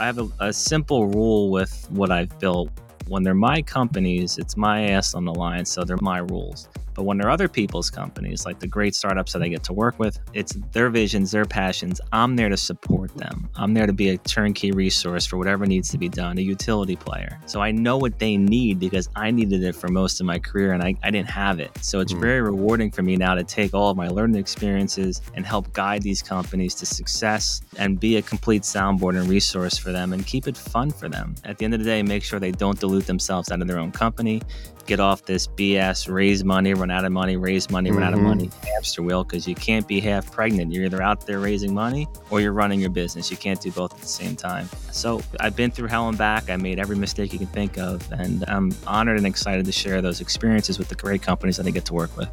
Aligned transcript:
I 0.00 0.06
have 0.06 0.18
a, 0.18 0.30
a 0.40 0.50
simple 0.50 1.08
rule 1.08 1.50
with 1.50 1.86
what 1.90 2.10
I've 2.10 2.38
built. 2.38 2.70
When 3.08 3.22
they're 3.22 3.34
my 3.34 3.60
companies, 3.60 4.38
it's 4.38 4.56
my 4.56 4.92
ass 4.92 5.12
on 5.12 5.26
the 5.26 5.34
line, 5.34 5.66
so 5.66 5.84
they're 5.84 5.98
my 6.00 6.20
rules. 6.20 6.70
But 7.00 7.06
when 7.06 7.16
they're 7.16 7.30
other 7.30 7.48
people's 7.48 7.88
companies, 7.88 8.44
like 8.44 8.58
the 8.58 8.66
great 8.66 8.94
startups 8.94 9.32
that 9.32 9.40
I 9.40 9.48
get 9.48 9.64
to 9.64 9.72
work 9.72 9.98
with, 9.98 10.18
it's 10.34 10.52
their 10.72 10.90
visions, 10.90 11.30
their 11.30 11.46
passions. 11.46 11.98
I'm 12.12 12.36
there 12.36 12.50
to 12.50 12.58
support 12.58 13.16
them. 13.16 13.48
I'm 13.54 13.72
there 13.72 13.86
to 13.86 13.92
be 13.94 14.10
a 14.10 14.18
turnkey 14.18 14.70
resource 14.70 15.24
for 15.24 15.38
whatever 15.38 15.64
needs 15.64 15.88
to 15.92 15.96
be 15.96 16.10
done, 16.10 16.36
a 16.36 16.42
utility 16.42 16.96
player. 16.96 17.40
So 17.46 17.62
I 17.62 17.70
know 17.72 17.96
what 17.96 18.18
they 18.18 18.36
need 18.36 18.78
because 18.78 19.08
I 19.16 19.30
needed 19.30 19.64
it 19.64 19.74
for 19.74 19.88
most 19.88 20.20
of 20.20 20.26
my 20.26 20.38
career 20.38 20.74
and 20.74 20.82
I, 20.82 20.94
I 21.02 21.10
didn't 21.10 21.30
have 21.30 21.58
it. 21.58 21.70
So 21.80 22.00
it's 22.00 22.12
mm. 22.12 22.20
very 22.20 22.42
rewarding 22.42 22.90
for 22.90 23.00
me 23.00 23.16
now 23.16 23.34
to 23.34 23.44
take 23.44 23.72
all 23.72 23.88
of 23.88 23.96
my 23.96 24.08
learning 24.08 24.38
experiences 24.38 25.22
and 25.32 25.46
help 25.46 25.72
guide 25.72 26.02
these 26.02 26.20
companies 26.20 26.74
to 26.74 26.84
success 26.84 27.62
and 27.78 27.98
be 27.98 28.18
a 28.18 28.22
complete 28.22 28.60
soundboard 28.60 29.18
and 29.18 29.26
resource 29.26 29.78
for 29.78 29.90
them 29.90 30.12
and 30.12 30.26
keep 30.26 30.46
it 30.46 30.54
fun 30.54 30.90
for 30.90 31.08
them. 31.08 31.34
At 31.44 31.56
the 31.56 31.64
end 31.64 31.72
of 31.72 31.80
the 31.80 31.86
day, 31.86 32.02
make 32.02 32.22
sure 32.22 32.38
they 32.38 32.52
don't 32.52 32.78
dilute 32.78 33.06
themselves 33.06 33.50
out 33.50 33.62
of 33.62 33.68
their 33.68 33.78
own 33.78 33.90
company 33.90 34.42
get 34.90 34.98
off 34.98 35.24
this 35.24 35.46
BS, 35.46 36.12
raise 36.12 36.42
money, 36.42 36.74
run 36.74 36.90
out 36.90 37.04
of 37.04 37.12
money, 37.12 37.36
raise 37.36 37.70
money, 37.70 37.92
run 37.92 38.00
mm-hmm. 38.00 38.06
out 38.08 38.12
of 38.12 38.18
mm-hmm. 38.18 38.28
money 38.28 38.50
hamster 38.64 39.02
wheel 39.02 39.22
because 39.22 39.46
you 39.46 39.54
can't 39.54 39.86
be 39.86 40.00
half 40.00 40.32
pregnant. 40.32 40.72
You're 40.72 40.84
either 40.84 41.00
out 41.00 41.26
there 41.28 41.38
raising 41.38 41.72
money 41.72 42.08
or 42.28 42.40
you're 42.40 42.52
running 42.52 42.80
your 42.80 42.90
business. 42.90 43.30
You 43.30 43.36
can't 43.36 43.60
do 43.60 43.70
both 43.70 43.94
at 43.94 44.00
the 44.00 44.08
same 44.08 44.34
time. 44.34 44.68
So 44.90 45.22
I've 45.38 45.54
been 45.54 45.70
through 45.70 45.86
hell 45.86 46.08
and 46.08 46.18
back. 46.18 46.50
I 46.50 46.56
made 46.56 46.80
every 46.80 46.96
mistake 46.96 47.32
you 47.32 47.38
can 47.38 47.46
think 47.46 47.78
of, 47.78 48.10
and 48.10 48.44
I'm 48.48 48.72
honored 48.84 49.18
and 49.18 49.28
excited 49.28 49.64
to 49.64 49.72
share 49.72 50.02
those 50.02 50.20
experiences 50.20 50.76
with 50.76 50.88
the 50.88 50.96
great 50.96 51.22
companies 51.22 51.56
that 51.58 51.68
I 51.68 51.70
get 51.70 51.84
to 51.84 51.94
work 51.94 52.16
with. 52.16 52.28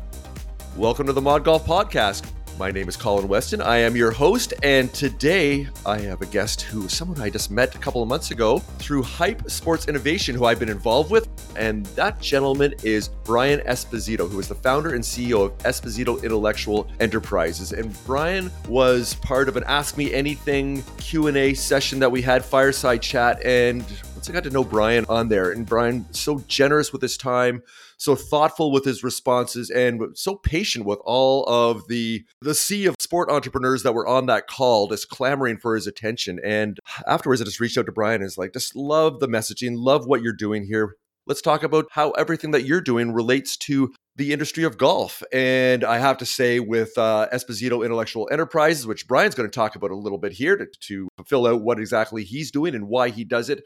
Welcome 0.76 1.06
to 1.06 1.14
the 1.14 1.22
Mod 1.22 1.44
Golf 1.44 1.64
Podcast. 1.64 2.28
My 2.58 2.72
name 2.72 2.90
is 2.90 2.98
Colin 2.98 3.28
Weston. 3.28 3.62
I 3.62 3.78
am 3.78 3.96
your 3.96 4.10
host, 4.10 4.56
and 4.64 4.92
today 4.92 5.68
I 5.86 6.00
have 6.00 6.24
a 6.24 6.26
guest 6.26 6.64
who 6.64 6.90
someone 6.90 7.22
I 7.22 7.30
just 7.30 7.52
met 7.52 7.76
a 7.76 7.78
couple 7.78 8.02
of 8.02 8.10
months 8.10 8.32
ago 8.32 8.58
through 8.80 9.04
Hype 9.04 9.48
Sports 9.48 9.88
Innovation, 9.88 10.36
who 10.36 10.46
I've 10.46 10.58
been 10.58 10.68
involved 10.68 11.12
with. 11.12 11.30
And 11.56 11.86
that 11.88 12.20
gentleman 12.20 12.74
is 12.82 13.10
Brian 13.24 13.60
Esposito, 13.60 14.28
who 14.28 14.40
is 14.40 14.48
the 14.48 14.56
founder 14.56 14.96
and 14.96 15.04
CEO 15.04 15.46
of 15.46 15.58
Esposito 15.60 16.24
Intellectual 16.24 16.90
Enterprises. 17.00 17.74
And 17.74 17.96
Brian 18.08 18.50
was 18.68 19.14
part 19.16 19.50
of 19.50 19.56
an 19.56 19.64
Ask 19.68 19.96
Me 19.96 20.12
Anything 20.12 20.82
Q&A 20.98 21.54
session 21.54 22.00
that 22.00 22.12
we 22.12 22.24
had, 22.24 22.44
fireside 22.44 23.04
chat, 23.04 23.40
and 23.46 23.86
once 24.16 24.32
I 24.32 24.34
got 24.34 24.44
to 24.46 24.50
know 24.50 24.64
Brian 24.64 25.06
on 25.10 25.30
there, 25.30 25.52
and 25.52 25.64
Brian 25.64 26.12
so 26.12 26.40
generous 26.48 26.92
with 26.92 27.04
his 27.04 27.18
time, 27.18 27.62
so 27.98 28.16
thoughtful 28.16 28.72
with 28.72 28.86
his 28.86 29.04
responses 29.04 29.70
and 29.70 30.02
so 30.16 30.36
patient 30.36 30.86
with 30.86 31.00
all 31.04 31.44
of 31.46 31.88
the 31.88 32.24
the 32.42 32.56
sea 32.56 32.86
of 32.86 32.96
sport 33.00 33.30
entrepreneurs 33.30 33.84
that 33.84 33.94
were 33.94 34.08
on 34.08 34.28
that 34.28 34.48
call 34.48 34.88
just 34.88 35.10
clamoring 35.10 35.58
for 35.58 35.76
his 35.76 35.88
attention 35.88 36.40
and 36.44 36.80
afterwards 37.08 37.42
i 37.42 37.46
just 37.46 37.60
reached 37.60 37.78
out 37.78 37.86
to 37.86 37.92
brian 37.92 38.16
and 38.16 38.24
was 38.24 38.38
like 38.38 38.54
just 38.54 38.76
love 38.76 39.20
the 39.20 39.28
messaging 39.28 39.74
love 39.76 40.06
what 40.06 40.22
you're 40.22 40.34
doing 40.34 40.66
here 40.66 40.96
let's 41.28 41.42
talk 41.42 41.64
about 41.64 41.86
how 41.92 42.12
everything 42.12 42.52
that 42.52 42.64
you're 42.64 42.82
doing 42.82 43.12
relates 43.12 43.58
to 43.58 43.94
the 44.16 44.34
industry 44.34 44.64
of 44.64 44.78
golf. 44.78 45.22
And 45.32 45.84
I 45.84 46.00
have 46.00 46.18
to 46.18 46.26
say, 46.26 46.60
with 46.60 46.98
uh, 46.98 47.28
Esposito 47.32 47.86
Intellectual 47.86 48.28
Enterprises, 48.32 48.88
which 48.88 49.08
Brian's 49.08 49.36
going 49.36 49.50
to 49.50 49.54
talk 49.54 49.76
about 49.76 49.92
a 49.92 49.96
little 49.96 50.18
bit 50.18 50.32
here 50.32 50.58
to, 50.58 50.66
to 50.66 51.08
fill 51.26 51.46
out 51.46 51.62
what 51.62 51.80
exactly 51.80 52.24
he's 52.24 52.50
doing 52.50 52.74
and 52.74 52.88
why 52.88 53.10
he 53.10 53.24
does 53.24 53.50
it 53.50 53.64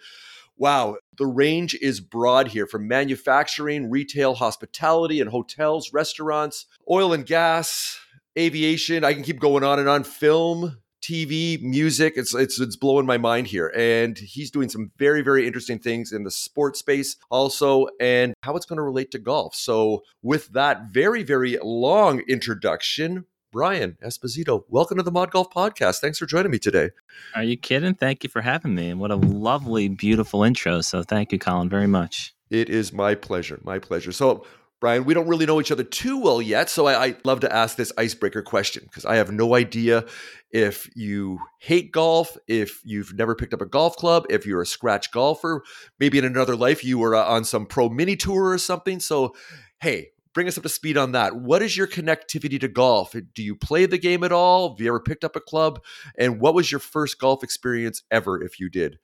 wow, 0.57 0.97
the 1.17 1.25
range 1.25 1.75
is 1.81 1.99
broad 1.99 2.49
here 2.49 2.67
from 2.67 2.88
manufacturing, 2.88 3.89
retail, 3.89 4.35
hospitality, 4.35 5.19
and 5.19 5.30
hotels, 5.30 5.91
restaurants, 5.94 6.66
oil 6.89 7.13
and 7.13 7.25
gas, 7.25 7.99
aviation. 8.38 9.03
I 9.03 9.13
can 9.13 9.23
keep 9.23 9.39
going 9.39 9.63
on 9.63 9.79
and 9.79 9.89
on. 9.89 10.03
Film, 10.03 10.77
TV, 11.02 11.61
music. 11.61 12.13
It's 12.16 12.33
it's 12.33 12.59
it's 12.59 12.75
blowing 12.75 13.05
my 13.05 13.17
mind 13.17 13.47
here. 13.47 13.73
And 13.75 14.17
he's 14.17 14.52
doing 14.52 14.69
some 14.69 14.91
very 14.97 15.22
very 15.22 15.47
interesting 15.47 15.79
things 15.79 16.11
in 16.11 16.23
the 16.23 16.31
sports 16.31 16.79
space 16.79 17.17
also 17.29 17.88
and 17.99 18.33
how 18.44 18.55
it's 18.55 18.66
going 18.66 18.77
to 18.77 18.83
relate 18.83 19.11
to 19.11 19.19
golf. 19.19 19.55
So 19.55 20.03
with 20.22 20.49
that 20.49 20.91
very 20.91 21.23
very 21.23 21.57
long 21.62 22.22
introduction, 22.28 23.25
Brian 23.51 23.97
Esposito, 24.01 24.63
welcome 24.69 24.95
to 24.95 25.03
the 25.03 25.12
Mod 25.12 25.31
Golf 25.31 25.50
Podcast. 25.50 26.00
Thanks 26.00 26.17
for 26.17 26.25
joining 26.25 26.51
me 26.51 26.57
today. 26.57 26.91
Are 27.35 27.44
you 27.44 27.57
kidding? 27.57 27.95
Thank 27.95 28.23
you 28.23 28.29
for 28.29 28.39
having 28.41 28.73
me. 28.73 28.89
And 28.89 28.97
what 28.97 29.12
a 29.12 29.17
lovely, 29.17 29.89
beautiful 29.89 30.44
intro. 30.44 30.79
So 30.79 31.03
thank 31.03 31.34
you, 31.34 31.38
Colin, 31.38 31.67
very 31.67 31.88
much. 31.88 32.34
It 32.50 32.69
is 32.69 32.94
my 32.94 33.13
pleasure. 33.13 33.59
My 33.62 33.78
pleasure. 33.78 34.13
So, 34.13 34.45
Brian, 34.79 35.03
we 35.03 35.13
don't 35.13 35.28
really 35.28 35.45
know 35.45 35.59
each 35.59 35.69
other 35.69 35.84
too 35.84 36.17
well 36.17 36.41
yet. 36.41 36.69
So 36.69 36.88
I, 36.88 37.07
I 37.07 37.16
love 37.25 37.41
to 37.41 37.53
ask 37.53 37.75
this 37.75 37.91
icebreaker 37.97 38.41
question 38.41 38.84
because 38.85 39.03
I 39.03 39.17
have 39.17 39.34
no 39.34 39.53
idea 39.53 40.06
if 40.51 40.89
you 40.95 41.39
hate 41.59 41.91
golf, 41.91 42.38
if 42.47 42.79
you've 42.85 43.13
never 43.13 43.35
picked 43.35 43.53
up 43.53 43.59
a 43.59 43.66
golf 43.66 43.97
club, 43.97 44.25
if 44.29 44.45
you're 44.45 44.62
a 44.62 44.66
scratch 44.66 45.12
golfer, 45.12 45.62
maybe 46.00 46.18
in 46.18 46.23
another 46.23 46.56
life 46.56 46.85
you 46.85 47.00
were 47.00 47.16
uh, 47.16 47.25
on 47.25 47.44
some 47.44 47.66
pro 47.66 47.89
mini 47.89 48.16
tour 48.16 48.45
or 48.51 48.57
something. 48.57 49.01
So, 49.01 49.35
hey, 49.81 50.12
bring 50.34 50.47
us 50.47 50.58
up 50.58 50.64
to 50.64 50.69
speed 50.69 50.97
on 50.97 51.12
that. 51.14 51.36
What 51.36 51.62
is 51.62 51.75
your 51.75 51.88
connectivity 51.88 52.59
to 52.59 52.68
golf? 52.68 53.14
Do 53.34 53.44
you 53.44 53.56
play 53.56 53.86
the 53.86 53.97
game 53.97 54.24
at 54.24 54.31
all? 54.31 54.69
Have 54.69 54.81
you 54.81 54.88
ever 54.88 55.00
picked 55.00 55.24
up 55.24 55.36
a 55.36 55.42
club? 55.42 55.81
And 56.18 56.40
what 56.40 56.53
was 56.53 56.72
your 56.72 56.80
first 56.80 57.19
golf 57.19 57.44
experience 57.44 58.03
ever, 58.12 58.42
if 58.42 58.59
you 58.59 58.69
did? 58.69 59.00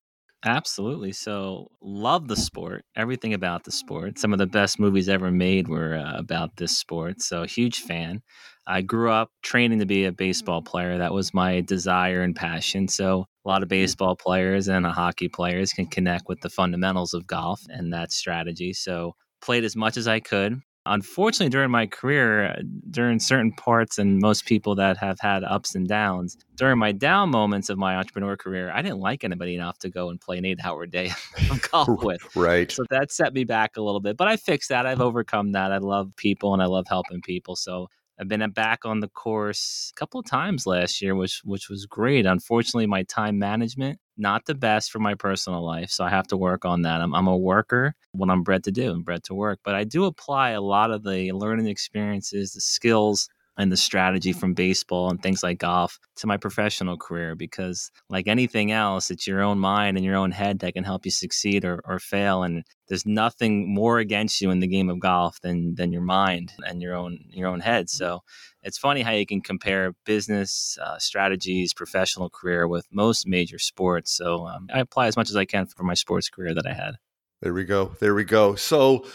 Absolutely. 0.46 1.12
So, 1.14 1.72
love 1.82 2.28
the 2.28 2.36
sport, 2.36 2.86
everything 2.96 3.34
about 3.34 3.64
the 3.64 3.72
sport. 3.72 4.20
Some 4.20 4.34
of 4.34 4.40
the 4.40 4.46
best 4.46 4.80
movies 4.80 5.10
ever 5.10 5.32
made 5.32 5.68
were 5.68 5.96
uh, 5.96 6.18
about 6.18 6.58
this 6.58 6.78
sport. 6.78 7.22
So, 7.22 7.44
huge 7.44 7.80
fan. 7.80 8.22
I 8.68 8.82
grew 8.82 9.10
up 9.10 9.32
training 9.42 9.80
to 9.80 9.88
be 9.88 10.06
a 10.06 10.12
baseball 10.12 10.62
player. 10.62 10.98
That 10.98 11.14
was 11.14 11.34
my 11.34 11.62
desire 11.62 12.22
and 12.22 12.36
passion. 12.36 12.88
So, 12.88 13.26
a 13.46 13.50
lot 13.50 13.64
of 13.64 13.70
baseball 13.70 14.16
players 14.16 14.68
and 14.68 14.86
hockey 14.86 15.28
players 15.28 15.74
can 15.74 15.88
connect 15.88 16.28
with 16.28 16.42
the 16.42 16.50
fundamentals 16.50 17.16
of 17.16 17.26
golf 17.26 17.62
and 17.70 17.92
that 17.92 18.12
strategy. 18.12 18.74
So, 18.74 19.16
played 19.42 19.64
as 19.64 19.76
much 19.76 19.98
as 19.98 20.08
I 20.08 20.20
could 20.20 20.62
unfortunately 20.90 21.50
during 21.50 21.72
my 21.72 21.86
career 21.86 22.46
uh, 22.46 22.62
during 22.90 23.20
certain 23.20 23.52
parts 23.52 23.98
and 23.98 24.20
most 24.20 24.46
people 24.46 24.76
that 24.76 24.98
have 24.98 25.20
had 25.20 25.44
ups 25.44 25.76
and 25.76 25.88
downs 25.88 26.38
during 26.56 26.78
my 26.78 26.92
down 26.92 27.30
moments 27.30 27.70
of 27.70 27.78
my 27.78 27.96
entrepreneur 27.96 28.36
career 28.36 28.72
i 28.74 28.82
didn't 28.82 29.00
like 29.00 29.24
anybody 29.24 29.56
enough 29.56 29.78
to 29.80 29.90
go 29.90 30.10
and 30.10 30.20
play 30.20 30.38
an 30.38 30.46
eight 30.46 30.60
hour 30.64 30.86
day 30.86 31.12
of 31.50 31.62
golf 31.72 32.04
with. 32.04 32.36
right. 32.36 32.72
So 32.72 32.84
that 32.90 33.12
set 33.12 33.34
me 33.34 33.44
back 33.44 33.78
a 33.78 33.82
little 33.82 34.02
bit 34.02 34.18
but 34.18 34.28
i 34.28 34.38
fixed 34.38 34.70
that. 34.70 34.86
I've 34.86 35.02
overcome 35.02 35.52
that. 35.52 35.72
I 35.72 35.78
love 35.78 36.16
people 36.16 36.54
and 36.54 36.62
i 36.62 36.66
love 36.66 36.86
helping 36.88 37.22
people. 37.22 37.56
So 37.56 37.88
I've 38.20 38.28
been 38.28 38.50
back 38.52 38.86
on 38.86 39.00
the 39.00 39.08
course 39.08 39.92
a 39.96 40.00
couple 40.00 40.20
of 40.20 40.26
times 40.26 40.66
last 40.66 41.02
year, 41.02 41.16
which 41.16 41.42
which 41.44 41.70
was 41.70 41.86
great. 41.86 42.26
Unfortunately, 42.26 42.88
my 42.88 43.04
time 43.04 43.38
management 43.38 44.00
not 44.18 44.46
the 44.46 44.56
best 44.56 44.92
for 44.92 45.00
my 45.00 45.16
personal 45.16 45.64
life, 45.64 45.90
so 45.92 46.04
I 46.04 46.10
have 46.10 46.28
to 46.28 46.38
work 46.38 46.66
on 46.66 46.82
that. 46.84 47.02
I'm, 47.02 47.14
I'm 47.14 47.28
a 47.28 47.38
worker, 47.38 47.94
what 48.12 48.30
I'm 48.30 48.44
bred 48.44 48.64
to 48.66 48.72
do, 48.72 48.92
I'm 48.92 49.04
bred 49.04 49.24
to 49.26 49.34
work, 49.34 49.60
but 49.64 49.76
I 49.76 49.84
do 49.84 50.06
apply 50.06 50.52
a 50.52 50.62
lot 50.62 50.92
of 50.92 51.04
the 51.04 51.32
learning 51.34 51.68
experiences, 51.68 52.54
the 52.54 52.62
skills 52.62 53.30
and 53.58 53.72
the 53.72 53.78
strategy 53.78 54.34
from 54.34 54.54
baseball 54.54 55.10
and 55.10 55.22
things 55.22 55.44
like 55.44 55.60
golf 55.60 56.00
to 56.16 56.28
my 56.28 56.38
professional 56.38 56.98
career 56.98 57.36
because 57.36 57.92
like 58.10 58.28
anything 58.28 58.72
else 58.72 59.10
it's 59.12 59.28
your 59.28 59.42
own 59.42 59.60
mind 59.60 59.98
and 59.98 60.06
your 60.06 60.16
own 60.16 60.32
head 60.32 60.60
that 60.60 60.74
can 60.74 60.84
help 60.84 61.06
you 61.06 61.12
succeed 61.12 61.66
or, 61.66 61.82
or 61.86 62.00
fail 62.00 62.44
and 62.44 62.64
there's 62.88 63.06
nothing 63.06 63.74
more 63.74 64.00
against 64.00 64.42
you 64.42 64.50
in 64.50 64.60
the 64.60 64.68
game 64.68 64.90
of 64.90 65.00
golf 65.00 65.40
than 65.42 65.76
than 65.76 65.92
your 65.92 66.02
mind 66.02 66.54
and 66.66 66.82
your 66.82 66.96
own 66.96 67.20
your 67.30 67.48
own 67.48 67.60
head. 67.60 67.90
So 67.90 68.24
it's 68.64 68.78
funny 68.78 69.02
how 69.02 69.12
you 69.12 69.26
can 69.26 69.42
compare 69.42 69.94
business 70.06 70.78
uh, 70.82 70.98
strategies 70.98 71.74
professional 71.74 72.30
career 72.30 72.68
with 72.68 72.88
most 72.92 73.28
major 73.28 73.60
sports. 73.60 74.16
So 74.16 74.48
um, 74.48 74.68
i 74.74 74.80
apply 74.80 75.08
as 75.08 75.18
much 75.18 75.30
as 75.30 75.36
i 75.36 75.46
can 75.46 75.66
for 75.66 75.84
my 75.84 75.94
sports 75.94 76.30
career 76.30 76.54
that 76.54 76.68
i 76.68 76.74
had. 76.74 76.96
There 77.42 77.54
we 77.54 77.66
go. 77.66 77.92
There 78.00 78.16
we 78.16 78.24
go. 78.24 78.56
So 78.56 79.06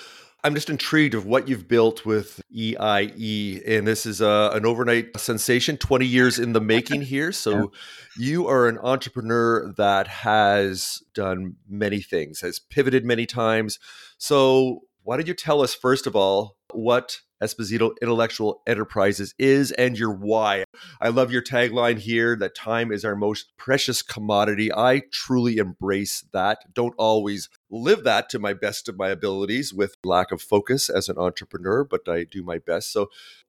I'm 0.44 0.54
just 0.54 0.70
intrigued 0.70 1.14
of 1.14 1.24
what 1.24 1.46
you've 1.46 1.68
built 1.68 2.04
with 2.04 2.42
EIE, 2.52 3.62
and 3.64 3.86
this 3.86 4.06
is 4.06 4.20
a, 4.20 4.28
uh, 4.28 4.50
an 4.54 4.66
overnight 4.66 5.16
sensation, 5.18 5.76
20 5.76 6.04
years 6.04 6.38
in 6.40 6.52
the 6.52 6.60
making 6.60 7.02
here. 7.02 7.32
So, 7.42 7.52
yeah. 7.52 7.66
you 8.18 8.46
are 8.48 8.68
an 8.68 8.78
entrepreneur 8.78 9.72
that 9.76 10.06
has 10.06 11.02
done 11.14 11.56
many 11.68 12.00
things, 12.00 12.40
has 12.40 12.58
pivoted 12.58 13.04
many 13.04 13.26
times. 13.26 13.78
So, 14.18 14.82
why 15.02 15.16
don't 15.16 15.26
you 15.26 15.34
tell 15.34 15.60
us 15.60 15.74
first 15.74 16.06
of 16.06 16.14
all 16.14 16.56
what 16.72 17.20
Esposito 17.42 17.92
Intellectual 18.00 18.62
Enterprises 18.66 19.34
is 19.38 19.72
and 19.72 19.98
your 19.98 20.12
why. 20.12 20.64
I 21.00 21.08
love 21.08 21.32
your 21.32 21.42
tagline 21.42 21.98
here 21.98 22.36
that 22.36 22.54
time 22.54 22.92
is 22.92 23.04
our 23.04 23.16
most 23.16 23.56
precious 23.56 24.00
commodity. 24.00 24.72
I 24.72 25.02
truly 25.12 25.56
embrace 25.56 26.24
that. 26.32 26.72
Don't 26.72 26.94
always 26.96 27.48
live 27.70 28.04
that 28.04 28.28
to 28.30 28.38
my 28.38 28.54
best 28.54 28.88
of 28.88 28.96
my 28.96 29.08
abilities 29.08 29.74
with 29.74 29.96
lack 30.04 30.30
of 30.32 30.40
focus 30.40 30.88
as 30.88 31.08
an 31.08 31.18
entrepreneur, 31.18 31.84
but 31.84 32.08
I 32.08 32.24
do 32.24 32.42
my 32.42 32.58
best. 32.58 32.92
So, 32.92 33.08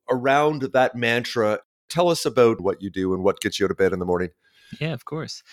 around 0.10 0.64
that 0.74 0.96
mantra, 0.96 1.60
tell 1.90 2.10
us 2.10 2.26
about 2.26 2.60
what 2.60 2.82
you 2.82 2.90
do 2.90 3.14
and 3.14 3.24
what 3.24 3.40
gets 3.40 3.60
you 3.60 3.66
out 3.66 3.72
of 3.72 3.78
bed 3.78 3.94
in 3.94 4.00
the 4.00 4.06
morning. 4.06 4.30
Yeah, 4.80 4.94
of 4.94 5.06
course. 5.06 5.44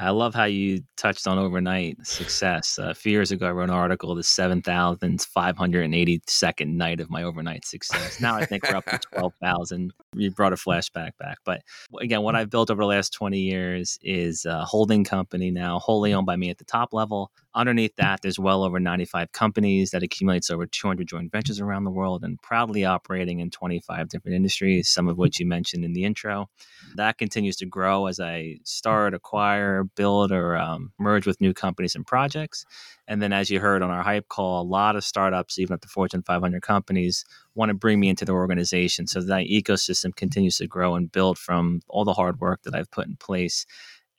I 0.00 0.10
love 0.10 0.32
how 0.32 0.44
you 0.44 0.84
touched 0.96 1.26
on 1.26 1.38
overnight 1.38 2.06
success. 2.06 2.78
Uh, 2.78 2.90
a 2.90 2.94
few 2.94 3.10
years 3.10 3.32
ago, 3.32 3.48
I 3.48 3.50
wrote 3.50 3.64
an 3.64 3.70
article, 3.70 4.14
the 4.14 4.22
7,582nd 4.22 6.68
night 6.68 7.00
of 7.00 7.10
my 7.10 7.24
overnight 7.24 7.64
success. 7.64 8.20
Now 8.20 8.36
I 8.36 8.46
think 8.46 8.62
we're 8.62 8.76
up 8.76 8.86
to 8.86 9.00
12,000. 9.12 9.92
You 10.14 10.30
brought 10.30 10.52
a 10.52 10.56
flashback 10.56 11.10
back. 11.18 11.38
But 11.44 11.62
again, 12.00 12.22
what 12.22 12.34
mm. 12.34 12.38
I've 12.38 12.50
built 12.50 12.70
over 12.70 12.82
the 12.82 12.86
last 12.86 13.12
20 13.12 13.38
years 13.38 13.98
is 14.02 14.44
a 14.44 14.64
holding 14.64 15.04
company 15.04 15.50
now, 15.50 15.78
wholly 15.78 16.10
mm. 16.10 16.14
owned 16.14 16.26
by 16.26 16.36
me 16.36 16.50
at 16.50 16.58
the 16.58 16.64
top 16.64 16.92
level. 16.92 17.30
Underneath 17.54 17.92
mm. 17.92 18.02
that, 18.02 18.20
there's 18.22 18.38
well 18.38 18.62
over 18.62 18.80
95 18.80 19.32
companies 19.32 19.90
that 19.90 20.02
accumulates 20.02 20.50
over 20.50 20.66
200 20.66 21.06
joint 21.06 21.30
ventures 21.30 21.60
around 21.60 21.84
the 21.84 21.90
world 21.90 22.24
and 22.24 22.40
proudly 22.42 22.84
operating 22.84 23.40
in 23.40 23.50
25 23.50 24.08
different 24.08 24.34
industries, 24.34 24.88
some 24.88 25.08
of 25.08 25.18
which 25.18 25.38
you 25.38 25.46
mentioned 25.46 25.84
in 25.84 25.92
the 25.92 26.04
intro. 26.04 26.48
That 26.96 27.18
continues 27.18 27.56
to 27.56 27.66
grow 27.66 28.06
as 28.06 28.18
I 28.18 28.58
start, 28.64 29.14
acquire, 29.14 29.84
build, 29.84 30.32
or 30.32 30.56
um, 30.56 30.92
merge 30.98 31.26
with 31.26 31.40
new 31.40 31.52
companies 31.52 31.94
and 31.94 32.06
projects. 32.06 32.64
And 33.08 33.22
then, 33.22 33.32
as 33.32 33.48
you 33.50 33.58
heard 33.58 33.82
on 33.82 33.90
our 33.90 34.02
hype 34.02 34.28
call, 34.28 34.60
a 34.60 34.68
lot 34.68 34.94
of 34.94 35.02
startups, 35.02 35.58
even 35.58 35.72
at 35.72 35.80
the 35.80 35.88
Fortune 35.88 36.22
500 36.22 36.60
companies, 36.60 37.24
want 37.54 37.70
to 37.70 37.74
bring 37.74 37.98
me 37.98 38.10
into 38.10 38.26
their 38.26 38.34
organization. 38.34 39.06
So 39.06 39.22
that 39.22 39.46
ecosystem 39.46 40.14
continues 40.14 40.58
to 40.58 40.66
grow 40.66 40.94
and 40.94 41.10
build 41.10 41.38
from 41.38 41.80
all 41.88 42.04
the 42.04 42.12
hard 42.12 42.38
work 42.38 42.62
that 42.64 42.74
I've 42.74 42.90
put 42.90 43.06
in 43.06 43.16
place. 43.16 43.64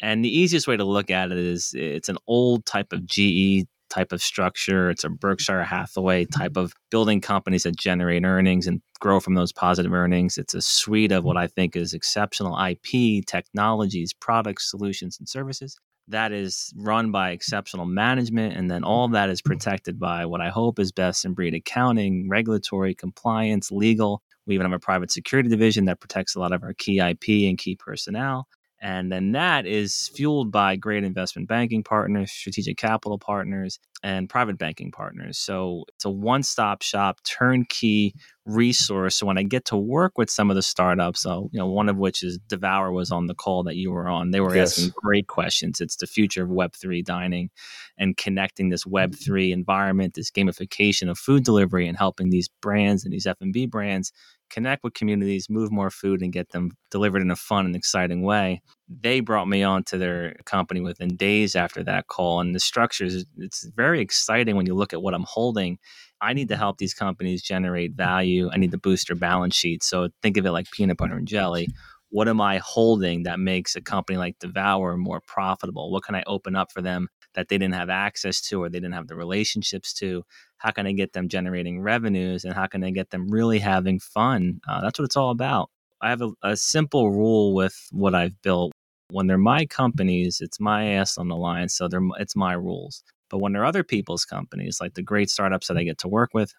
And 0.01 0.25
the 0.25 0.35
easiest 0.35 0.67
way 0.67 0.75
to 0.75 0.83
look 0.83 1.11
at 1.11 1.31
it 1.31 1.37
is 1.37 1.71
it's 1.75 2.09
an 2.09 2.17
old 2.25 2.65
type 2.65 2.91
of 2.91 3.05
GE 3.05 3.67
type 3.91 4.11
of 4.11 4.23
structure. 4.23 4.89
It's 4.89 5.03
a 5.03 5.09
Berkshire 5.09 5.63
Hathaway 5.63 6.25
type 6.25 6.57
of 6.57 6.73
building 6.89 7.21
companies 7.21 7.63
that 7.63 7.77
generate 7.77 8.23
earnings 8.23 8.65
and 8.65 8.81
grow 8.99 9.19
from 9.19 9.35
those 9.35 9.51
positive 9.51 9.93
earnings. 9.93 10.37
It's 10.37 10.55
a 10.55 10.61
suite 10.61 11.11
of 11.11 11.23
what 11.23 11.37
I 11.37 11.45
think 11.47 11.75
is 11.75 11.93
exceptional 11.93 12.57
IP, 12.59 13.25
technologies, 13.25 14.13
products, 14.13 14.69
solutions, 14.69 15.17
and 15.19 15.29
services 15.29 15.77
that 16.09 16.31
is 16.31 16.73
run 16.75 17.11
by 17.11 17.31
exceptional 17.31 17.85
management 17.85 18.55
and 18.55 18.69
then 18.69 18.83
all 18.83 19.07
that 19.07 19.29
is 19.29 19.41
protected 19.41 19.99
by 19.99 20.25
what 20.25 20.41
i 20.41 20.49
hope 20.49 20.79
is 20.79 20.91
best 20.91 21.25
in 21.25 21.33
breed 21.33 21.53
accounting 21.53 22.27
regulatory 22.29 22.93
compliance 22.95 23.71
legal. 23.71 24.21
We 24.45 24.55
even 24.55 24.65
have 24.65 24.75
a 24.75 24.79
private 24.79 25.11
security 25.11 25.49
division 25.49 25.85
that 25.85 25.99
protects 25.99 26.35
a 26.35 26.39
lot 26.39 26.51
of 26.51 26.63
our 26.63 26.73
key 26.73 26.99
ip 26.99 27.27
and 27.27 27.57
key 27.57 27.75
personnel 27.75 28.47
and 28.81 29.11
then 29.11 29.33
that 29.33 29.65
is 29.65 30.09
fueled 30.15 30.51
by 30.51 30.75
great 30.75 31.03
investment 31.03 31.47
banking 31.47 31.83
partners, 31.83 32.31
strategic 32.31 32.77
capital 32.77 33.17
partners, 33.17 33.79
and 34.03 34.29
private 34.29 34.57
banking 34.57 34.91
partners. 34.91 35.37
So 35.37 35.83
it's 35.95 36.05
a 36.05 36.09
one 36.09 36.43
stop 36.43 36.81
shop, 36.81 37.19
turnkey 37.23 38.15
resource. 38.45 39.17
So 39.17 39.25
when 39.25 39.37
I 39.37 39.43
get 39.43 39.65
to 39.65 39.77
work 39.77 40.17
with 40.17 40.29
some 40.29 40.49
of 40.49 40.55
the 40.55 40.61
startups, 40.61 41.21
so, 41.21 41.49
you 41.51 41.59
know, 41.59 41.67
one 41.67 41.89
of 41.89 41.97
which 41.97 42.23
is 42.23 42.39
Devour 42.47 42.91
was 42.91 43.11
on 43.11 43.27
the 43.27 43.35
call 43.35 43.63
that 43.63 43.75
you 43.75 43.91
were 43.91 44.07
on. 44.07 44.31
They 44.31 44.39
were 44.39 44.55
yes. 44.55 44.79
asking 44.79 44.93
great 44.95 45.27
questions. 45.27 45.81
It's 45.81 45.97
the 45.97 46.07
future 46.07 46.43
of 46.43 46.49
Web3 46.49 47.03
dining 47.03 47.49
and 47.97 48.15
connecting 48.15 48.69
this 48.69 48.85
Web3 48.85 49.51
environment, 49.51 50.13
this 50.13 50.31
gamification 50.31 51.09
of 51.09 51.17
food 51.17 51.43
delivery 51.43 51.87
and 51.87 51.97
helping 51.97 52.29
these 52.29 52.47
brands 52.61 53.03
and 53.03 53.13
these 53.13 53.27
F&B 53.27 53.65
brands 53.65 54.13
connect 54.49 54.83
with 54.83 54.93
communities, 54.93 55.49
move 55.49 55.71
more 55.71 55.89
food, 55.89 56.21
and 56.21 56.33
get 56.33 56.49
them 56.49 56.71
delivered 56.91 57.21
in 57.21 57.31
a 57.31 57.35
fun 57.35 57.65
and 57.65 57.75
exciting 57.75 58.23
way. 58.23 58.61
They 58.89 59.19
brought 59.19 59.47
me 59.47 59.63
on 59.63 59.83
to 59.85 59.97
their 59.97 60.35
company 60.45 60.81
within 60.81 61.15
days 61.15 61.55
after 61.55 61.83
that 61.83 62.07
call. 62.07 62.41
And 62.41 62.55
the 62.55 62.59
structures, 62.59 63.25
it's 63.37 63.67
very 63.75 64.01
exciting 64.01 64.55
when 64.55 64.65
you 64.65 64.75
look 64.75 64.93
at 64.93 65.01
what 65.01 65.13
I'm 65.13 65.25
holding. 65.27 65.79
I 66.21 66.33
need 66.33 66.49
to 66.49 66.57
help 66.57 66.77
these 66.77 66.93
companies 66.93 67.41
generate 67.41 67.93
value. 67.93 68.49
I 68.51 68.57
need 68.57 68.71
to 68.71 68.77
boost 68.77 69.07
their 69.07 69.15
balance 69.15 69.55
sheet. 69.55 69.83
So 69.83 70.09
think 70.21 70.37
of 70.37 70.45
it 70.45 70.51
like 70.51 70.71
peanut 70.71 70.97
butter 70.97 71.15
and 71.15 71.27
jelly. 71.27 71.69
What 72.11 72.27
am 72.27 72.41
I 72.41 72.57
holding 72.57 73.23
that 73.23 73.39
makes 73.39 73.75
a 73.75 73.81
company 73.81 74.17
like 74.17 74.39
Devour 74.39 74.97
more 74.97 75.21
profitable? 75.21 75.91
What 75.91 76.03
can 76.03 76.15
I 76.15 76.23
open 76.25 76.55
up 76.55 76.71
for 76.71 76.81
them 76.81 77.07
that 77.35 77.49
they 77.49 77.57
didn't 77.57 77.75
have 77.75 77.89
access 77.89 78.41
to 78.49 78.63
or 78.63 78.69
they 78.69 78.79
didn't 78.79 78.95
have 78.95 79.07
the 79.07 79.15
relationships 79.15 79.93
to? 79.95 80.23
How 80.57 80.71
can 80.71 80.87
I 80.87 80.93
get 80.93 81.13
them 81.13 81.29
generating 81.29 81.81
revenues 81.81 82.45
and 82.45 82.53
how 82.53 82.65
can 82.65 82.83
I 82.83 82.89
get 82.89 83.11
them 83.11 83.27
really 83.29 83.59
having 83.59 83.99
fun? 83.99 84.59
Uh, 84.67 84.81
that's 84.81 84.97
what 84.97 85.05
it's 85.05 85.17
all 85.17 85.29
about. 85.29 85.69
I 86.01 86.09
have 86.09 86.21
a, 86.21 86.31
a 86.43 86.57
simple 86.57 87.11
rule 87.11 87.53
with 87.53 87.75
what 87.91 88.15
I've 88.15 88.41
built. 88.41 88.71
When 89.11 89.27
they're 89.27 89.37
my 89.37 89.65
companies, 89.65 90.39
it's 90.41 90.59
my 90.59 90.85
ass 90.93 91.17
on 91.17 91.27
the 91.27 91.35
line, 91.35 91.69
so 91.69 91.87
they're 91.87 92.01
it's 92.19 92.35
my 92.35 92.53
rules. 92.53 93.03
But 93.29 93.39
when 93.39 93.53
they're 93.53 93.65
other 93.65 93.83
people's 93.83 94.25
companies, 94.25 94.79
like 94.81 94.95
the 94.95 95.03
great 95.03 95.29
startups 95.29 95.67
that 95.67 95.77
I 95.77 95.83
get 95.83 95.99
to 95.99 96.07
work 96.07 96.31
with, 96.33 96.53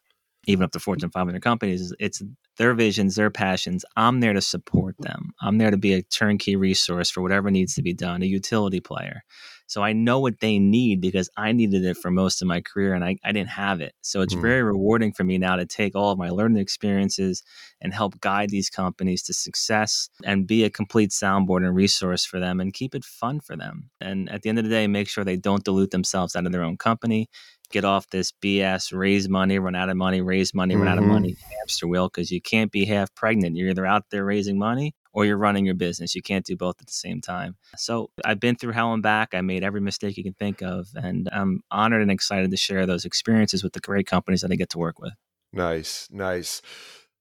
even 0.47 0.65
up 0.65 0.73
to 0.73 0.81
Fortune 0.81 1.11
500 1.11 1.43
companies, 1.43 1.93
it's 1.99 2.23
their 2.57 2.75
visions, 2.75 3.15
their 3.17 3.31
passions. 3.31 3.85
I'm 3.97 4.21
there 4.21 4.33
to 4.33 4.41
support 4.41 4.97
them. 4.99 5.31
I'm 5.41 5.59
there 5.59 5.71
to 5.71 5.77
be 5.77 5.95
a 5.95 6.03
turnkey 6.03 6.57
resource 6.57 7.11
for 7.11 7.21
whatever 7.23 7.51
needs 7.51 7.75
to 7.75 7.83
be 7.83 7.93
done, 7.93 8.23
a 8.23 8.27
utility 8.27 8.81
player. 8.81 9.23
So 9.71 9.85
I 9.85 9.93
know 9.93 10.19
what 10.19 10.41
they 10.41 10.59
need 10.59 11.01
because 11.01 11.31
I 11.37 11.53
needed 11.53 11.85
it 11.85 11.97
for 11.97 12.11
most 12.11 12.43
of 12.43 12.49
my 12.49 12.61
career 12.61 12.93
and 12.93 13.05
I, 13.05 13.19
I 13.23 13.31
didn't 13.31 13.51
have 13.51 13.81
it. 13.81 13.95
So 14.01 14.21
it's 14.21 14.35
mm. 14.35 14.43
very 14.43 14.65
rewarding 14.65 15.13
for 15.13 15.23
me 15.23 15.39
now 15.39 15.55
to 15.55 15.65
take 15.65 15.95
all 15.95 16.11
of 16.11 16.19
my 16.19 16.29
learning 16.29 16.59
experiences 16.59 17.45
and 17.81 17.95
help 17.95 18.19
guide 18.19 18.51
these 18.51 18.69
companies 18.69 19.23
to 19.23 19.33
success 19.33 20.11
and 20.25 20.45
be 20.45 20.65
a 20.65 20.71
complete 20.71 21.11
soundboard 21.11 21.65
and 21.65 21.77
resource 21.77 22.25
for 22.25 22.41
them 22.41 22.59
and 22.59 22.75
keep 22.75 22.97
it 22.97 23.05
fun 23.05 23.39
for 23.39 23.55
them. 23.55 23.91
And 24.01 24.29
at 24.29 24.43
the 24.43 24.49
end 24.49 24.59
of 24.59 24.65
the 24.65 24.71
day, 24.71 24.89
make 24.89 25.09
sure 25.09 25.23
they 25.23 25.37
don't 25.37 25.63
dilute 25.63 25.93
themselves 25.93 26.35
out 26.35 26.47
of 26.47 26.51
their 26.51 26.65
own 26.65 26.77
company 26.77 27.29
get 27.71 27.85
off 27.85 28.11
this 28.11 28.33
BS, 28.33 28.93
raise 28.93 29.29
money, 29.29 29.61
run 29.61 29.77
out 29.77 29.89
of 29.89 29.97
money, 29.97 30.21
raise 30.21 30.53
money, 30.53 30.75
mm-hmm. 30.75 30.83
run 30.83 30.93
out 30.93 30.99
of 30.99 31.05
money 31.05 31.35
mm-hmm. 31.35 31.55
hamster 31.61 31.87
wheel 31.87 32.09
because 32.09 32.29
you 32.29 32.41
can't 32.41 32.73
be 32.73 32.85
half 32.85 33.15
pregnant. 33.15 33.55
You're 33.55 33.71
either 33.71 33.87
out 33.87 34.07
there 34.11 34.25
raising 34.25 34.59
money 34.59 34.93
or 35.13 35.25
you're 35.25 35.37
running 35.37 35.65
your 35.67 35.75
business. 35.75 36.15
You 36.15 36.23
can't 36.23 36.45
do 36.45 36.57
both 36.57 36.81
at 36.81 36.87
the 36.87 36.93
same 36.93 37.21
time. 37.21 37.57
So 37.77 38.11
I've 38.25 38.41
been 38.41 38.57
through 38.57 38.73
hell 38.73 38.93
and 38.93 39.03
back. 39.03 39.35
I 39.35 39.41
made 39.41 39.65
every 39.65 39.81
mistake 39.81 40.17
you 40.17 40.25
can 40.25 40.35
think 40.35 40.63
of. 40.63 40.89
And 40.95 41.29
I'm 41.33 41.63
honored 41.71 42.03
and 42.03 42.11
excited 42.11 42.51
to 42.51 42.57
share 42.57 42.87
those 42.87 43.05
experiences 43.05 43.63
with 43.63 43.73
the 43.73 43.81
great 43.81 44.07
companies 44.07 44.41
that 44.43 44.53
I 44.53 44.57
get 44.57 44.71
to 44.71 44.79
work 44.79 44.99
with. 44.99 45.13
Nice, 45.53 46.09
nice. 46.11 46.63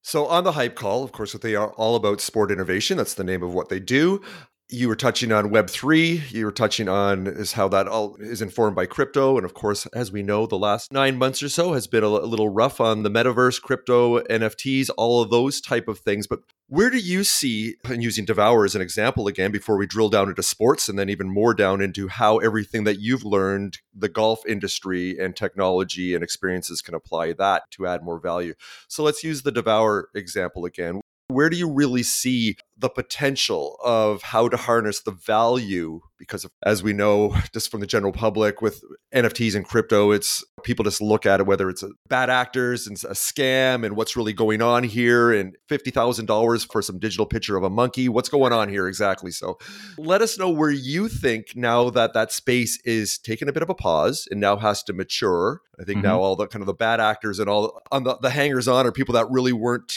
So 0.02 0.28
on 0.28 0.44
the 0.44 0.54
hype 0.54 0.76
call, 0.76 1.04
of 1.04 1.12
course, 1.12 1.34
they 1.34 1.56
are 1.56 1.72
all 1.74 1.96
about 1.96 2.22
sport 2.22 2.52
innovation. 2.52 2.98
That's 2.98 3.16
the 3.16 3.24
name 3.24 3.44
of 3.44 3.54
what 3.54 3.70
they 3.70 3.80
do 3.80 4.22
you 4.72 4.88
were 4.88 4.96
touching 4.96 5.32
on 5.32 5.50
web3 5.50 6.32
you 6.32 6.46
were 6.46 6.52
touching 6.52 6.88
on 6.88 7.26
is 7.26 7.54
how 7.54 7.68
that 7.68 7.88
all 7.88 8.16
is 8.20 8.42
informed 8.42 8.76
by 8.76 8.86
crypto 8.86 9.36
and 9.36 9.46
of 9.46 9.54
course 9.54 9.86
as 9.88 10.12
we 10.12 10.22
know 10.22 10.46
the 10.46 10.58
last 10.58 10.92
nine 10.92 11.18
months 11.18 11.42
or 11.42 11.50
so 11.50 11.74
has 11.74 11.88
been 11.88 12.04
a, 12.04 12.08
little 12.08 12.50
rough 12.50 12.80
on 12.80 13.04
the 13.04 13.10
metaverse 13.10 13.60
crypto 13.62 14.20
nfts 14.22 14.90
all 14.98 15.22
of 15.22 15.30
those 15.30 15.60
type 15.60 15.88
of 15.88 16.00
things 16.00 16.28
but 16.28 16.40
where 16.72 16.92
do 16.92 17.00
you 17.00 17.24
see 17.24 17.78
and 17.86 18.04
using 18.04 18.26
devour 18.26 18.64
as 18.64 18.76
an 18.76 18.82
example 18.82 19.26
again 19.26 19.52
before 19.52 19.76
we 19.76 19.88
drill 19.88 20.08
down 20.08 20.30
into 20.30 20.44
sports 20.44 20.88
and 20.88 21.00
then 21.00 21.10
even 21.10 21.28
more 21.28 21.56
down 21.56 21.82
into 21.82 22.08
how 22.08 22.38
everything 22.38 22.84
that 22.84 23.00
you've 23.00 23.26
learned 23.26 23.80
the 23.92 24.08
golf 24.08 24.46
industry 24.48 25.18
and 25.18 25.36
technology 25.36 26.14
and 26.14 26.24
experiences 26.24 26.84
can 26.84 26.94
apply 26.94 27.34
that 27.34 27.64
to 27.72 27.88
add 27.88 28.04
more 28.04 28.20
value? 28.20 28.54
So 28.88 29.02
let's 29.02 29.24
use 29.24 29.42
the 29.42 29.52
devour 29.52 30.10
example 30.14 30.64
again 30.64 31.02
where 31.30 31.50
do 31.50 31.56
you 31.56 31.72
really 31.72 32.02
see 32.02 32.58
the 32.76 32.90
potential 32.90 33.78
of 33.84 34.24
how 34.24 34.50
to 34.50 34.58
harness 34.58 35.02
the 35.02 35.12
value? 35.12 36.02
Because 36.18 36.44
of, 36.44 36.52
as 36.64 36.82
we 36.82 36.92
know, 36.92 37.36
just 37.54 37.70
from 37.70 37.82
the 37.82 37.88
general 37.88 38.12
public 38.12 38.62
with 38.62 38.82
NFTs 39.14 39.56
and 39.56 39.64
crypto, 39.64 40.12
it's 40.12 40.44
people 40.64 40.84
just 40.84 41.02
look 41.02 41.26
at 41.26 41.40
it 41.40 41.46
whether 41.46 41.70
it's 41.70 41.84
bad 42.08 42.30
actors 42.30 42.88
and 42.88 42.98
a 43.04 43.14
scam 43.14 43.86
and 43.86 43.96
what's 43.96 44.18
really 44.18 44.34
going 44.34 44.62
on 44.62 44.84
here 44.84 45.32
and 45.32 45.56
$50,000 45.70 46.72
for 46.72 46.82
some 46.82 46.98
digital 46.98 47.28
picture 47.28 47.56
of 47.56 47.64
a 47.64 47.70
monkey. 47.70 48.10
What's 48.10 48.30
going 48.30 48.52
on 48.52 48.68
here 48.68 48.88
exactly? 48.88 49.32
So 49.32 49.60
let 49.98 50.22
us 50.22 50.38
know 50.38 50.50
where 50.50 50.72
you 50.72 51.08
think 51.10 51.56
now 51.56 51.92
that 51.92 52.14
that 52.14 52.32
space 52.32 52.80
is 52.86 53.20
taking 53.20 53.48
a 53.48 53.54
bit 53.54 53.64
of 53.64 53.70
a 53.70 53.76
pause 53.76 54.28
and 54.32 54.40
now 54.40 54.58
has 54.58 54.82
to 54.84 54.94
mature. 54.94 55.62
I 55.80 55.84
think 55.84 56.00
mm-hmm. 56.00 56.08
now 56.08 56.20
all 56.22 56.36
the 56.36 56.48
kind 56.48 56.64
of 56.64 56.68
the 56.68 56.74
bad 56.74 57.00
actors 57.00 57.38
and 57.38 57.48
all 57.48 57.82
on 57.92 58.04
the, 58.04 58.18
the 58.18 58.32
hangers 58.32 58.68
on 58.68 58.88
are 58.88 58.92
people 58.92 59.14
that 59.14 59.30
really 59.30 59.54
weren't 59.54 59.94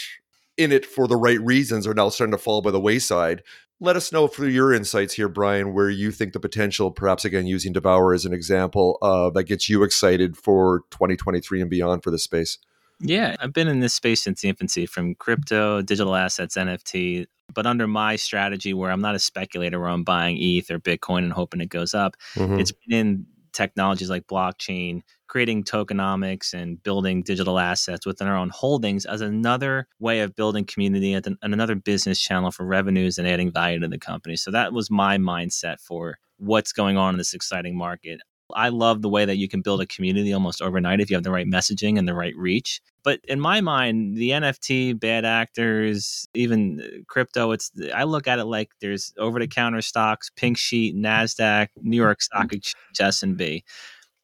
in 0.57 0.71
it 0.71 0.85
for 0.85 1.07
the 1.07 1.15
right 1.15 1.41
reasons 1.41 1.87
are 1.87 1.93
now 1.93 2.09
starting 2.09 2.31
to 2.31 2.37
fall 2.37 2.61
by 2.61 2.71
the 2.71 2.79
wayside. 2.79 3.43
Let 3.79 3.95
us 3.95 4.11
know 4.11 4.27
through 4.27 4.49
your 4.49 4.71
insights 4.71 5.13
here, 5.13 5.27
Brian, 5.27 5.73
where 5.73 5.89
you 5.89 6.11
think 6.11 6.33
the 6.33 6.39
potential, 6.39 6.91
perhaps 6.91 7.25
again 7.25 7.47
using 7.47 7.73
Devour 7.73 8.13
as 8.13 8.25
an 8.25 8.33
example, 8.33 8.97
uh, 9.01 9.29
that 9.31 9.43
gets 9.43 9.67
you 9.67 9.83
excited 9.83 10.37
for 10.37 10.83
2023 10.91 11.61
and 11.61 11.69
beyond 11.69 12.03
for 12.03 12.11
this 12.11 12.23
space. 12.23 12.59
Yeah, 12.99 13.35
I've 13.39 13.51
been 13.51 13.67
in 13.67 13.81
this 13.81 13.93
space 13.93 14.23
since 14.23 14.41
the 14.41 14.49
infancy 14.49 14.85
from 14.85 15.15
crypto, 15.15 15.81
digital 15.81 16.15
assets, 16.15 16.55
NFT, 16.55 17.25
but 17.53 17.65
under 17.65 17.87
my 17.87 18.15
strategy 18.15 18.73
where 18.73 18.91
I'm 18.91 19.01
not 19.01 19.15
a 19.15 19.19
speculator 19.19 19.79
where 19.79 19.89
I'm 19.89 20.03
buying 20.03 20.37
ETH 20.39 20.71
or 20.71 20.79
Bitcoin 20.79 21.19
and 21.19 21.33
hoping 21.33 21.59
it 21.59 21.69
goes 21.69 21.93
up. 21.93 22.15
Mm-hmm. 22.35 22.59
It's 22.59 22.71
been 22.71 22.97
in 22.97 23.25
technologies 23.53 24.09
like 24.09 24.27
blockchain, 24.27 25.01
creating 25.27 25.63
tokenomics 25.63 26.53
and 26.53 26.81
building 26.83 27.23
digital 27.23 27.59
assets 27.59 28.05
within 28.05 28.27
our 28.27 28.37
own 28.37 28.49
holdings 28.49 29.05
as 29.05 29.21
another 29.21 29.87
way 29.99 30.19
of 30.19 30.35
building 30.35 30.65
community 30.65 31.13
and 31.13 31.37
another 31.41 31.75
business 31.75 32.19
channel 32.19 32.51
for 32.51 32.65
revenues 32.65 33.17
and 33.17 33.27
adding 33.27 33.51
value 33.51 33.79
to 33.79 33.87
the 33.87 33.97
company. 33.97 34.35
So 34.35 34.51
that 34.51 34.73
was 34.73 34.91
my 34.91 35.17
mindset 35.17 35.79
for 35.79 36.17
what's 36.37 36.73
going 36.73 36.97
on 36.97 37.13
in 37.13 37.17
this 37.17 37.33
exciting 37.33 37.77
market. 37.77 38.19
I 38.53 38.69
love 38.69 39.01
the 39.01 39.09
way 39.09 39.25
that 39.25 39.37
you 39.37 39.47
can 39.47 39.61
build 39.61 39.81
a 39.81 39.87
community 39.87 40.33
almost 40.33 40.61
overnight 40.61 40.99
if 40.99 41.09
you 41.09 41.15
have 41.15 41.23
the 41.23 41.31
right 41.31 41.47
messaging 41.47 41.97
and 41.97 42.07
the 42.07 42.13
right 42.13 42.35
reach. 42.35 42.81
But 43.03 43.19
in 43.27 43.39
my 43.39 43.61
mind, 43.61 44.15
the 44.15 44.29
NFT, 44.29 44.99
bad 44.99 45.25
actors, 45.25 46.27
even 46.33 47.03
crypto, 47.07 47.51
it's 47.51 47.71
I 47.93 48.03
look 48.03 48.27
at 48.27 48.39
it 48.39 48.45
like 48.45 48.69
there's 48.79 49.13
over 49.17 49.39
the 49.39 49.47
counter 49.47 49.81
stocks, 49.81 50.31
pink 50.35 50.57
sheet, 50.57 50.95
Nasdaq, 50.95 51.67
New 51.81 51.97
York 51.97 52.21
Stock 52.21 52.53
Exchange, 52.53 52.99
S 52.99 53.23
and 53.23 53.37
P. 53.37 53.63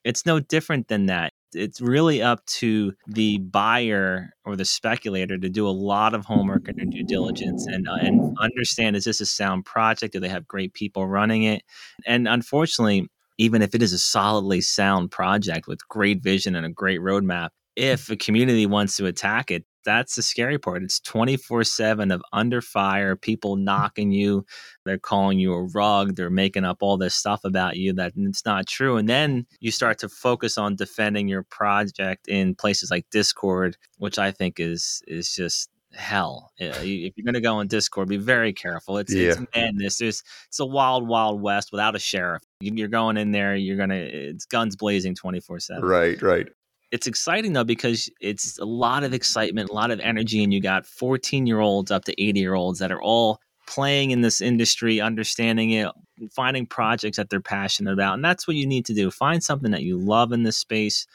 It's 0.04 0.26
no 0.26 0.40
different 0.40 0.88
than 0.88 1.08
that. 1.08 1.34
It's 1.54 1.82
really 1.82 2.22
up 2.22 2.46
to 2.46 2.94
the 3.08 3.40
buyer 3.40 4.34
or 4.46 4.56
the 4.56 4.66
speculator 4.66 5.38
to 5.38 5.50
do 5.50 5.68
a 5.68 5.72
lot 5.72 6.14
of 6.14 6.26
homework 6.26 6.68
and 6.68 6.78
their 6.78 6.86
due 6.86 7.04
diligence 7.04 7.66
and 7.66 7.88
uh, 7.88 7.98
and 8.02 8.38
understand 8.40 8.96
is 8.96 9.06
this 9.06 9.20
a 9.20 9.26
sound 9.26 9.66
project? 9.66 10.14
Do 10.14 10.20
they 10.20 10.30
have 10.30 10.48
great 10.48 10.74
people 10.74 11.08
running 11.08 11.44
it? 11.44 11.64
And 12.06 12.28
unfortunately, 12.28 13.08
even 13.38 13.62
if 13.62 13.74
it 13.74 13.82
is 13.82 13.94
a 13.94 14.00
solidly 14.00 14.62
sound 14.62 15.12
project 15.12 15.68
with 15.68 15.86
great 15.88 16.22
vision 16.22 16.56
and 16.56 16.66
a 16.66 16.70
great 16.70 17.00
roadmap, 17.00 17.50
if 17.80 18.10
a 18.10 18.18
community 18.18 18.66
wants 18.66 18.98
to 18.98 19.06
attack 19.06 19.50
it, 19.50 19.64
that's 19.86 20.16
the 20.16 20.22
scary 20.22 20.60
part. 20.60 20.84
It's 20.84 21.00
24 21.00 21.64
7 21.64 22.12
of 22.12 22.22
under 22.34 22.62
fire, 22.62 23.16
people 23.16 23.56
knocking 23.56 24.12
you. 24.12 24.46
They're 24.84 24.98
calling 24.98 25.40
you 25.40 25.54
a 25.54 25.64
rug. 25.64 26.18
They're 26.18 26.30
making 26.30 26.66
up 26.66 26.80
all 26.82 26.98
this 26.98 27.16
stuff 27.16 27.46
about 27.46 27.78
you 27.78 27.94
that 27.94 28.12
it's 28.18 28.46
not 28.46 28.68
true. 28.68 28.98
And 28.98 29.08
then 29.08 29.48
you 29.62 29.72
start 29.72 29.98
to 30.00 30.10
focus 30.10 30.58
on 30.58 30.76
defending 30.76 31.30
your 31.30 31.44
project 31.44 32.28
in 32.28 32.54
places 32.54 32.92
like 32.92 33.10
Discord, 33.12 33.78
which 33.98 34.20
I 34.20 34.32
think 34.32 34.60
is 34.60 35.02
is 35.08 35.34
just 35.34 35.70
hell. 35.94 36.52
If 36.58 36.84
you're 36.84 37.24
going 37.24 37.34
to 37.34 37.42
go 37.42 37.56
on 37.56 37.68
Discord, 37.68 38.10
be 38.10 38.18
very 38.18 38.52
careful. 38.52 38.98
It's, 38.98 39.14
yeah. 39.14 39.30
it's 39.30 39.42
madness. 39.56 39.98
There's, 39.98 40.22
it's 40.48 40.60
a 40.60 40.66
wild, 40.66 41.08
wild 41.08 41.42
west 41.42 41.72
without 41.72 41.96
a 41.96 42.00
sheriff. 42.00 42.44
You're 42.60 42.90
going 42.90 43.18
in 43.18 43.32
there, 43.32 43.56
you're 43.56 43.76
going 43.76 43.90
to, 43.90 43.96
it's 43.96 44.46
guns 44.46 44.76
blazing 44.76 45.16
24 45.16 45.60
7. 45.62 45.84
Right, 45.84 46.22
right 46.22 46.48
it's 46.92 47.08
exciting 47.08 47.54
though 47.54 47.64
because 47.64 48.10
it's 48.20 48.58
a 48.60 48.66
lot 48.66 49.04
of 49.04 49.14
excitement, 49.14 49.70
a 49.70 49.74
lot 49.74 49.92
of 49.92 50.00
energy, 50.00 50.44
and 50.44 50.54
you 50.54 50.62
got 50.62 50.86
14 50.86 51.46
year 51.46 51.60
olds 51.60 51.92
up 51.92 52.06
to 52.06 52.22
80 52.22 52.40
year 52.40 52.56
olds 52.56 52.80
that 52.80 52.92
are 52.92 53.02
all 53.02 53.40
playing 53.68 54.12
in 54.12 54.22
this 54.22 54.42
industry, 54.42 55.00
understanding 55.00 55.72
it, 55.72 55.92
finding 56.36 56.66
projects 56.66 57.18
that 57.18 57.30
they're 57.30 57.40
passionate 57.40 57.94
about. 57.94 58.16
And 58.16 58.26
that's 58.26 58.48
what 58.48 58.58
you 58.58 58.66
need 58.66 58.86
to 58.88 58.96
do. 58.96 59.12
Find 59.12 59.44
something 59.44 59.72
that 59.72 59.84
you 59.84 59.98
love 59.98 60.32
in 60.32 60.44
this 60.44 60.58
space. 60.58 61.06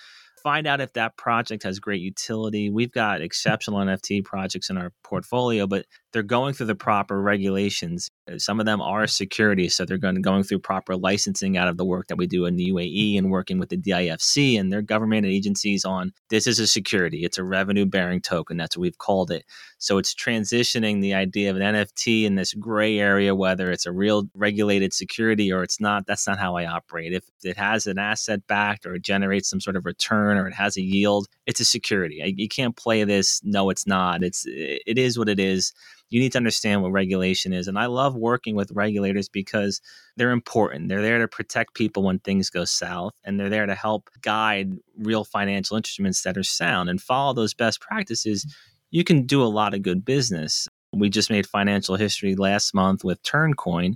Find 0.43 0.67
out 0.67 0.81
if 0.81 0.93
that 0.93 1.17
project 1.17 1.65
has 1.65 1.81
great 1.81 2.01
utility. 2.01 2.71
We've 2.71 2.93
got 2.93 3.23
exceptional 3.23 3.81
NFT 3.81 4.25
projects 4.25 4.71
in 4.71 4.77
our 4.77 4.93
portfolio, 5.03 5.67
but 5.67 5.87
they're 6.15 6.23
going 6.23 6.55
through 6.55 6.67
the 6.67 6.77
proper 6.77 7.21
regulations. 7.21 8.09
Uh, 8.33 8.39
some 8.39 8.61
of 8.61 8.67
them 8.67 8.81
are 8.81 9.05
security, 9.09 9.69
so 9.69 9.85
they're 9.85 9.99
going 9.99 10.23
going 10.23 10.45
through 10.45 10.61
proper 10.61 10.97
licensing 10.97 11.57
out 11.57 11.67
of 11.67 11.77
the 11.77 11.85
work 11.85 12.07
that 12.07 12.17
we 12.17 12.29
do 12.29 12.47
in 12.47 12.55
the 12.55 12.71
UAE 12.71 13.19
and 13.19 13.33
working 13.33 13.59
with 13.59 13.69
the 13.69 13.77
DIFC 13.77 14.59
and 14.59 14.73
their 14.73 14.81
government 14.81 15.27
and 15.27 15.35
agencies 15.35 15.85
on 15.85 16.13
this 16.31 16.47
is 16.47 16.61
a 16.61 16.69
security. 16.69 17.25
It's 17.25 17.37
a 17.37 17.43
revenue 17.43 17.85
bearing 17.85 18.21
token. 18.21 18.57
That's 18.57 18.77
what 18.77 18.83
we've 18.83 18.99
called 18.99 19.33
it. 19.33 19.45
So 19.79 19.99
it's 19.99 20.15
transitioning 20.15 21.03
the 21.03 21.15
idea 21.15 21.51
of 21.51 21.57
an 21.57 21.63
NFT 21.63 22.25
in 22.25 22.37
this 22.37 22.55
gray 22.55 23.01
area, 23.01 23.35
whether 23.35 23.73
it's 23.73 23.85
a 23.85 23.93
real 23.93 24.29
regulated 24.35 24.95
security 24.95 25.53
or 25.53 25.65
it's 25.65 25.81
not. 25.81 26.07
That's 26.07 26.29
not 26.29 26.39
how 26.39 26.57
I 26.57 26.65
operate. 26.67 27.13
If 27.13 27.25
it 27.43 27.57
has 27.57 27.89
an 27.89 27.99
asset 27.99 28.47
backed 28.47 28.87
or 28.87 28.95
it 28.95 29.03
generates 29.03 29.51
some 29.51 29.61
sort 29.61 29.75
of 29.75 29.85
return 29.85 30.39
or 30.39 30.47
it 30.47 30.55
has 30.55 30.77
a 30.77 30.83
yield, 30.83 31.27
it's 31.47 31.61
a 31.61 31.65
security. 31.65 32.23
You 32.37 32.49
can't 32.49 32.77
play 32.77 33.03
this. 33.03 33.41
No, 33.43 33.69
it's 33.69 33.87
not. 33.87 34.23
It's 34.23 34.45
it 34.47 34.97
is 34.97 35.19
what 35.19 35.29
it 35.29 35.41
is 35.41 35.73
you 36.15 36.21
need 36.21 36.31
to 36.31 36.39
understand 36.39 36.81
what 36.81 36.93
regulation 36.93 37.53
is. 37.53 37.67
And 37.67 37.77
I 37.77 37.87
love 37.87 38.15
working 38.15 38.55
with 38.55 38.71
regulators 38.71 39.29
because 39.29 39.81
they're 40.17 40.31
important. 40.31 40.89
They're 40.89 41.03
there 41.03 41.19
to 41.19 41.27
protect 41.27 41.75
people 41.75 42.05
when 42.05 42.21
things 42.21 42.51
go 42.51 42.65
south, 42.65 43.15
and 43.25 43.41
they're 43.41 43.51
there 43.51 43.67
to 43.67 43.75
help 43.75 44.09
guide 44.21 44.75
real 44.97 45.25
financial 45.25 45.77
instruments 45.77 46.23
that 46.23 46.37
are 46.37 46.45
sound 46.45 46.89
and 46.89 47.03
follow 47.03 47.33
those 47.33 47.53
best 47.53 47.81
practices. 47.81 48.47
You 48.93 49.03
can 49.03 49.27
do 49.27 49.43
a 49.43 49.51
lot 49.51 49.75
of 49.75 49.83
good 49.83 50.05
business. 50.05 50.69
We 50.93 51.11
just 51.11 51.31
made 51.31 51.49
financial 51.49 51.97
history 51.97 52.37
last 52.37 52.75
month 52.75 53.03
with 53.03 53.21
Turncoin, 53.25 53.95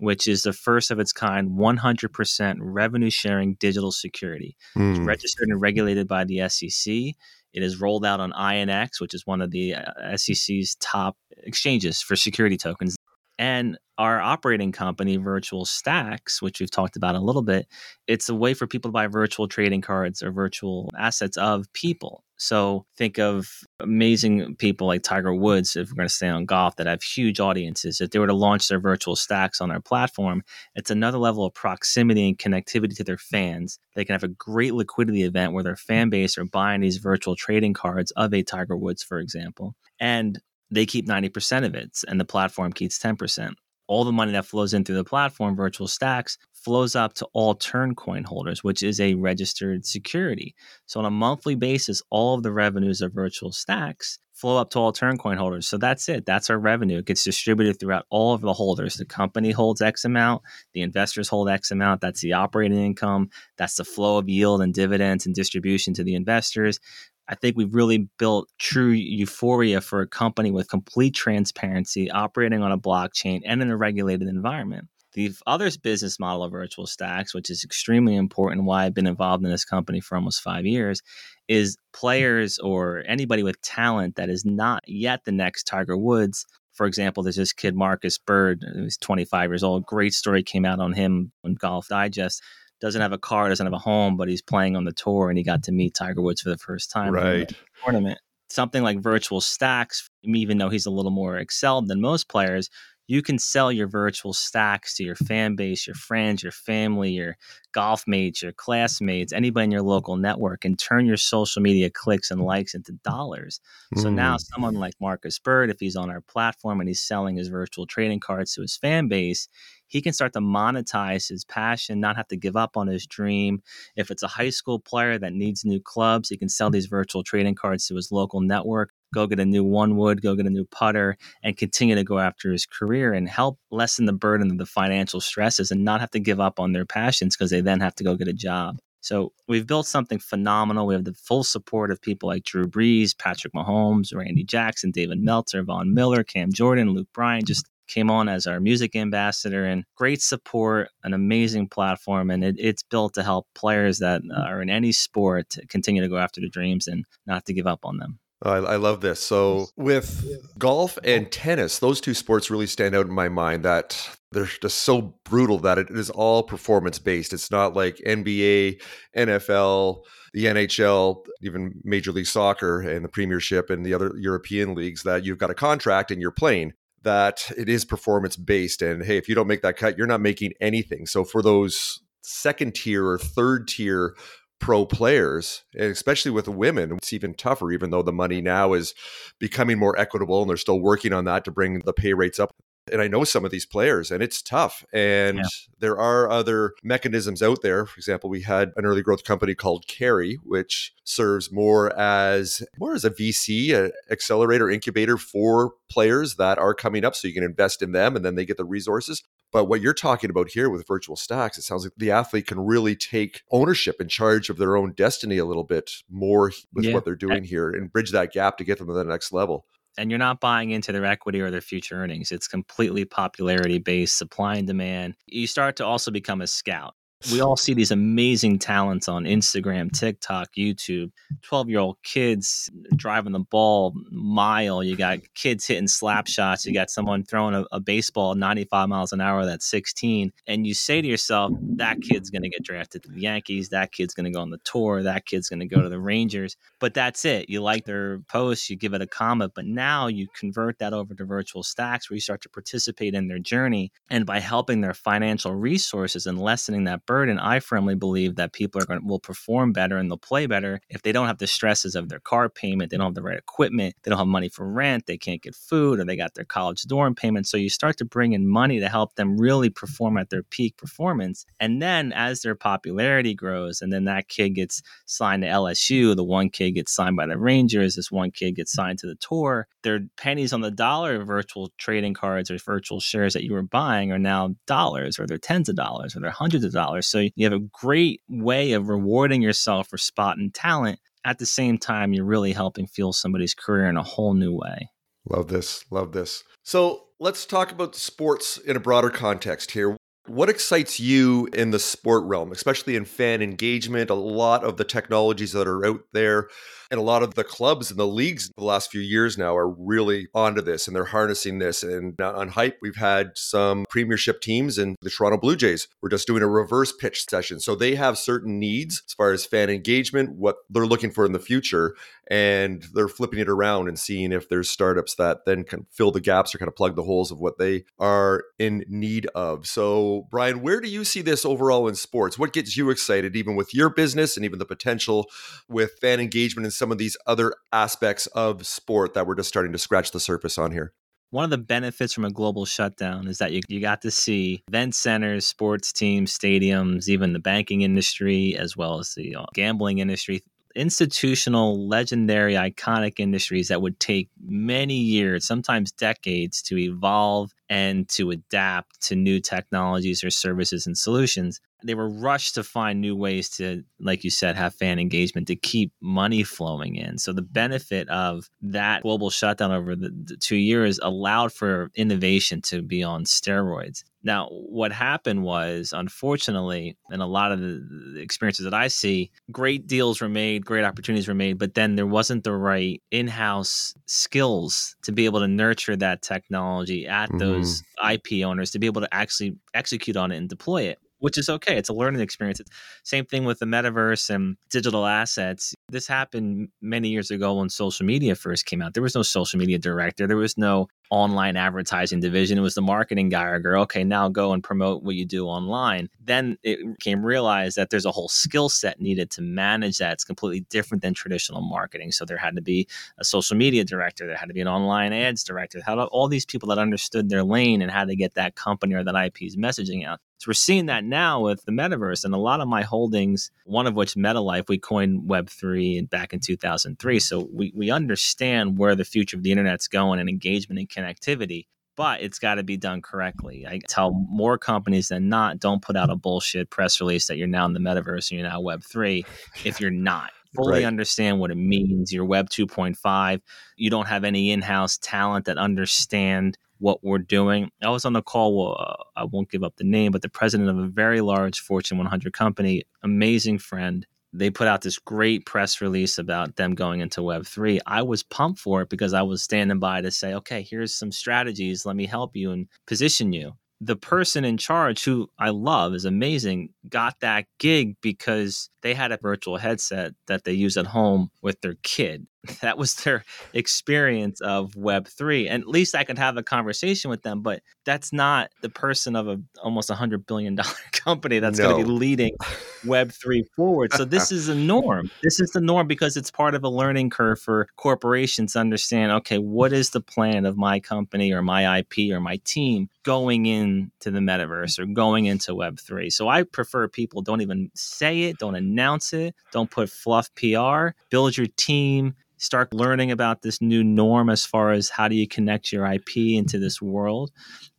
which 0.00 0.26
is 0.26 0.42
the 0.42 0.52
first 0.52 0.90
of 0.90 0.98
its 0.98 1.12
kind 1.12 1.50
100% 1.50 2.56
revenue 2.58 3.10
sharing 3.10 3.54
digital 3.54 3.92
security. 3.92 4.56
Mm. 4.76 4.90
It's 4.90 4.98
hmm. 4.98 5.04
registered 5.04 5.46
and 5.48 5.60
regulated 5.60 6.08
by 6.08 6.24
the 6.24 6.48
SEC. 6.48 7.14
It 7.52 7.62
is 7.62 7.80
rolled 7.80 8.04
out 8.04 8.20
on 8.20 8.32
INX, 8.32 9.00
which 9.00 9.14
is 9.14 9.26
one 9.26 9.42
of 9.42 9.50
the 9.50 9.74
uh, 9.74 10.16
SEC's 10.16 10.76
top 10.80 11.16
exchanges 11.42 12.00
for 12.00 12.16
security 12.16 12.56
tokens. 12.56 12.96
And 13.42 13.76
our 13.98 14.20
operating 14.20 14.70
company, 14.70 15.16
Virtual 15.16 15.64
Stacks, 15.64 16.40
which 16.40 16.60
we've 16.60 16.70
talked 16.70 16.94
about 16.94 17.16
a 17.16 17.20
little 17.20 17.42
bit, 17.42 17.66
it's 18.06 18.28
a 18.28 18.36
way 18.36 18.54
for 18.54 18.68
people 18.68 18.90
to 18.90 18.92
buy 18.92 19.08
virtual 19.08 19.48
trading 19.48 19.80
cards 19.80 20.22
or 20.22 20.30
virtual 20.30 20.92
assets 20.96 21.36
of 21.36 21.66
people. 21.72 22.22
So 22.36 22.86
think 22.96 23.18
of 23.18 23.48
amazing 23.80 24.54
people 24.54 24.86
like 24.86 25.02
Tiger 25.02 25.34
Woods, 25.34 25.74
if 25.74 25.88
we're 25.88 25.96
going 25.96 26.08
to 26.08 26.14
stay 26.14 26.28
on 26.28 26.46
golf, 26.46 26.76
that 26.76 26.86
have 26.86 27.02
huge 27.02 27.40
audiences. 27.40 28.00
If 28.00 28.10
they 28.10 28.20
were 28.20 28.28
to 28.28 28.32
launch 28.32 28.68
their 28.68 28.78
virtual 28.78 29.16
stacks 29.16 29.60
on 29.60 29.72
our 29.72 29.80
platform, 29.80 30.44
it's 30.76 30.92
another 30.92 31.18
level 31.18 31.44
of 31.44 31.52
proximity 31.52 32.28
and 32.28 32.38
connectivity 32.38 32.94
to 32.94 33.02
their 33.02 33.18
fans. 33.18 33.80
They 33.96 34.04
can 34.04 34.14
have 34.14 34.22
a 34.22 34.28
great 34.28 34.74
liquidity 34.74 35.24
event 35.24 35.52
where 35.52 35.64
their 35.64 35.74
fan 35.74 36.10
base 36.10 36.38
are 36.38 36.44
buying 36.44 36.80
these 36.80 36.98
virtual 36.98 37.34
trading 37.34 37.72
cards 37.72 38.12
of 38.12 38.32
a 38.32 38.44
Tiger 38.44 38.76
Woods, 38.76 39.02
for 39.02 39.18
example. 39.18 39.74
And 39.98 40.38
they 40.72 40.86
keep 40.86 41.06
90% 41.06 41.64
of 41.66 41.74
it 41.74 41.98
and 42.08 42.18
the 42.18 42.24
platform 42.24 42.72
keeps 42.72 42.98
10%. 42.98 43.54
All 43.88 44.04
the 44.04 44.12
money 44.12 44.32
that 44.32 44.46
flows 44.46 44.72
in 44.72 44.84
through 44.84 44.96
the 44.96 45.04
platform, 45.04 45.54
virtual 45.54 45.88
stacks, 45.88 46.38
flows 46.52 46.94
up 46.94 47.14
to 47.14 47.26
all 47.32 47.54
Turncoin 47.54 48.24
holders, 48.24 48.62
which 48.64 48.82
is 48.82 49.00
a 49.00 49.14
registered 49.14 49.84
security. 49.84 50.54
So 50.86 51.00
on 51.00 51.06
a 51.06 51.10
monthly 51.10 51.56
basis, 51.56 52.00
all 52.08 52.34
of 52.34 52.42
the 52.42 52.52
revenues 52.52 53.02
of 53.02 53.12
virtual 53.12 53.52
stacks 53.52 54.18
flow 54.32 54.56
up 54.56 54.70
to 54.70 54.78
all 54.78 54.92
Turncoin 54.92 55.36
holders. 55.36 55.68
So 55.68 55.76
that's 55.76 56.08
it. 56.08 56.24
That's 56.24 56.50
our 56.50 56.58
revenue. 56.58 56.98
It 56.98 57.06
gets 57.06 57.24
distributed 57.24 57.78
throughout 57.78 58.06
all 58.10 58.32
of 58.32 58.40
the 58.40 58.52
holders. 58.52 58.96
The 58.96 59.04
company 59.04 59.50
holds 59.50 59.82
X 59.82 60.04
amount, 60.04 60.42
the 60.72 60.82
investors 60.82 61.28
hold 61.28 61.48
X 61.48 61.70
amount. 61.70 62.00
That's 62.00 62.20
the 62.20 62.32
operating 62.32 62.78
income. 62.78 63.30
That's 63.58 63.76
the 63.76 63.84
flow 63.84 64.18
of 64.18 64.28
yield 64.28 64.62
and 64.62 64.72
dividends 64.72 65.26
and 65.26 65.34
distribution 65.34 65.94
to 65.94 66.04
the 66.04 66.14
investors. 66.14 66.80
I 67.28 67.34
think 67.34 67.56
we've 67.56 67.74
really 67.74 68.08
built 68.18 68.48
true 68.58 68.90
euphoria 68.90 69.80
for 69.80 70.00
a 70.00 70.08
company 70.08 70.50
with 70.50 70.68
complete 70.68 71.14
transparency, 71.14 72.10
operating 72.10 72.62
on 72.62 72.72
a 72.72 72.78
blockchain 72.78 73.40
and 73.44 73.62
in 73.62 73.70
a 73.70 73.76
regulated 73.76 74.28
environment. 74.28 74.88
The 75.14 75.30
other 75.46 75.70
business 75.82 76.18
model 76.18 76.42
of 76.42 76.52
virtual 76.52 76.86
stacks, 76.86 77.34
which 77.34 77.50
is 77.50 77.64
extremely 77.64 78.16
important, 78.16 78.64
why 78.64 78.84
I've 78.84 78.94
been 78.94 79.06
involved 79.06 79.44
in 79.44 79.50
this 79.50 79.64
company 79.64 80.00
for 80.00 80.16
almost 80.16 80.40
five 80.40 80.64
years, 80.64 81.02
is 81.48 81.76
players 81.92 82.58
or 82.58 83.04
anybody 83.06 83.42
with 83.42 83.60
talent 83.60 84.16
that 84.16 84.30
is 84.30 84.44
not 84.44 84.82
yet 84.86 85.24
the 85.24 85.32
next 85.32 85.64
Tiger 85.64 85.98
Woods. 85.98 86.46
For 86.72 86.86
example, 86.86 87.22
there's 87.22 87.36
this 87.36 87.52
kid, 87.52 87.76
Marcus 87.76 88.16
Bird, 88.16 88.64
who's 88.72 88.96
25 88.96 89.50
years 89.50 89.62
old. 89.62 89.84
Great 89.84 90.14
story 90.14 90.42
came 90.42 90.64
out 90.64 90.80
on 90.80 90.94
him 90.94 91.30
on 91.44 91.54
Golf 91.54 91.88
Digest 91.88 92.42
doesn't 92.82 93.00
have 93.00 93.12
a 93.12 93.18
car, 93.18 93.48
doesn't 93.48 93.64
have 93.64 93.72
a 93.72 93.78
home, 93.78 94.16
but 94.16 94.28
he's 94.28 94.42
playing 94.42 94.76
on 94.76 94.84
the 94.84 94.92
tour 94.92 95.28
and 95.30 95.38
he 95.38 95.44
got 95.44 95.62
to 95.62 95.72
meet 95.72 95.94
Tiger 95.94 96.20
Woods 96.20 96.42
for 96.42 96.50
the 96.50 96.58
first 96.58 96.90
time 96.90 97.12
right. 97.12 97.50
tournament. 97.84 98.18
Something 98.50 98.82
like 98.82 99.00
virtual 99.00 99.40
stacks, 99.40 100.10
even 100.24 100.58
though 100.58 100.68
he's 100.68 100.84
a 100.84 100.90
little 100.90 101.12
more 101.12 101.38
excelled 101.38 101.88
than 101.88 102.00
most 102.00 102.28
players, 102.28 102.68
you 103.12 103.20
can 103.20 103.38
sell 103.38 103.70
your 103.70 103.88
virtual 103.88 104.32
stacks 104.32 104.94
to 104.96 105.04
your 105.04 105.14
fan 105.14 105.54
base, 105.54 105.86
your 105.86 105.94
friends, 105.94 106.42
your 106.42 106.50
family, 106.50 107.10
your 107.10 107.36
golf 107.72 108.04
mates, 108.06 108.40
your 108.40 108.52
classmates, 108.52 109.34
anybody 109.34 109.64
in 109.64 109.70
your 109.70 109.82
local 109.82 110.16
network, 110.16 110.64
and 110.64 110.78
turn 110.78 111.04
your 111.04 111.18
social 111.18 111.60
media 111.60 111.90
clicks 111.90 112.30
and 112.30 112.40
likes 112.40 112.74
into 112.74 112.92
dollars. 113.04 113.60
Mm. 113.94 114.02
So 114.02 114.08
now, 114.08 114.32
hmm. 114.32 114.38
someone 114.38 114.74
like 114.76 114.94
Marcus 114.98 115.38
Bird, 115.38 115.68
if 115.68 115.78
he's 115.78 115.94
on 115.94 116.08
our 116.08 116.22
platform 116.22 116.80
and 116.80 116.88
he's 116.88 117.02
selling 117.02 117.36
his 117.36 117.48
virtual 117.48 117.86
trading 117.86 118.18
cards 118.18 118.54
to 118.54 118.62
his 118.62 118.78
fan 118.78 119.08
base, 119.08 119.46
he 119.88 120.00
can 120.00 120.14
start 120.14 120.32
to 120.32 120.40
monetize 120.40 121.28
his 121.28 121.44
passion, 121.44 122.00
not 122.00 122.16
have 122.16 122.28
to 122.28 122.36
give 122.38 122.56
up 122.56 122.78
on 122.78 122.86
his 122.86 123.06
dream. 123.06 123.62
If 123.94 124.10
it's 124.10 124.22
a 124.22 124.28
high 124.28 124.48
school 124.48 124.80
player 124.80 125.18
that 125.18 125.34
needs 125.34 125.66
new 125.66 125.80
clubs, 125.80 126.30
he 126.30 126.38
can 126.38 126.48
sell 126.48 126.70
these 126.70 126.86
virtual 126.86 127.22
trading 127.22 127.56
cards 127.56 127.86
to 127.88 127.96
his 127.96 128.10
local 128.10 128.40
network, 128.40 128.94
go 129.12 129.26
get 129.26 129.40
a 129.40 129.44
new 129.44 129.64
one 129.64 129.96
wood, 129.96 130.22
go 130.22 130.34
get 130.34 130.46
a 130.46 130.50
new 130.50 130.64
putter, 130.66 131.16
and 131.42 131.56
continue 131.56 131.94
to 131.94 132.04
go 132.04 132.18
after 132.18 132.52
his 132.52 132.66
career 132.66 133.12
and 133.12 133.28
help 133.28 133.58
lessen 133.70 134.06
the 134.06 134.12
burden 134.12 134.50
of 134.50 134.58
the 134.58 134.66
financial 134.66 135.20
stresses 135.20 135.70
and 135.70 135.84
not 135.84 136.00
have 136.00 136.10
to 136.10 136.20
give 136.20 136.40
up 136.40 136.58
on 136.58 136.72
their 136.72 136.86
passions 136.86 137.36
because 137.36 137.50
they 137.50 137.60
then 137.60 137.80
have 137.80 137.94
to 137.94 138.04
go 138.04 138.14
get 138.14 138.28
a 138.28 138.32
job. 138.32 138.78
So 139.02 139.32
we've 139.48 139.66
built 139.66 139.86
something 139.88 140.20
phenomenal. 140.20 140.86
We 140.86 140.94
have 140.94 141.04
the 141.04 141.14
full 141.14 141.42
support 141.42 141.90
of 141.90 142.00
people 142.00 142.28
like 142.28 142.44
Drew 142.44 142.66
Brees, 142.66 143.18
Patrick 143.18 143.52
Mahomes, 143.52 144.14
Randy 144.14 144.44
Jackson, 144.44 144.92
David 144.92 145.20
Meltzer, 145.20 145.64
Von 145.64 145.92
Miller, 145.92 146.22
Cam 146.22 146.52
Jordan, 146.52 146.90
Luke 146.90 147.08
Bryan, 147.12 147.44
just 147.44 147.68
came 147.88 148.10
on 148.10 148.28
as 148.28 148.46
our 148.46 148.60
music 148.60 148.94
ambassador 148.94 149.64
and 149.64 149.84
great 149.96 150.22
support, 150.22 150.88
an 151.02 151.14
amazing 151.14 151.68
platform. 151.68 152.30
And 152.30 152.44
it, 152.44 152.54
it's 152.58 152.84
built 152.84 153.14
to 153.14 153.24
help 153.24 153.48
players 153.56 153.98
that 153.98 154.22
are 154.34 154.62
in 154.62 154.70
any 154.70 154.92
sport 154.92 155.56
continue 155.68 156.00
to 156.00 156.08
go 156.08 156.18
after 156.18 156.40
their 156.40 156.48
dreams 156.48 156.86
and 156.86 157.04
not 157.26 157.44
to 157.46 157.52
give 157.52 157.66
up 157.66 157.80
on 157.84 157.98
them. 157.98 158.20
I, 158.42 158.56
I 158.56 158.76
love 158.76 159.00
this. 159.00 159.20
So, 159.20 159.68
with 159.76 160.26
golf 160.58 160.98
and 161.04 161.30
tennis, 161.30 161.78
those 161.78 162.00
two 162.00 162.14
sports 162.14 162.50
really 162.50 162.66
stand 162.66 162.94
out 162.94 163.06
in 163.06 163.12
my 163.12 163.28
mind 163.28 163.64
that 163.64 164.16
they're 164.32 164.46
just 164.46 164.78
so 164.78 165.14
brutal 165.24 165.58
that 165.58 165.78
it 165.78 165.90
is 165.90 166.10
all 166.10 166.42
performance 166.42 166.98
based. 166.98 167.32
It's 167.32 167.50
not 167.50 167.74
like 167.74 167.96
NBA, 168.06 168.80
NFL, 169.16 170.02
the 170.32 170.46
NHL, 170.46 171.24
even 171.42 171.74
Major 171.84 172.12
League 172.12 172.26
Soccer 172.26 172.80
and 172.80 173.04
the 173.04 173.08
Premiership 173.08 173.70
and 173.70 173.84
the 173.84 173.94
other 173.94 174.12
European 174.18 174.74
leagues 174.74 175.02
that 175.02 175.24
you've 175.24 175.38
got 175.38 175.50
a 175.50 175.54
contract 175.54 176.10
and 176.10 176.20
you're 176.20 176.30
playing 176.30 176.72
that 177.02 177.50
it 177.56 177.68
is 177.68 177.84
performance 177.84 178.36
based 178.36 178.80
and 178.80 179.04
hey 179.04 179.16
if 179.16 179.28
you 179.28 179.34
don't 179.34 179.48
make 179.48 179.62
that 179.62 179.76
cut 179.76 179.98
you're 179.98 180.06
not 180.06 180.20
making 180.20 180.52
anything 180.60 181.04
so 181.04 181.24
for 181.24 181.42
those 181.42 182.00
second 182.22 182.74
tier 182.74 183.06
or 183.06 183.18
third 183.18 183.66
tier 183.66 184.14
pro 184.62 184.86
players, 184.86 185.64
especially 185.76 186.30
with 186.30 186.48
women, 186.48 186.92
it's 186.92 187.12
even 187.12 187.34
tougher, 187.34 187.70
even 187.72 187.90
though 187.90 188.02
the 188.02 188.12
money 188.12 188.40
now 188.40 188.72
is 188.72 188.94
becoming 189.38 189.78
more 189.78 189.98
equitable 189.98 190.40
and 190.40 190.48
they're 190.48 190.56
still 190.56 190.80
working 190.80 191.12
on 191.12 191.24
that 191.24 191.44
to 191.44 191.50
bring 191.50 191.80
the 191.80 191.92
pay 191.92 192.14
rates 192.14 192.38
up 192.38 192.52
and 192.90 193.00
I 193.00 193.06
know 193.06 193.22
some 193.22 193.44
of 193.44 193.50
these 193.50 193.64
players, 193.64 194.10
and 194.10 194.22
it's 194.22 194.42
tough. 194.42 194.84
And 194.92 195.38
yeah. 195.38 195.44
there 195.78 195.98
are 195.98 196.28
other 196.28 196.72
mechanisms 196.82 197.42
out 197.42 197.62
there. 197.62 197.86
For 197.86 197.96
example, 197.96 198.28
we 198.28 198.42
had 198.42 198.72
an 198.76 198.84
early 198.84 199.02
growth 199.02 199.22
company 199.22 199.54
called 199.54 199.86
Carry, 199.86 200.34
which 200.42 200.92
serves 201.04 201.52
more 201.52 201.96
as 201.96 202.62
more 202.78 202.94
as 202.94 203.04
a 203.04 203.10
VC, 203.10 203.72
a 203.72 203.92
accelerator 204.10 204.68
incubator 204.68 205.16
for 205.16 205.74
players 205.88 206.36
that 206.36 206.58
are 206.58 206.74
coming 206.74 207.04
up, 207.04 207.14
so 207.14 207.28
you 207.28 207.34
can 207.34 207.44
invest 207.44 207.82
in 207.82 207.92
them, 207.92 208.16
and 208.16 208.24
then 208.24 208.34
they 208.34 208.44
get 208.44 208.56
the 208.56 208.64
resources. 208.64 209.22
But 209.52 209.66
what 209.66 209.80
you're 209.80 209.94
talking 209.94 210.30
about 210.30 210.50
here 210.50 210.70
with 210.70 210.86
virtual 210.86 211.16
stacks, 211.16 211.58
it 211.58 211.62
sounds 211.62 211.84
like 211.84 211.92
the 211.96 212.10
athlete 212.10 212.46
can 212.46 212.60
really 212.60 212.96
take 212.96 213.42
ownership 213.50 213.96
and 214.00 214.08
charge 214.08 214.48
of 214.48 214.56
their 214.56 214.76
own 214.76 214.92
destiny 214.92 215.38
a 215.38 215.44
little 215.44 215.64
bit 215.64 215.90
more 216.10 216.52
with 216.72 216.86
yeah. 216.86 216.94
what 216.94 217.04
they're 217.04 217.14
doing 217.14 217.44
here 217.44 217.70
and 217.70 217.92
bridge 217.92 218.12
that 218.12 218.32
gap 218.32 218.56
to 218.58 218.64
get 218.64 218.78
them 218.78 218.88
to 218.88 218.94
the 218.94 219.04
next 219.04 219.32
level 219.32 219.66
and 219.98 220.10
you're 220.10 220.18
not 220.18 220.40
buying 220.40 220.70
into 220.70 220.90
their 220.90 221.04
equity 221.04 221.40
or 221.40 221.50
their 221.50 221.60
future 221.60 221.96
earnings. 221.96 222.32
It's 222.32 222.48
completely 222.48 223.04
popularity 223.04 223.78
based, 223.78 224.16
supply 224.16 224.56
and 224.56 224.66
demand. 224.66 225.16
You 225.26 225.46
start 225.46 225.76
to 225.76 225.86
also 225.86 226.10
become 226.10 226.40
a 226.40 226.46
scout 226.46 226.94
we 227.30 227.40
all 227.40 227.56
see 227.56 227.74
these 227.74 227.90
amazing 227.90 228.58
talents 228.58 229.08
on 229.08 229.24
Instagram, 229.24 229.92
TikTok, 229.92 230.48
YouTube. 230.56 231.10
12 231.42 231.68
year 231.68 231.78
old 231.78 231.96
kids 232.02 232.70
driving 232.96 233.32
the 233.32 233.40
ball 233.40 233.94
mile. 234.10 234.82
You 234.82 234.96
got 234.96 235.20
kids 235.34 235.66
hitting 235.66 235.88
slap 235.88 236.26
shots. 236.26 236.66
You 236.66 236.74
got 236.74 236.90
someone 236.90 237.24
throwing 237.24 237.54
a, 237.54 237.64
a, 237.72 237.80
baseball 237.80 238.34
95 238.34 238.88
miles 238.88 239.12
an 239.12 239.20
hour 239.20 239.44
that's 239.44 239.66
16. 239.66 240.32
And 240.46 240.66
you 240.66 240.74
say 240.74 241.02
to 241.02 241.08
yourself, 241.08 241.52
that 241.76 242.00
kid's 242.00 242.30
going 242.30 242.42
to 242.42 242.48
get 242.48 242.62
drafted 242.62 243.02
to 243.02 243.10
the 243.10 243.20
Yankees. 243.20 243.68
That 243.68 243.92
kid's 243.92 244.14
going 244.14 244.24
to 244.24 244.30
go 244.30 244.40
on 244.40 244.50
the 244.50 244.60
tour. 244.64 245.02
That 245.02 245.26
kid's 245.26 245.48
going 245.48 245.60
to 245.60 245.66
go 245.66 245.82
to 245.82 245.88
the 245.88 246.00
Rangers. 246.00 246.56
But 246.80 246.94
that's 246.94 247.24
it. 247.24 247.48
You 247.48 247.60
like 247.60 247.84
their 247.84 248.20
posts, 248.20 248.70
you 248.70 248.76
give 248.76 248.94
it 248.94 249.02
a 249.02 249.06
comment. 249.06 249.52
But 249.54 249.66
now 249.66 250.06
you 250.06 250.28
convert 250.34 250.78
that 250.78 250.92
over 250.92 251.14
to 251.14 251.24
virtual 251.24 251.62
stacks 251.62 252.08
where 252.08 252.16
you 252.16 252.20
start 252.20 252.42
to 252.42 252.48
participate 252.48 253.14
in 253.14 253.28
their 253.28 253.38
journey. 253.38 253.92
And 254.10 254.26
by 254.26 254.40
helping 254.40 254.80
their 254.80 254.94
financial 254.94 255.54
resources 255.54 256.26
and 256.26 256.40
lessening 256.40 256.84
that 256.84 257.06
burden, 257.12 257.38
I 257.38 257.60
firmly 257.60 257.94
believe 257.94 258.36
that 258.36 258.54
people 258.54 258.80
are 258.80 258.86
going 258.86 259.06
will 259.06 259.20
perform 259.20 259.74
better 259.74 259.98
and 259.98 260.10
they'll 260.10 260.16
play 260.16 260.46
better 260.46 260.80
if 260.88 261.02
they 261.02 261.12
don't 261.12 261.26
have 261.26 261.36
the 261.36 261.46
stresses 261.46 261.94
of 261.94 262.08
their 262.08 262.20
car 262.20 262.48
payment, 262.48 262.90
they 262.90 262.96
don't 262.96 263.08
have 263.08 263.14
the 263.14 263.22
right 263.22 263.36
equipment, 263.36 263.94
they 264.02 264.08
don't 264.08 264.18
have 264.18 264.26
money 264.26 264.48
for 264.48 264.66
rent, 264.66 265.04
they 265.04 265.18
can't 265.18 265.42
get 265.42 265.54
food, 265.54 266.00
or 266.00 266.04
they 266.06 266.16
got 266.16 266.32
their 266.32 266.46
college 266.46 266.84
dorm 266.84 267.14
payment. 267.14 267.46
So 267.46 267.58
you 267.58 267.68
start 267.68 267.98
to 267.98 268.06
bring 268.06 268.32
in 268.32 268.48
money 268.48 268.80
to 268.80 268.88
help 268.88 269.16
them 269.16 269.36
really 269.36 269.68
perform 269.68 270.16
at 270.16 270.30
their 270.30 270.42
peak 270.42 270.78
performance. 270.78 271.44
And 271.60 271.82
then 271.82 272.14
as 272.14 272.40
their 272.40 272.54
popularity 272.54 273.34
grows, 273.34 273.82
and 273.82 273.92
then 273.92 274.04
that 274.04 274.28
kid 274.28 274.50
gets 274.50 274.80
signed 275.04 275.42
to 275.42 275.48
LSU, 275.48 276.16
the 276.16 276.24
one 276.24 276.48
kid 276.48 276.70
gets 276.72 276.94
signed 276.94 277.16
by 277.16 277.26
the 277.26 277.36
Rangers, 277.36 277.96
this 277.96 278.10
one 278.10 278.30
kid 278.30 278.52
gets 278.56 278.72
signed 278.72 279.00
to 279.00 279.06
the 279.06 279.16
tour, 279.16 279.68
their 279.82 280.00
pennies 280.16 280.54
on 280.54 280.62
the 280.62 280.70
dollar 280.70 281.22
virtual 281.24 281.70
trading 281.76 282.14
cards 282.14 282.50
or 282.50 282.56
virtual 282.56 283.00
shares 283.00 283.34
that 283.34 283.44
you 283.44 283.52
were 283.52 283.62
buying 283.62 284.12
are 284.12 284.18
now 284.18 284.54
dollars, 284.66 285.18
or 285.18 285.26
they're 285.26 285.36
tens 285.36 285.68
of 285.68 285.76
dollars, 285.76 286.16
or 286.16 286.20
they're 286.20 286.30
hundreds 286.30 286.64
of 286.64 286.72
dollars. 286.72 287.01
So 287.02 287.28
you 287.34 287.44
have 287.44 287.52
a 287.52 287.68
great 287.72 288.20
way 288.28 288.72
of 288.72 288.88
rewarding 288.88 289.42
yourself 289.42 289.88
for 289.88 289.98
spotting 289.98 290.50
talent. 290.50 290.98
At 291.24 291.38
the 291.38 291.46
same 291.46 291.78
time, 291.78 292.12
you're 292.12 292.24
really 292.24 292.52
helping 292.52 292.86
fuel 292.86 293.12
somebody's 293.12 293.54
career 293.54 293.86
in 293.86 293.96
a 293.96 294.02
whole 294.02 294.34
new 294.34 294.54
way. 294.54 294.90
Love 295.28 295.48
this. 295.48 295.84
Love 295.90 296.12
this. 296.12 296.42
So 296.64 297.04
let's 297.20 297.46
talk 297.46 297.70
about 297.70 297.94
sports 297.94 298.58
in 298.58 298.76
a 298.76 298.80
broader 298.80 299.10
context 299.10 299.72
here. 299.72 299.96
What 300.28 300.48
excites 300.48 301.00
you 301.00 301.48
in 301.52 301.72
the 301.72 301.80
sport 301.80 302.22
realm, 302.24 302.52
especially 302.52 302.94
in 302.94 303.04
fan 303.04 303.42
engagement? 303.42 304.08
A 304.08 304.14
lot 304.14 304.62
of 304.62 304.76
the 304.76 304.84
technologies 304.84 305.50
that 305.50 305.66
are 305.66 305.84
out 305.84 306.04
there 306.12 306.48
and 306.92 307.00
a 307.00 307.02
lot 307.02 307.24
of 307.24 307.34
the 307.34 307.42
clubs 307.42 307.90
and 307.90 307.98
the 307.98 308.06
leagues 308.06 308.48
the 308.56 308.62
last 308.62 308.92
few 308.92 309.00
years 309.00 309.36
now 309.36 309.56
are 309.56 309.68
really 309.68 310.28
onto 310.32 310.60
this 310.60 310.86
and 310.86 310.94
they're 310.94 311.06
harnessing 311.06 311.58
this. 311.58 311.82
And 311.82 312.20
on 312.20 312.48
Hype, 312.48 312.78
we've 312.80 312.96
had 312.96 313.32
some 313.34 313.84
premiership 313.88 314.40
teams 314.40 314.78
and 314.78 314.94
the 315.00 315.10
Toronto 315.10 315.38
Blue 315.38 315.56
Jays. 315.56 315.88
We're 316.00 316.10
just 316.10 316.28
doing 316.28 316.42
a 316.42 316.48
reverse 316.48 316.92
pitch 316.92 317.28
session. 317.28 317.58
So 317.58 317.74
they 317.74 317.96
have 317.96 318.16
certain 318.16 318.60
needs 318.60 319.02
as 319.08 319.14
far 319.14 319.32
as 319.32 319.44
fan 319.44 319.70
engagement, 319.70 320.36
what 320.36 320.58
they're 320.70 320.86
looking 320.86 321.10
for 321.10 321.24
in 321.26 321.32
the 321.32 321.40
future. 321.40 321.96
And 322.32 322.82
they're 322.94 323.08
flipping 323.08 323.40
it 323.40 323.48
around 323.50 323.88
and 323.88 323.98
seeing 323.98 324.32
if 324.32 324.48
there's 324.48 324.70
startups 324.70 325.16
that 325.16 325.44
then 325.44 325.64
can 325.64 325.86
fill 325.90 326.10
the 326.10 326.20
gaps 326.20 326.54
or 326.54 326.58
kind 326.58 326.68
of 326.68 326.74
plug 326.74 326.96
the 326.96 327.02
holes 327.02 327.30
of 327.30 327.38
what 327.38 327.58
they 327.58 327.84
are 327.98 328.44
in 328.58 328.86
need 328.88 329.26
of. 329.34 329.66
So, 329.66 330.28
Brian, 330.30 330.62
where 330.62 330.80
do 330.80 330.88
you 330.88 331.04
see 331.04 331.20
this 331.20 331.44
overall 331.44 331.88
in 331.88 331.94
sports? 331.94 332.38
What 332.38 332.54
gets 332.54 332.74
you 332.74 332.88
excited, 332.88 333.36
even 333.36 333.54
with 333.54 333.74
your 333.74 333.90
business 333.90 334.38
and 334.38 334.46
even 334.46 334.58
the 334.58 334.64
potential 334.64 335.26
with 335.68 335.98
fan 336.00 336.20
engagement 336.20 336.64
and 336.64 336.72
some 336.72 336.90
of 336.90 336.96
these 336.96 337.18
other 337.26 337.52
aspects 337.70 338.26
of 338.28 338.66
sport 338.66 339.12
that 339.12 339.26
we're 339.26 339.34
just 339.34 339.50
starting 339.50 339.72
to 339.72 339.78
scratch 339.78 340.12
the 340.12 340.20
surface 340.20 340.56
on 340.56 340.72
here? 340.72 340.94
One 341.32 341.44
of 341.44 341.50
the 341.50 341.58
benefits 341.58 342.12
from 342.12 342.26
a 342.26 342.30
global 342.30 342.66
shutdown 342.66 343.26
is 343.26 343.38
that 343.38 343.52
you, 343.52 343.62
you 343.66 343.80
got 343.80 344.02
to 344.02 344.10
see 344.10 344.62
event 344.68 344.94
centers, 344.94 345.46
sports 345.46 345.90
teams, 345.90 346.36
stadiums, 346.36 347.08
even 347.08 347.32
the 347.32 347.38
banking 347.38 347.80
industry, 347.80 348.54
as 348.54 348.76
well 348.76 348.98
as 348.98 349.14
the 349.14 349.36
uh, 349.36 349.46
gambling 349.54 349.98
industry 349.98 350.42
institutional, 350.74 351.88
legendary, 351.88 352.54
iconic 352.54 353.18
industries 353.18 353.68
that 353.68 353.82
would 353.82 353.98
take 354.00 354.28
many 354.44 354.96
years, 354.96 355.46
sometimes 355.46 355.92
decades, 355.92 356.62
to 356.62 356.78
evolve 356.78 357.52
and 357.68 358.08
to 358.10 358.30
adapt 358.30 359.00
to 359.02 359.16
new 359.16 359.40
technologies 359.40 360.22
or 360.24 360.30
services 360.30 360.86
and 360.86 360.96
solutions. 360.96 361.60
They 361.84 361.94
were 361.94 362.08
rushed 362.08 362.54
to 362.54 362.64
find 362.64 363.00
new 363.00 363.16
ways 363.16 363.48
to, 363.50 363.84
like 364.00 364.24
you 364.24 364.30
said, 364.30 364.56
have 364.56 364.74
fan 364.74 364.98
engagement 364.98 365.48
to 365.48 365.56
keep 365.56 365.92
money 366.00 366.42
flowing 366.42 366.96
in. 366.96 367.18
So 367.18 367.32
the 367.32 367.42
benefit 367.42 368.08
of 368.08 368.48
that 368.62 369.02
global 369.02 369.30
shutdown 369.30 369.72
over 369.72 369.94
the, 369.96 370.10
the 370.24 370.36
two 370.36 370.56
years 370.56 370.98
allowed 371.02 371.52
for 371.52 371.90
innovation 371.94 372.62
to 372.62 372.82
be 372.82 373.02
on 373.02 373.24
steroids. 373.24 374.04
Now, 374.24 374.46
what 374.50 374.92
happened 374.92 375.42
was, 375.42 375.92
unfortunately, 375.92 376.96
in 377.10 377.20
a 377.20 377.26
lot 377.26 377.50
of 377.52 377.60
the, 377.60 378.20
experiences 378.20 378.64
that 378.64 378.74
I 378.74 378.88
see, 378.88 379.30
great 379.50 379.86
deals 379.86 380.20
were 380.20 380.28
made, 380.28 380.64
great 380.64 380.84
opportunities 380.84 381.26
were 381.26 381.34
made, 381.34 381.58
but 381.58 381.74
then 381.74 381.96
there 381.96 382.06
wasn't 382.06 382.44
the 382.44 382.52
right 382.52 383.02
in 383.10 383.26
house 383.26 383.94
skills 384.06 384.94
to 385.02 385.12
be 385.12 385.24
able 385.24 385.40
to 385.40 385.48
nurture 385.48 385.96
that 385.96 386.22
technology 386.22 387.06
at 387.06 387.28
mm-hmm. 387.30 387.38
those 387.38 387.82
IP 388.08 388.44
owners 388.44 388.70
to 388.70 388.78
be 388.78 388.86
able 388.86 389.00
to 389.00 389.12
actually 389.12 389.56
execute 389.74 390.16
on 390.16 390.30
it 390.30 390.36
and 390.36 390.48
deploy 390.48 390.82
it 390.82 390.98
which 391.22 391.38
is 391.38 391.48
okay. 391.48 391.78
It's 391.78 391.88
a 391.88 391.94
learning 391.94 392.20
experience. 392.20 392.58
It's 392.58 392.70
same 393.04 393.24
thing 393.24 393.44
with 393.44 393.60
the 393.60 393.64
metaverse 393.66 394.28
and 394.28 394.56
digital 394.70 395.06
assets. 395.06 395.72
This 395.88 396.08
happened 396.08 396.68
many 396.82 397.10
years 397.10 397.30
ago 397.30 397.54
when 397.54 397.68
social 397.68 398.04
media 398.04 398.34
first 398.34 398.66
came 398.66 398.82
out. 398.82 398.94
There 398.94 399.04
was 399.04 399.14
no 399.14 399.22
social 399.22 399.58
media 399.58 399.78
director. 399.78 400.26
There 400.26 400.36
was 400.36 400.58
no 400.58 400.88
online 401.12 401.58
advertising 401.58 402.20
division. 402.20 402.56
It 402.56 402.62
was 402.62 402.74
the 402.74 402.80
marketing 402.80 403.28
guy 403.28 403.44
or 403.44 403.58
girl. 403.58 403.82
Okay, 403.82 404.02
now 404.02 404.30
go 404.30 404.54
and 404.54 404.64
promote 404.64 405.02
what 405.02 405.14
you 405.14 405.26
do 405.26 405.46
online. 405.46 406.08
Then 406.24 406.56
it 406.62 406.78
came 407.00 407.22
realized 407.22 407.76
that 407.76 407.90
there's 407.90 408.06
a 408.06 408.10
whole 408.10 408.30
skill 408.30 408.70
set 408.70 408.98
needed 408.98 409.30
to 409.32 409.42
manage 409.42 409.98
that. 409.98 410.14
It's 410.14 410.24
completely 410.24 410.60
different 410.70 411.02
than 411.02 411.12
traditional 411.12 411.60
marketing. 411.60 412.12
So 412.12 412.24
there 412.24 412.38
had 412.38 412.56
to 412.56 412.62
be 412.62 412.88
a 413.18 413.24
social 413.24 413.58
media 413.58 413.84
director. 413.84 414.26
There 414.26 414.36
had 414.36 414.48
to 414.48 414.54
be 414.54 414.62
an 414.62 414.68
online 414.68 415.12
ads 415.12 415.44
director. 415.44 415.82
How 415.84 416.02
all 416.04 416.28
these 416.28 416.46
people 416.46 416.70
that 416.70 416.78
understood 416.78 417.28
their 417.28 417.44
lane 417.44 417.82
and 417.82 417.90
how 417.90 418.06
to 418.06 418.16
get 418.16 418.32
that 418.34 418.54
company 418.54 418.94
or 418.94 419.04
that 419.04 419.14
IP's 419.14 419.56
messaging 419.56 420.06
out. 420.06 420.18
So 420.42 420.48
we're 420.48 420.54
seeing 420.54 420.86
that 420.86 421.04
now 421.04 421.40
with 421.40 421.64
the 421.66 421.70
metaverse 421.70 422.24
and 422.24 422.34
a 422.34 422.38
lot 422.38 422.60
of 422.60 422.66
my 422.66 422.82
holdings, 422.82 423.52
one 423.64 423.86
of 423.86 423.94
which 423.94 424.16
MetaLife, 424.16 424.68
we 424.68 424.76
coined 424.76 425.28
Web3 425.28 426.10
back 426.10 426.32
in 426.32 426.40
2003. 426.40 427.20
So 427.20 427.48
we, 427.52 427.72
we 427.76 427.92
understand 427.92 428.76
where 428.76 428.96
the 428.96 429.04
future 429.04 429.36
of 429.36 429.44
the 429.44 429.52
internet's 429.52 429.86
going 429.86 430.18
and 430.18 430.28
engagement 430.28 430.80
and 430.80 430.88
connectivity 431.02 431.66
but 431.96 432.22
it's 432.22 432.38
got 432.38 432.54
to 432.54 432.62
be 432.62 432.76
done 432.76 433.02
correctly. 433.02 433.66
I 433.66 433.80
tell 433.88 434.12
more 434.12 434.56
companies 434.58 435.08
than 435.08 435.28
not, 435.28 435.58
don't 435.58 435.82
put 435.82 435.96
out 435.96 436.10
a 436.10 436.16
bullshit 436.24 436.70
press 436.70 437.00
release 437.00 437.26
that 437.26 437.36
you're 437.36 437.46
now 437.46 437.66
in 437.66 437.72
the 437.72 437.80
metaverse 437.80 438.30
and 438.30 438.40
you're 438.40 438.48
now 438.48 438.60
Web 438.60 438.82
three 438.82 439.24
if 439.64 439.80
you're 439.80 439.90
not. 439.90 440.30
Fully 440.54 440.80
right. 440.80 440.84
understand 440.84 441.40
what 441.40 441.50
it 441.50 441.56
means. 441.56 442.12
You're 442.12 442.26
Web 442.26 442.50
2.5. 442.50 443.40
You 443.76 443.88
don't 443.88 444.06
have 444.06 444.22
any 444.22 444.50
in-house 444.50 444.98
talent 444.98 445.46
that 445.46 445.56
understand 445.56 446.58
what 446.78 447.02
we're 447.02 447.16
doing. 447.16 447.70
I 447.82 447.88
was 447.88 448.04
on 448.04 448.12
the 448.12 448.20
call. 448.20 448.76
Uh, 448.78 449.02
I 449.16 449.24
won't 449.24 449.50
give 449.50 449.62
up 449.62 449.76
the 449.76 449.84
name, 449.84 450.12
but 450.12 450.20
the 450.20 450.28
president 450.28 450.68
of 450.68 450.76
a 450.76 450.88
very 450.88 451.22
large 451.22 451.60
Fortune 451.60 451.96
100 451.96 452.34
company, 452.34 452.82
amazing 453.02 453.60
friend. 453.60 454.06
They 454.32 454.50
put 454.50 454.68
out 454.68 454.82
this 454.82 454.98
great 454.98 455.44
press 455.46 455.80
release 455.80 456.18
about 456.18 456.56
them 456.56 456.74
going 456.74 457.00
into 457.00 457.20
Web3. 457.20 457.80
I 457.86 458.02
was 458.02 458.22
pumped 458.22 458.60
for 458.60 458.82
it 458.82 458.88
because 458.88 459.12
I 459.12 459.22
was 459.22 459.42
standing 459.42 459.78
by 459.78 460.00
to 460.00 460.10
say, 460.10 460.34
okay, 460.34 460.62
here's 460.62 460.94
some 460.94 461.12
strategies. 461.12 461.84
Let 461.84 461.96
me 461.96 462.06
help 462.06 462.34
you 462.34 462.50
and 462.50 462.68
position 462.86 463.32
you 463.32 463.52
the 463.84 463.96
person 463.96 464.44
in 464.44 464.56
charge 464.56 465.02
who 465.02 465.28
I 465.40 465.50
love 465.50 465.92
is 465.94 466.04
amazing 466.04 466.68
got 466.88 467.18
that 467.18 467.46
gig 467.58 467.96
because 468.00 468.70
they 468.82 468.94
had 468.94 469.10
a 469.10 469.16
virtual 469.16 469.56
headset 469.56 470.12
that 470.28 470.44
they 470.44 470.52
use 470.52 470.76
at 470.76 470.86
home 470.86 471.30
with 471.42 471.60
their 471.62 471.74
kid 471.82 472.28
that 472.60 472.76
was 472.76 472.94
their 472.96 473.24
experience 473.52 474.40
of 474.40 474.72
web3 474.72 475.48
and 475.48 475.62
at 475.62 475.68
least 475.68 475.94
i 475.94 476.02
could 476.02 476.18
have 476.18 476.36
a 476.36 476.42
conversation 476.42 477.08
with 477.08 477.22
them 477.22 477.40
but 477.40 477.62
that's 477.84 478.12
not 478.12 478.50
the 478.62 478.68
person 478.68 479.14
of 479.14 479.28
a 479.28 479.40
almost 479.62 479.90
a 479.90 479.94
hundred 479.94 480.26
billion 480.26 480.56
dollar 480.56 480.68
company 480.92 481.38
that's 481.38 481.58
no. 481.58 481.70
going 481.70 481.80
to 481.80 481.86
be 481.86 481.92
leading 481.92 482.36
web3 482.84 483.42
forward 483.54 483.92
so 483.94 484.04
this 484.04 484.32
is 484.32 484.48
a 484.48 484.54
norm 484.54 485.08
this 485.22 485.38
is 485.38 485.50
the 485.50 485.60
norm 485.60 485.86
because 485.86 486.16
it's 486.16 486.30
part 486.30 486.54
of 486.54 486.64
a 486.64 486.68
learning 486.68 487.10
curve 487.10 487.38
for 487.38 487.68
corporations 487.76 488.54
to 488.54 488.58
understand 488.58 489.12
okay 489.12 489.38
what 489.38 489.72
is 489.72 489.90
the 489.90 490.00
plan 490.00 490.44
of 490.44 490.56
my 490.56 490.80
company 490.80 491.32
or 491.32 491.42
my 491.42 491.78
ip 491.78 491.94
or 492.10 492.18
my 492.18 492.40
team 492.44 492.88
going 493.04 493.46
into 493.46 494.10
the 494.10 494.18
metaverse 494.18 494.80
or 494.80 494.86
going 494.86 495.26
into 495.26 495.52
web3 495.52 496.10
so 496.12 496.28
i 496.28 496.42
prefer 496.42 496.88
people 496.88 497.22
don't 497.22 497.40
even 497.40 497.70
say 497.74 498.22
it 498.22 498.38
don't 498.38 498.56
announce 498.56 499.12
it 499.12 499.32
don't 499.52 499.70
put 499.70 499.88
fluff 499.88 500.28
pr 500.34 500.88
build 501.08 501.36
your 501.36 501.46
team 501.56 502.16
start 502.42 502.74
learning 502.74 503.12
about 503.12 503.42
this 503.42 503.62
new 503.62 503.84
norm 503.84 504.28
as 504.28 504.44
far 504.44 504.72
as 504.72 504.88
how 504.88 505.06
do 505.06 505.14
you 505.14 505.28
connect 505.28 505.70
your 505.70 505.86
IP 505.86 506.16
into 506.16 506.58
this 506.58 506.82
world. 506.82 507.30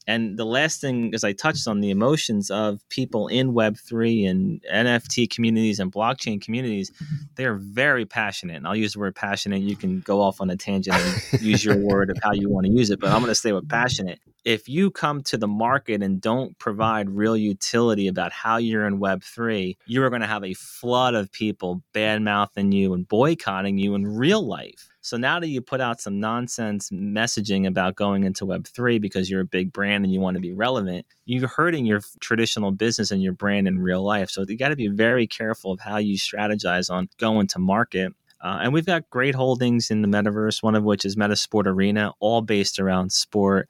And 0.08 0.38
the 0.38 0.46
last 0.46 0.82
thing 0.82 1.14
is 1.14 1.24
I 1.24 1.34
touched 1.34 1.68
on 1.68 1.80
the 1.80 1.90
emotions 1.90 2.52
of 2.52 2.82
people 2.90 3.28
in 3.28 3.54
Web3 3.54 4.30
and 4.30 4.64
NFT 4.72 5.30
communities 5.30 5.80
and 5.80 5.92
blockchain 5.92 6.42
communities. 6.42 6.92
They're 7.36 7.56
very 7.56 8.06
passionate. 8.06 8.58
And 8.58 8.68
I'll 8.68 8.76
use 8.76 8.94
the 8.94 9.00
word 9.00 9.16
passionate. 9.16 9.62
You 9.62 9.76
can 9.76 10.02
go 10.02 10.22
off 10.22 10.42
on 10.42 10.50
a 10.50 10.58
tangent 10.58 10.98
and 11.32 11.42
use 11.42 11.64
your 11.64 11.78
word 11.78 12.10
of 12.10 12.18
how 12.22 12.34
you 12.34 12.50
want 12.50 12.66
to 12.66 12.72
use 12.72 12.90
it, 12.90 13.00
but 13.00 13.10
I'm 13.10 13.20
going 13.20 13.30
to 13.30 13.36
stay 13.36 13.52
with 13.52 13.70
passionate 13.70 14.20
if 14.46 14.68
you 14.68 14.92
come 14.92 15.24
to 15.24 15.38
the 15.38 15.48
market 15.48 16.04
and 16.04 16.20
don't 16.20 16.58
provide 16.60 17.10
real 17.10 17.38
utility 17.38 18.08
about 18.08 18.32
how 18.32 18.58
you're 18.58 18.86
in 18.86 19.00
Web3, 19.00 19.78
you 19.86 20.04
are 20.04 20.10
going 20.10 20.22
to 20.22 20.28
have 20.28 20.44
a 20.44 20.54
flood 20.54 21.16
of 21.16 21.32
people 21.32 21.82
bad 21.94 22.22
mouthing 22.22 22.72
you 22.72 22.94
and 22.94 23.08
boycotting 23.08 23.78
you 23.78 23.96
in 23.96 24.06
real 24.06 24.46
life. 24.46 24.90
So 25.04 25.18
now 25.18 25.38
that 25.42 25.50
you 25.50 25.62
put 25.62 25.82
out 25.82 26.00
some 26.00 26.22
nonsense 26.22 26.90
messaging 26.90 27.68
about 27.68 27.96
going 27.96 28.24
into 28.24 28.46
Web3 28.46 29.02
because 29.02 29.30
you're 29.30 29.42
a 29.42 29.46
big 29.46 29.74
brand 29.74 30.06
and 30.06 30.14
you 30.14 30.22
want 30.22 30.36
to 30.36 30.42
be 30.42 30.54
relevant, 30.54 31.06
you're 31.26 31.46
hurting 31.46 31.86
your 31.86 32.00
traditional 32.22 32.72
business 32.72 33.12
and 33.12 33.22
your 33.22 33.34
brand 33.34 33.68
in 33.68 33.80
real 33.80 34.02
life. 34.02 34.30
So 34.30 34.46
you 34.48 34.58
got 34.58 34.70
to 34.70 34.78
be 34.78 34.88
very 34.88 35.28
careful 35.28 35.74
of 35.74 35.82
how 35.82 35.98
you 35.98 36.18
strategize 36.18 36.90
on 36.90 37.10
going 37.20 37.48
to 37.48 37.60
market. 37.60 38.14
Uh, 38.40 38.60
and 38.62 38.74
we've 38.74 38.86
got 38.86 39.10
great 39.10 39.36
holdings 39.36 39.92
in 39.92 40.02
the 40.02 40.08
metaverse, 40.08 40.64
one 40.64 40.74
of 40.74 40.86
which 40.86 41.04
is 41.04 41.18
Metasport 41.18 41.66
Arena, 41.66 42.14
all 42.22 42.42
based 42.42 42.80
around 42.80 43.12
sport. 43.12 43.68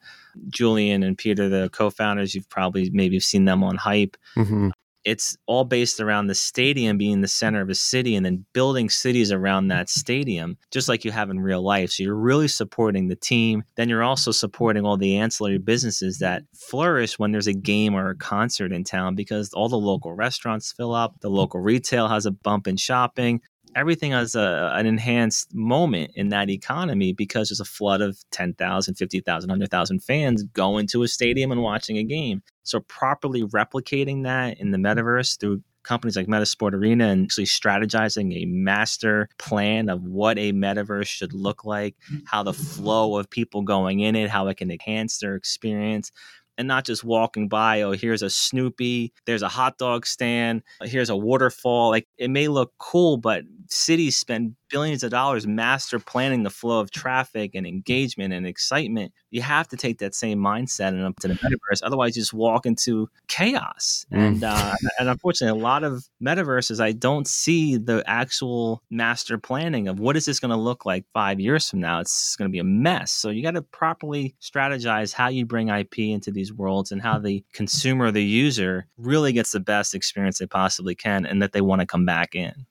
Julian 0.48 1.02
and 1.02 1.18
Peter, 1.18 1.48
the 1.48 1.68
co 1.70 1.90
founders, 1.90 2.36
you've 2.36 2.48
probably 2.48 2.90
maybe 2.90 3.18
seen 3.18 3.44
them 3.44 3.64
on 3.64 3.76
Hype. 3.76 4.16
Mm-hmm. 4.36 4.70
It's 5.04 5.36
all 5.46 5.64
based 5.64 6.00
around 6.00 6.26
the 6.26 6.34
stadium 6.34 6.98
being 6.98 7.20
the 7.20 7.28
center 7.28 7.60
of 7.60 7.68
a 7.68 7.74
city 7.74 8.16
and 8.16 8.24
then 8.24 8.44
building 8.52 8.88
cities 8.88 9.30
around 9.30 9.68
that 9.68 9.88
stadium, 9.88 10.56
just 10.70 10.88
like 10.88 11.04
you 11.04 11.10
have 11.10 11.30
in 11.30 11.40
real 11.40 11.62
life. 11.62 11.90
So 11.90 12.02
you're 12.02 12.14
really 12.14 12.48
supporting 12.48 13.08
the 13.08 13.16
team. 13.16 13.64
Then 13.76 13.88
you're 13.88 14.02
also 14.02 14.30
supporting 14.30 14.84
all 14.84 14.96
the 14.96 15.16
ancillary 15.16 15.58
businesses 15.58 16.18
that 16.18 16.44
flourish 16.54 17.18
when 17.18 17.32
there's 17.32 17.46
a 17.46 17.52
game 17.52 17.94
or 17.94 18.10
a 18.10 18.16
concert 18.16 18.72
in 18.72 18.84
town 18.84 19.14
because 19.14 19.52
all 19.52 19.68
the 19.68 19.76
local 19.76 20.12
restaurants 20.14 20.72
fill 20.72 20.94
up, 20.94 21.20
the 21.20 21.30
local 21.30 21.60
retail 21.60 22.08
has 22.08 22.26
a 22.26 22.30
bump 22.30 22.66
in 22.66 22.76
shopping, 22.76 23.40
everything 23.74 24.12
has 24.12 24.34
a, 24.34 24.72
an 24.74 24.86
enhanced 24.86 25.54
moment 25.54 26.12
in 26.14 26.28
that 26.30 26.50
economy 26.50 27.12
because 27.12 27.48
there's 27.48 27.60
a 27.60 27.64
flood 27.64 28.00
of 28.00 28.18
10,000, 28.30 28.94
50,000, 28.94 29.48
100,000 29.48 30.00
fans 30.00 30.42
going 30.42 30.86
to 30.88 31.02
a 31.02 31.08
stadium 31.08 31.52
and 31.52 31.62
watching 31.62 31.98
a 31.98 32.04
game. 32.04 32.42
So, 32.64 32.80
properly 32.80 33.42
replicating 33.42 34.24
that 34.24 34.60
in 34.60 34.70
the 34.70 34.78
mm. 34.78 34.86
metaverse 34.86 35.38
through 35.38 35.62
companies 35.82 36.16
like 36.16 36.26
Metasport 36.26 36.72
Arena 36.72 37.08
and 37.08 37.24
actually 37.24 37.44
strategizing 37.44 38.34
a 38.34 38.46
master 38.46 39.28
plan 39.38 39.90
of 39.90 40.02
what 40.02 40.38
a 40.38 40.52
metaverse 40.52 41.06
should 41.06 41.34
look 41.34 41.64
like, 41.64 41.94
mm. 42.10 42.22
how 42.26 42.42
the 42.42 42.54
flow 42.54 43.18
of 43.18 43.30
people 43.30 43.62
going 43.62 44.00
in 44.00 44.16
it, 44.16 44.30
how 44.30 44.48
it 44.48 44.56
can 44.56 44.70
enhance 44.70 45.18
their 45.18 45.36
experience 45.36 46.10
and 46.56 46.68
not 46.68 46.84
just 46.84 47.04
walking 47.04 47.48
by, 47.48 47.82
oh, 47.82 47.92
here's 47.92 48.22
a 48.22 48.30
Snoopy, 48.30 49.12
there's 49.26 49.42
a 49.42 49.48
hot 49.48 49.78
dog 49.78 50.06
stand, 50.06 50.62
here's 50.82 51.10
a 51.10 51.16
waterfall. 51.16 51.90
Like 51.90 52.06
it 52.16 52.30
may 52.30 52.48
look 52.48 52.72
cool, 52.78 53.16
but 53.16 53.44
cities 53.68 54.16
spend 54.16 54.54
billions 54.74 55.04
of 55.04 55.10
dollars 55.12 55.46
master 55.46 56.00
planning 56.00 56.42
the 56.42 56.50
flow 56.50 56.80
of 56.80 56.90
traffic 56.90 57.52
and 57.54 57.64
engagement 57.64 58.34
and 58.34 58.44
excitement, 58.44 59.12
you 59.30 59.40
have 59.40 59.68
to 59.68 59.76
take 59.76 59.98
that 59.98 60.16
same 60.16 60.36
mindset 60.36 60.88
and 60.88 61.04
up 61.04 61.14
to 61.20 61.28
the 61.28 61.34
metaverse. 61.34 61.80
Otherwise, 61.84 62.16
you 62.16 62.22
just 62.22 62.34
walk 62.34 62.66
into 62.66 63.08
chaos. 63.28 64.04
Mm. 64.12 64.18
And 64.18 64.44
uh, 64.44 64.74
and 64.98 65.08
unfortunately, 65.08 65.56
a 65.56 65.62
lot 65.62 65.84
of 65.84 66.08
metaverses, 66.20 66.80
I 66.80 66.90
don't 66.90 67.28
see 67.28 67.76
the 67.76 68.02
actual 68.08 68.82
master 68.90 69.38
planning 69.38 69.86
of 69.86 70.00
what 70.00 70.16
is 70.16 70.24
this 70.24 70.40
going 70.40 70.50
to 70.50 70.56
look 70.56 70.84
like 70.84 71.04
five 71.14 71.38
years 71.38 71.70
from 71.70 71.78
now. 71.78 72.00
It's 72.00 72.34
going 72.34 72.50
to 72.50 72.52
be 72.52 72.58
a 72.58 72.64
mess. 72.64 73.12
So 73.12 73.30
you 73.30 73.44
got 73.44 73.52
to 73.52 73.62
properly 73.62 74.34
strategize 74.42 75.12
how 75.12 75.28
you 75.28 75.46
bring 75.46 75.68
IP 75.68 76.00
into 76.00 76.32
these 76.32 76.52
worlds 76.52 76.90
and 76.90 77.00
how 77.00 77.20
the 77.20 77.44
consumer, 77.52 78.10
the 78.10 78.24
user, 78.24 78.88
really 78.98 79.32
gets 79.32 79.52
the 79.52 79.60
best 79.60 79.94
experience 79.94 80.38
they 80.38 80.46
possibly 80.46 80.96
can, 80.96 81.26
and 81.26 81.40
that 81.42 81.52
they 81.52 81.60
want 81.60 81.80
to 81.80 81.86
come 81.86 82.04
back 82.04 82.34
in. 82.34 82.66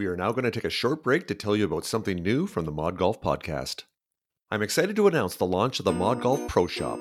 We 0.00 0.06
are 0.06 0.16
now 0.16 0.32
going 0.32 0.44
to 0.44 0.50
take 0.50 0.64
a 0.64 0.70
short 0.70 1.04
break 1.04 1.26
to 1.26 1.34
tell 1.34 1.54
you 1.54 1.66
about 1.66 1.84
something 1.84 2.22
new 2.22 2.46
from 2.46 2.64
the 2.64 2.72
Mod 2.72 2.96
Golf 2.96 3.20
podcast. 3.20 3.84
I'm 4.50 4.62
excited 4.62 4.96
to 4.96 5.06
announce 5.06 5.36
the 5.36 5.44
launch 5.44 5.78
of 5.78 5.84
the 5.84 5.92
Mod 5.92 6.22
Golf 6.22 6.40
Pro 6.48 6.66
Shop, 6.66 6.98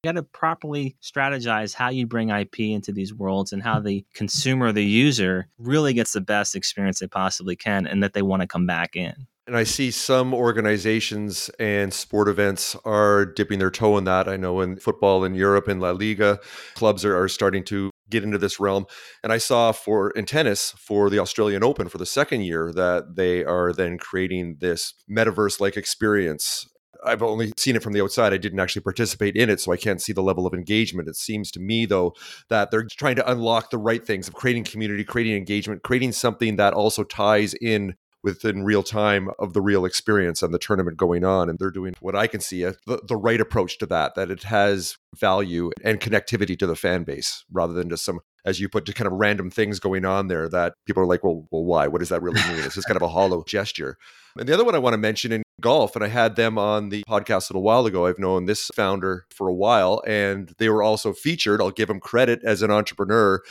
You 0.02 0.14
got 0.14 0.16
to 0.16 0.24
properly 0.24 0.96
strategize 1.04 1.74
how 1.74 1.90
you 1.90 2.08
bring 2.08 2.30
IP 2.30 2.62
into 2.62 2.94
these 2.94 3.14
worlds 3.14 3.52
and 3.52 3.62
how 3.62 3.82
the 3.82 4.06
consumer, 4.14 4.72
the 4.72 4.86
user, 4.86 5.50
really 5.58 5.94
gets 5.94 6.14
the 6.14 6.22
best 6.22 6.56
experience 6.56 7.00
they 7.00 7.08
possibly 7.08 7.58
can 7.58 7.86
and 7.86 8.02
that 8.02 8.14
they 8.14 8.22
want 8.22 8.42
to 8.42 8.48
come 8.48 8.66
back 8.66 8.96
in. 8.96 9.28
And 9.46 9.58
I 9.58 9.66
see 9.66 9.92
some 9.92 10.34
organizations 10.34 11.50
and 11.60 11.94
sport 11.94 12.30
events 12.30 12.78
are 12.86 13.26
dipping 13.26 13.60
their 13.60 13.72
toe 13.72 13.98
in 13.98 14.06
that. 14.06 14.30
I 14.30 14.38
know 14.38 14.62
in 14.62 14.78
football 14.78 15.26
in 15.26 15.36
Europe 15.36 15.68
in 15.68 15.82
La 15.82 15.92
Liga, 15.92 16.40
clubs 16.76 17.04
are, 17.04 17.22
are 17.22 17.28
starting 17.28 17.66
to 17.66 17.92
get 18.10 18.24
into 18.24 18.38
this 18.38 18.58
realm. 18.58 18.86
And 19.22 19.34
I 19.34 19.38
saw 19.38 19.74
for 19.74 20.12
in 20.12 20.24
tennis 20.24 20.72
for 20.78 21.10
the 21.10 21.20
Australian 21.20 21.62
Open 21.62 21.90
for 21.90 21.98
the 21.98 22.06
second 22.06 22.44
year 22.44 22.72
that 22.72 23.18
they 23.18 23.44
are 23.44 23.74
then 23.74 23.98
creating 23.98 24.60
this 24.62 24.94
metaverse 25.10 25.60
like 25.60 25.76
experience 25.76 26.70
I've 27.06 27.24
only 27.24 27.52
seen 27.58 27.76
it 27.76 27.84
from 27.84 27.94
the 27.94 28.02
outside. 28.02 28.34
I 28.34 28.38
didn't 28.38 28.60
actually 28.60 28.82
participate 28.82 29.36
in 29.36 29.50
it, 29.50 29.60
so 29.60 29.72
I 29.72 29.78
can't 29.78 30.02
see 30.02 30.14
the 30.14 30.24
level 30.24 30.46
of 30.46 30.54
engagement. 30.54 31.08
It 31.08 31.16
seems 31.16 31.52
to 31.52 31.60
me, 31.60 31.86
though, 31.86 32.14
that 32.50 32.72
they're 32.72 32.88
trying 32.98 33.16
to 33.16 33.32
unlock 33.32 33.70
the 33.70 33.78
right 33.78 34.06
things 34.06 34.28
of 34.28 34.34
creating 34.34 34.66
community, 34.66 35.04
creating 35.04 35.36
engagement, 35.36 35.84
creating 35.84 36.12
something 36.12 36.58
that 36.58 36.74
also 36.74 37.04
ties 37.04 37.54
in 37.56 37.96
within 38.22 38.64
real 38.64 38.84
time 38.84 39.30
of 39.40 39.54
the 39.54 39.62
real 39.62 39.86
experience 39.86 40.44
and 40.44 40.54
the 40.54 40.60
tournament 40.60 40.98
going 40.98 41.24
on. 41.24 41.50
And 41.50 41.58
they're 41.58 41.72
doing 41.72 41.94
what 42.02 42.16
I 42.16 42.28
can 42.28 42.42
see 42.42 42.64
a, 42.64 42.76
the, 42.86 43.02
the 43.08 43.16
right 43.16 43.40
approach 43.40 43.78
to 43.78 43.86
that, 43.88 44.16
that 44.16 44.30
it 44.30 44.44
has 44.44 44.98
value 45.16 45.72
and 45.84 46.00
connectivity 46.00 46.60
to 46.60 46.68
the 46.68 46.76
fan 46.76 47.04
base 47.04 47.46
rather 47.52 47.74
than 47.74 47.90
just 47.90 48.04
some 48.04 48.20
as 48.46 48.60
you 48.60 48.70
put 48.70 48.86
to 48.86 48.94
kind 48.94 49.08
of 49.08 49.14
random 49.14 49.50
things 49.50 49.80
going 49.80 50.06
on 50.06 50.28
there 50.28 50.48
golf, 55.62 55.96
and 55.96 56.04
I 56.04 56.08
had 56.08 56.36
them 56.36 56.58
on 56.58 56.90
the 56.90 57.04
podcast 57.04 57.50
a 57.50 57.54
little 57.54 57.64
while 57.64 57.86
ago. 57.86 58.06
I've 58.06 58.20
known 58.20 58.46
this 58.46 58.68
founder 58.76 59.26
for 59.30 59.48
a 59.48 59.54
while, 59.54 60.02
and 60.08 60.54
they 60.58 60.70
were 60.70 60.84
also 60.84 61.14
featured. 61.14 61.62
I'll 61.62 61.72
give 61.72 61.88
them 61.88 62.00
credit 62.00 62.42
as 62.44 62.62
an 62.62 62.72
entrepreneur. 62.72 63.42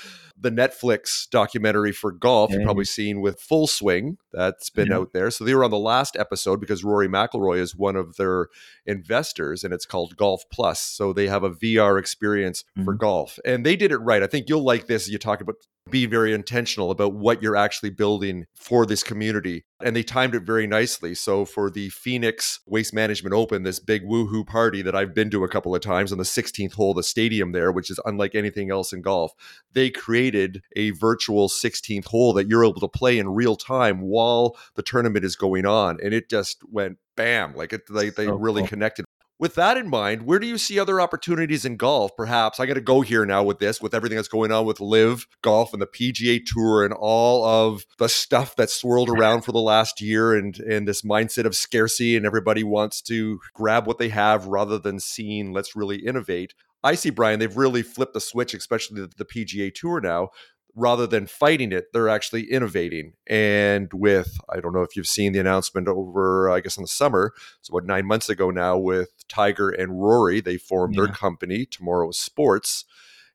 The 0.40 0.50
Netflix 0.50 1.28
documentary 1.30 1.92
for 1.92 2.12
golf. 2.12 2.52
You've 2.52 2.62
probably 2.62 2.84
seen 2.84 3.20
with 3.20 3.40
Full 3.40 3.66
Swing 3.66 4.18
that's 4.32 4.70
been 4.70 4.88
Yeah. 4.88 4.98
out 4.98 5.12
there. 5.12 5.30
So 5.30 5.44
they 5.44 5.54
were 5.54 5.64
on 5.64 5.70
the 5.70 5.78
last 5.78 6.16
episode 6.16 6.60
because 6.60 6.84
Rory 6.84 7.08
McIlroy 7.08 7.58
is 7.58 7.74
one 7.76 7.96
of 7.96 8.16
their 8.16 8.48
investors, 8.86 9.64
and 9.64 9.72
it's 9.74 9.86
called 9.86 10.16
Golf 10.16 10.42
Plus. 10.50 10.80
So 10.80 11.12
they 11.12 11.28
have 11.28 11.44
a 11.44 11.50
VR 11.50 11.98
experience 11.98 12.64
for 12.84 12.94
Mhm. 12.94 12.98
golf, 12.98 13.38
and 13.44 13.64
they 13.66 13.76
did 13.76 13.92
it 13.92 13.98
right. 13.98 14.22
I 14.22 14.26
think 14.26 14.48
you'll 14.48 14.64
like 14.64 14.86
this. 14.86 15.08
You 15.08 15.18
talk 15.18 15.40
about 15.40 15.56
being 15.90 16.10
very 16.10 16.34
intentional 16.34 16.90
about 16.90 17.14
what 17.14 17.42
you're 17.42 17.56
actually 17.56 17.88
building 17.88 18.44
for 18.54 18.84
this 18.84 19.02
community. 19.02 19.64
And 19.82 19.96
they 19.96 20.02
timed 20.02 20.34
it 20.34 20.42
very 20.42 20.66
nicely. 20.66 21.14
So 21.14 21.46
for 21.46 21.70
the 21.70 21.88
Phoenix 21.88 22.60
Waste 22.66 22.92
Management 22.92 23.34
Open, 23.34 23.62
this 23.62 23.80
big 23.80 24.04
woohoo 24.04 24.46
party 24.46 24.82
that 24.82 24.94
I've 24.94 25.14
been 25.14 25.30
to 25.30 25.44
a 25.44 25.48
couple 25.48 25.74
of 25.74 25.80
times 25.80 26.12
on 26.12 26.18
the 26.18 26.26
16th 26.26 26.74
hole 26.74 26.92
the 26.92 27.02
stadium 27.02 27.52
there, 27.52 27.72
which 27.72 27.90
is 27.90 27.98
unlike 28.04 28.34
anything 28.34 28.70
else 28.70 28.92
in 28.92 29.00
golf, 29.00 29.32
they 29.72 29.88
created 29.88 30.27
a 30.76 30.90
virtual 30.90 31.48
16th 31.48 32.06
hole 32.06 32.32
that 32.34 32.48
you're 32.48 32.64
able 32.64 32.80
to 32.80 32.88
play 32.88 33.18
in 33.18 33.28
real 33.28 33.56
time 33.56 34.00
while 34.00 34.56
the 34.74 34.82
tournament 34.82 35.24
is 35.24 35.36
going 35.36 35.66
on. 35.66 35.98
And 36.02 36.12
it 36.12 36.28
just 36.28 36.62
went 36.70 36.98
bam, 37.16 37.54
like 37.54 37.72
it, 37.72 37.82
they, 37.90 38.10
they 38.10 38.26
So 38.26 38.34
really 38.34 38.62
cool. 38.62 38.68
connected. 38.68 39.04
With 39.40 39.54
that 39.54 39.76
in 39.76 39.88
mind, 39.88 40.22
where 40.22 40.40
do 40.40 40.48
you 40.48 40.58
see 40.58 40.80
other 40.80 41.00
opportunities 41.00 41.64
in 41.64 41.76
golf? 41.76 42.16
Perhaps 42.16 42.58
I 42.58 42.66
got 42.66 42.74
to 42.74 42.80
go 42.80 43.02
here 43.02 43.24
now 43.24 43.44
with 43.44 43.60
this, 43.60 43.80
with 43.80 43.94
everything 43.94 44.16
that's 44.16 44.26
going 44.26 44.50
on 44.50 44.66
with 44.66 44.80
Live 44.80 45.28
Golf 45.42 45.72
and 45.72 45.80
the 45.80 45.86
PGA 45.86 46.40
Tour 46.44 46.84
and 46.84 46.92
all 46.92 47.44
of 47.44 47.86
the 47.98 48.08
stuff 48.08 48.56
that's 48.56 48.74
swirled 48.74 49.08
around 49.08 49.42
for 49.42 49.52
the 49.52 49.60
last 49.60 50.00
year, 50.00 50.34
and 50.34 50.58
and 50.58 50.88
this 50.88 51.02
mindset 51.02 51.44
of 51.44 51.54
scarcity 51.54 52.16
and 52.16 52.26
everybody 52.26 52.64
wants 52.64 53.00
to 53.02 53.38
grab 53.54 53.86
what 53.86 53.98
they 53.98 54.08
have 54.08 54.46
rather 54.46 54.76
than 54.76 54.98
seeing 54.98 55.52
let's 55.52 55.76
really 55.76 55.98
innovate. 55.98 56.52
I 56.82 56.94
see 56.94 57.10
Brian, 57.10 57.40
they've 57.40 57.56
really 57.56 57.82
flipped 57.82 58.14
the 58.14 58.20
switch, 58.20 58.54
especially 58.54 59.00
the, 59.00 59.10
the 59.16 59.24
PGA 59.24 59.74
Tour 59.74 60.00
now. 60.00 60.30
Rather 60.74 61.08
than 61.08 61.26
fighting 61.26 61.72
it, 61.72 61.86
they're 61.92 62.08
actually 62.08 62.52
innovating. 62.52 63.14
And 63.26 63.90
with, 63.92 64.38
I 64.48 64.60
don't 64.60 64.72
know 64.72 64.82
if 64.82 64.94
you've 64.94 65.08
seen 65.08 65.32
the 65.32 65.40
announcement 65.40 65.88
over, 65.88 66.48
I 66.50 66.60
guess, 66.60 66.76
in 66.76 66.82
the 66.82 66.88
summer, 66.88 67.32
it's 67.58 67.68
about 67.68 67.84
nine 67.84 68.06
months 68.06 68.28
ago 68.28 68.50
now 68.50 68.78
with 68.78 69.10
Tiger 69.28 69.70
and 69.70 70.00
Rory. 70.00 70.40
They 70.40 70.56
formed 70.56 70.94
their 70.94 71.08
company, 71.08 71.66
Tomorrow 71.66 72.12
Sports. 72.12 72.84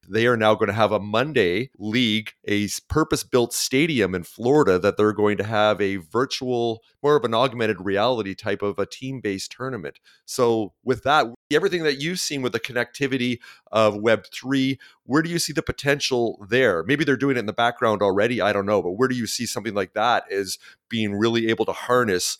They 0.09 0.27
are 0.27 0.37
now 0.37 0.55
going 0.55 0.67
to 0.67 0.73
have 0.73 0.91
a 0.91 0.99
Monday 0.99 1.69
league, 1.77 2.33
a 2.45 2.67
purpose 2.89 3.23
built 3.23 3.53
stadium 3.53 4.13
in 4.13 4.23
Florida 4.23 4.77
that 4.79 4.97
they're 4.97 5.13
going 5.13 5.37
to 5.37 5.43
have 5.43 5.81
a 5.81 5.97
virtual, 5.97 6.83
more 7.01 7.15
of 7.15 7.23
an 7.23 7.33
augmented 7.33 7.77
reality 7.79 8.35
type 8.35 8.61
of 8.61 8.79
a 8.79 8.85
team 8.85 9.21
based 9.21 9.51
tournament. 9.51 9.99
So, 10.25 10.73
with 10.83 11.03
that, 11.03 11.27
everything 11.51 11.83
that 11.83 12.01
you've 12.01 12.19
seen 12.19 12.41
with 12.41 12.51
the 12.51 12.59
connectivity 12.59 13.39
of 13.71 13.95
Web3, 13.95 14.77
where 15.05 15.21
do 15.21 15.29
you 15.29 15.39
see 15.39 15.53
the 15.53 15.61
potential 15.61 16.45
there? 16.49 16.83
Maybe 16.83 17.03
they're 17.03 17.17
doing 17.17 17.37
it 17.37 17.39
in 17.39 17.45
the 17.45 17.53
background 17.53 18.01
already. 18.01 18.41
I 18.41 18.53
don't 18.53 18.65
know. 18.65 18.81
But 18.81 18.91
where 18.91 19.07
do 19.07 19.15
you 19.15 19.27
see 19.27 19.45
something 19.45 19.73
like 19.73 19.93
that 19.93 20.31
as 20.31 20.57
being 20.89 21.15
really 21.15 21.47
able 21.49 21.65
to 21.65 21.71
harness 21.71 22.37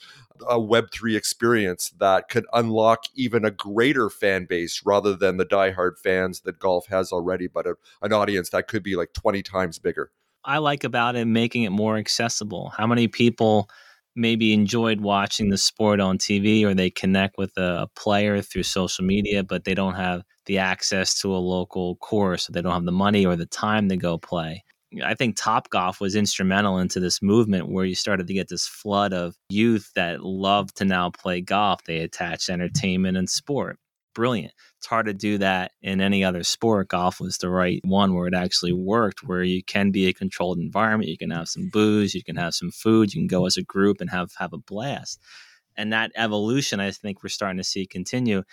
a 0.50 0.60
Web3 0.60 1.16
experience 1.16 1.94
that 2.00 2.30
could 2.30 2.46
unlock 2.54 3.04
even 3.16 3.46
a 3.46 3.52
greater 3.52 4.10
fan 4.10 4.46
base 4.46 4.82
rather 4.86 5.16
than 5.16 5.38
the 5.38 5.46
diehard 5.46 5.98
fans 5.98 6.42
that 6.42 6.60
golf 6.60 6.88
has 6.88 7.12
already, 7.12 7.48
but 7.48 7.68
a, 7.68 7.76
an 8.02 8.14
audience 8.14 8.50
that 8.50 8.68
could 8.68 8.84
be 8.84 8.96
like 8.96 9.14
20 9.14 9.44
times 9.44 9.80
bigger? 9.80 10.12
I 10.46 10.58
like 10.58 10.84
about 10.84 11.16
it 11.16 11.26
making 11.26 11.64
it 11.64 11.70
more 11.70 11.98
accessible. 11.98 12.74
How 12.76 12.86
many 12.86 13.08
people 13.08 13.70
maybe 14.16 14.54
enjoyed 14.54 15.02
watching 15.02 15.50
the 15.50 15.58
sport 15.58 16.00
on 16.00 16.18
TV 16.18 16.64
or 16.64 16.74
they 16.74 16.90
connect 16.90 17.38
with 17.38 17.56
a, 17.58 17.88
player 17.96 18.42
through 18.42 18.64
social 18.64 19.06
media, 19.06 19.44
but 19.44 19.64
they 19.64 19.74
don't 19.74 19.96
have 19.96 20.24
the 20.46 20.58
access 20.58 21.20
to 21.22 21.34
a 21.34 21.38
local 21.38 21.96
course, 21.98 22.50
or 22.50 22.52
they 22.52 22.62
don't 22.62 22.74
have 22.74 22.86
the 22.86 22.92
money 22.92 23.26
or 23.26 23.36
the 23.36 23.46
time 23.46 23.88
to 23.90 23.98
go 23.98 24.18
play. 24.18 24.64
I 25.04 25.14
think 25.16 25.36
Top 25.36 25.70
Golf 25.70 26.00
was 26.00 26.16
instrumental 26.16 26.78
into 26.78 27.00
this 27.00 27.22
movement 27.22 27.70
where 27.70 27.86
you 27.86 27.96
started 27.96 28.28
to 28.28 28.34
get 28.34 28.50
this 28.50 28.68
flood 28.68 29.14
of 29.14 29.36
youth 29.50 29.92
that 29.96 30.24
love 30.24 30.74
to 30.76 30.86
now 30.86 31.10
play 31.10 31.42
golf. 31.42 31.84
They 31.84 32.00
attach 32.00 32.50
entertainment 32.50 33.18
and 33.18 33.30
sport. 33.30 33.78
Brilliant. 34.14 34.54
It's 34.78 34.88
hard 34.88 35.08
to 35.08 35.14
do 35.14 35.40
that 35.40 35.72
in 35.82 36.02
any 36.02 36.24
other 36.24 36.44
sport. 36.44 36.90
Golf 36.90 37.20
was 37.20 37.38
the 37.38 37.50
right 37.50 37.82
one 37.84 38.14
where 38.14 38.28
it 38.28 38.36
actually 38.36 38.74
worked, 38.74 39.24
where 39.24 39.44
you 39.44 39.64
can 39.64 39.92
be 39.92 40.08
a 40.08 40.14
controlled 40.14 40.60
environment. 40.60 41.10
You 41.10 41.18
can 41.18 41.32
have 41.32 41.48
some 41.48 41.70
booze, 41.70 42.14
you 42.14 42.24
can 42.24 42.36
have 42.36 42.54
some 42.54 42.70
food, 42.70 43.14
you 43.14 43.22
can 43.22 43.28
go 43.28 43.46
as 43.46 43.58
a 43.58 43.64
group 43.64 44.02
and 44.02 44.10
have 44.12 44.34
have 44.38 44.54
a 44.54 44.58
blast. 44.58 45.20
And 45.76 45.92
that 45.94 46.12
evolution, 46.16 46.80
I 46.80 46.92
think 46.92 47.24
we're 47.24 47.30
starting 47.30 47.58
to 47.58 47.64
see 47.64 47.88
continue 47.88 48.44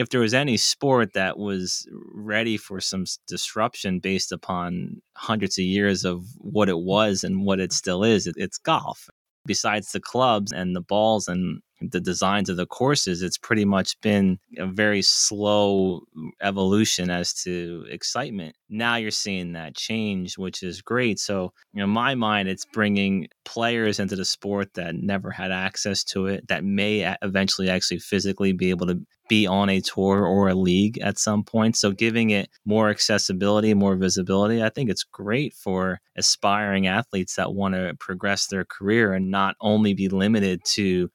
if 0.00 0.08
there 0.08 0.20
was 0.20 0.34
any 0.34 0.56
sport 0.56 1.12
that 1.14 1.38
was 1.38 1.86
ready 2.12 2.56
for 2.56 2.80
some 2.80 3.04
disruption 3.26 3.98
based 4.00 4.32
upon 4.32 5.00
hundreds 5.16 5.58
of 5.58 5.64
years 5.64 6.04
of 6.04 6.24
what 6.38 6.68
it 6.68 6.78
was 6.78 7.22
and 7.24 7.44
what 7.44 7.60
it 7.60 7.72
still 7.72 8.02
is, 8.02 8.26
it, 8.26 8.34
it's 8.36 8.58
golf. 8.58 9.08
Besides 9.46 9.92
the 9.92 10.00
clubs 10.00 10.52
and 10.52 10.74
the 10.74 10.80
balls 10.80 11.28
and 11.28 11.60
the 11.80 12.00
designs 12.00 12.48
of 12.48 12.56
the 12.56 12.66
courses, 12.66 13.22
it's 13.22 13.38
pretty 13.38 13.64
much 13.64 14.00
been 14.00 14.38
a 14.58 14.66
very 14.66 15.02
slow 15.02 16.02
evolution 16.42 17.10
as 17.10 17.32
to 17.42 17.84
excitement. 17.90 18.54
Now 18.68 18.96
you're 18.96 19.10
seeing 19.10 19.52
that 19.52 19.76
change, 19.76 20.38
which 20.38 20.62
is 20.62 20.82
great. 20.82 21.18
So, 21.18 21.52
you 21.72 21.82
in 21.82 21.90
my 21.90 22.14
mind, 22.14 22.48
it's 22.48 22.66
bringing 22.66 23.28
players 23.44 23.98
into 23.98 24.16
the 24.16 24.24
sport 24.24 24.74
that 24.74 24.94
never 24.94 25.30
had 25.30 25.52
access 25.52 26.04
to 26.04 26.26
it, 26.26 26.48
that 26.48 26.64
may 26.64 27.14
eventually 27.22 27.70
actually 27.70 27.98
physically 27.98 28.52
be 28.52 28.70
able 28.70 28.86
to 28.86 29.00
be 29.30 29.46
on 29.46 29.70
a 29.70 29.80
tour 29.80 30.26
or 30.26 30.48
a 30.48 30.54
league 30.54 30.98
at 30.98 31.16
some 31.16 31.44
point. 31.44 31.76
So 31.76 31.92
giving 31.92 32.30
it 32.30 32.50
more 32.66 32.90
accessibility, 32.90 33.72
more 33.74 33.94
visibility, 33.94 34.60
I 34.60 34.70
think 34.70 34.90
it's 34.90 35.04
great 35.04 35.54
for 35.54 36.00
aspiring 36.16 36.88
athletes 36.88 37.36
that 37.36 37.54
want 37.54 37.74
to 37.76 37.94
progress 38.00 38.48
their 38.48 38.64
career 38.64 39.14
and 39.14 39.30
not 39.30 39.54
only 39.60 39.94
be 39.94 40.08
limited 40.08 40.62
to 40.72 41.10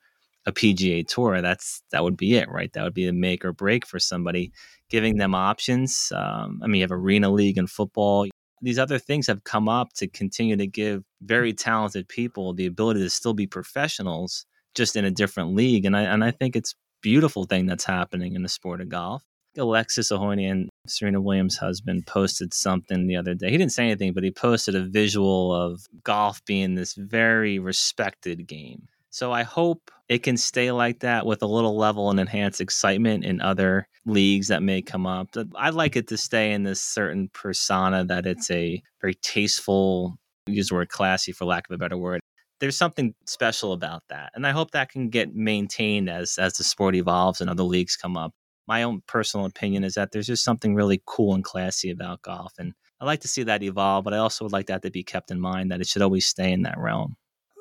a 0.46 0.52
PGA 0.52 1.08
tour. 1.08 1.42
That's 1.42 1.82
that 1.92 2.04
would 2.04 2.18
be 2.18 2.36
it, 2.36 2.50
right? 2.50 2.72
That 2.74 2.84
would 2.84 2.94
be 2.94 3.08
a 3.08 3.14
make 3.14 3.44
or 3.44 3.54
break 3.54 3.86
for 3.86 4.00
somebody. 4.00 4.52
Giving 4.90 5.18
them 5.18 5.34
options. 5.34 6.12
Um, 6.16 6.62
I 6.64 6.68
mean, 6.68 6.76
you 6.76 6.84
have 6.84 6.92
arena 6.92 7.30
league 7.32 7.58
and 7.58 7.70
football. 7.70 8.28
These 8.62 8.80
other 8.80 9.00
things 9.00 9.28
have 9.28 9.44
come 9.44 9.68
up 9.68 9.94
to 9.96 10.08
continue 10.08 10.56
to 10.58 10.68
give 10.68 11.04
very 11.22 11.54
talented 11.54 12.08
people 12.08 12.54
the 12.54 12.68
ability 12.68 13.02
to 13.02 13.10
still 13.10 13.34
be 13.34 13.48
professionals, 13.48 14.46
just 14.76 14.96
in 14.96 15.04
a 15.04 15.12
different 15.12 15.56
league. 15.56 15.86
And 15.86 15.98
I 15.98 16.04
and 16.04 16.24
I 16.24 16.32
think 16.32 16.56
it's 16.56 16.76
beautiful 17.02 17.46
thing 17.46 17.66
that's 17.66 17.86
happening 17.86 18.36
in 18.36 18.44
the 18.44 18.50
sport 18.50 18.82
of 18.82 18.90
golf. 18.90 19.24
Alexis 19.58 20.12
Ohanian, 20.12 20.68
Serena 20.88 21.22
Williams' 21.22 21.58
husband, 21.58 22.06
posted 22.08 22.54
something 22.54 23.08
the 23.08 23.16
other 23.16 23.34
day. 23.34 23.50
He 23.52 23.58
didn't 23.58 23.72
say 23.72 23.86
anything, 23.86 24.14
but 24.14 24.24
he 24.24 24.32
posted 24.32 24.76
a 24.76 24.84
visual 24.84 25.54
of 25.54 25.86
golf 26.04 26.44
being 26.46 26.76
this 26.76 26.94
very 26.94 27.58
respected 27.60 28.48
game. 28.48 28.88
So 29.16 29.32
I 29.32 29.44
hope 29.44 29.92
it 30.10 30.24
can 30.24 30.36
stay 30.36 30.74
like 30.74 31.00
that 31.00 31.26
with 31.26 31.42
a 31.42 31.48
little 31.48 31.78
level 31.78 32.10
and 32.10 32.20
enhanced 32.20 32.60
excitement 32.60 33.24
in 33.24 33.40
other 33.40 33.88
leagues 34.06 34.50
that 34.50 34.62
may 34.62 34.82
come 34.82 35.08
up. 35.08 35.30
I'd 35.56 35.74
like 35.74 35.96
it 35.96 36.10
to 36.10 36.18
stay 36.18 36.52
in 36.52 36.64
this 36.64 36.82
certain 36.82 37.30
persona 37.30 38.04
that 38.04 38.26
it's 38.26 38.52
a 38.52 38.84
very 39.00 39.14
tasteful, 39.14 40.18
use 40.48 40.68
the 40.68 40.76
word 40.76 40.90
classy 40.90 41.32
for 41.32 41.46
lack 41.46 41.70
of 41.70 41.76
a 41.76 41.78
better 41.78 41.98
word, 41.98 42.20
there's 42.60 42.76
something 42.76 43.16
special 43.26 43.72
about 43.72 44.04
that 44.10 44.32
and 44.36 44.46
i 44.46 44.52
hope 44.52 44.72
that 44.72 44.92
can 44.92 45.10
get 45.10 45.34
maintained 45.34 46.10
as 46.10 46.38
as 46.38 46.54
the 46.54 46.64
sport 46.64 46.96
evolves 46.96 47.40
and 47.40 47.50
other 47.50 47.64
leagues 47.64 47.96
come 47.96 48.18
up. 48.18 48.34
My 48.68 48.84
own 48.84 49.02
personal 49.08 49.46
opinion 49.46 49.84
is 49.86 49.94
that 49.94 50.12
there's 50.12 50.28
just 50.28 50.44
something 50.44 50.76
really 50.76 51.02
cool 51.06 51.36
and 51.36 51.44
classy 51.44 51.90
about 51.90 52.22
golf 52.22 52.54
and 52.60 52.74
i 53.00 53.06
like 53.06 53.22
to 53.22 53.30
see 53.30 53.44
that 53.44 53.64
evolve 53.64 54.04
but 54.04 54.14
i 54.14 54.18
also 54.18 54.44
would 54.44 54.52
like 54.52 54.68
that 54.68 54.82
to 54.82 54.92
be 54.92 55.04
kept 55.04 55.32
in 55.32 55.40
mind 55.40 55.72
that 55.72 55.80
it 55.80 55.88
should 55.88 56.02
always 56.02 56.28
stay 56.28 56.52
in 56.52 56.64
that 56.64 56.78
realm 56.78 57.16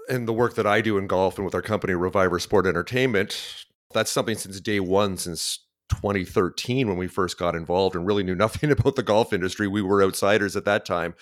And 0.09 0.29
the 0.29 0.33
work 0.33 0.55
that 0.55 0.67
I 0.67 0.81
do 0.81 0.99
in 0.99 1.07
golf 1.07 1.37
and 1.37 1.45
with 1.45 1.55
our 1.55 1.63
company, 1.63 1.95
Reviver 1.95 2.39
Sport 2.39 2.67
Entertainment, 2.67 3.65
that's 3.93 4.11
something 4.11 4.37
since 4.37 4.61
day 4.61 4.81
one, 4.81 5.17
since 5.17 5.61
2013 5.91 6.89
when 6.89 6.97
we 6.97 7.07
first 7.07 7.39
got 7.39 7.55
involved 7.55 7.95
and 7.95 8.07
really 8.07 8.23
knew 8.23 8.35
nothing 8.35 8.71
about 8.71 8.97
the 8.97 9.03
golf 9.03 9.33
industry. 9.33 9.69
We 9.69 9.83
were 9.83 10.03
outsiders 10.03 10.57
at 10.57 10.65
that 10.65 10.85
time. 10.85 11.15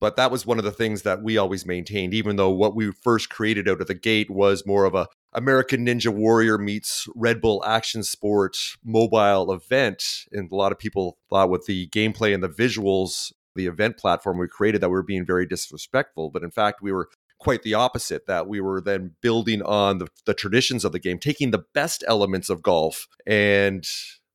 But 0.00 0.16
that 0.16 0.30
was 0.30 0.46
one 0.46 0.58
of 0.58 0.64
the 0.64 0.72
things 0.72 1.02
that 1.02 1.22
we 1.22 1.36
always 1.36 1.66
maintained, 1.66 2.14
even 2.14 2.36
though 2.36 2.50
what 2.50 2.74
we 2.74 2.90
first 2.90 3.28
created 3.28 3.68
out 3.68 3.82
of 3.82 3.86
the 3.86 3.94
gate 3.94 4.30
was 4.30 4.66
more 4.66 4.86
of 4.86 4.94
a 4.94 5.08
American 5.32 5.86
Ninja 5.86 6.12
Warrior 6.12 6.58
meets 6.58 7.06
Red 7.14 7.40
Bull 7.40 7.62
action 7.64 8.02
sport 8.02 8.56
mobile 8.82 9.52
event. 9.52 10.02
And 10.32 10.50
a 10.50 10.56
lot 10.56 10.72
of 10.72 10.78
people 10.78 11.18
thought 11.28 11.50
with 11.50 11.66
the 11.66 11.88
gameplay 11.90 12.34
and 12.34 12.42
the 12.42 12.48
visuals, 12.48 13.32
the 13.54 13.66
event 13.66 13.98
platform 13.98 14.38
we 14.38 14.48
created, 14.48 14.80
that 14.80 14.88
we 14.88 14.94
were 14.94 15.02
being 15.02 15.26
very 15.26 15.46
disrespectful. 15.46 16.30
But 16.30 16.42
in 16.42 16.50
fact, 16.50 16.80
we 16.82 16.92
were 16.92 17.10
quite 17.40 17.62
the 17.62 17.74
opposite 17.74 18.26
that 18.26 18.46
we 18.46 18.60
were 18.60 18.80
then 18.80 19.12
building 19.20 19.62
on 19.62 19.98
the, 19.98 20.08
the 20.26 20.34
traditions 20.34 20.84
of 20.84 20.92
the 20.92 20.98
game 20.98 21.18
taking 21.18 21.50
the 21.50 21.64
best 21.74 22.04
elements 22.06 22.50
of 22.50 22.62
golf 22.62 23.08
and 23.26 23.86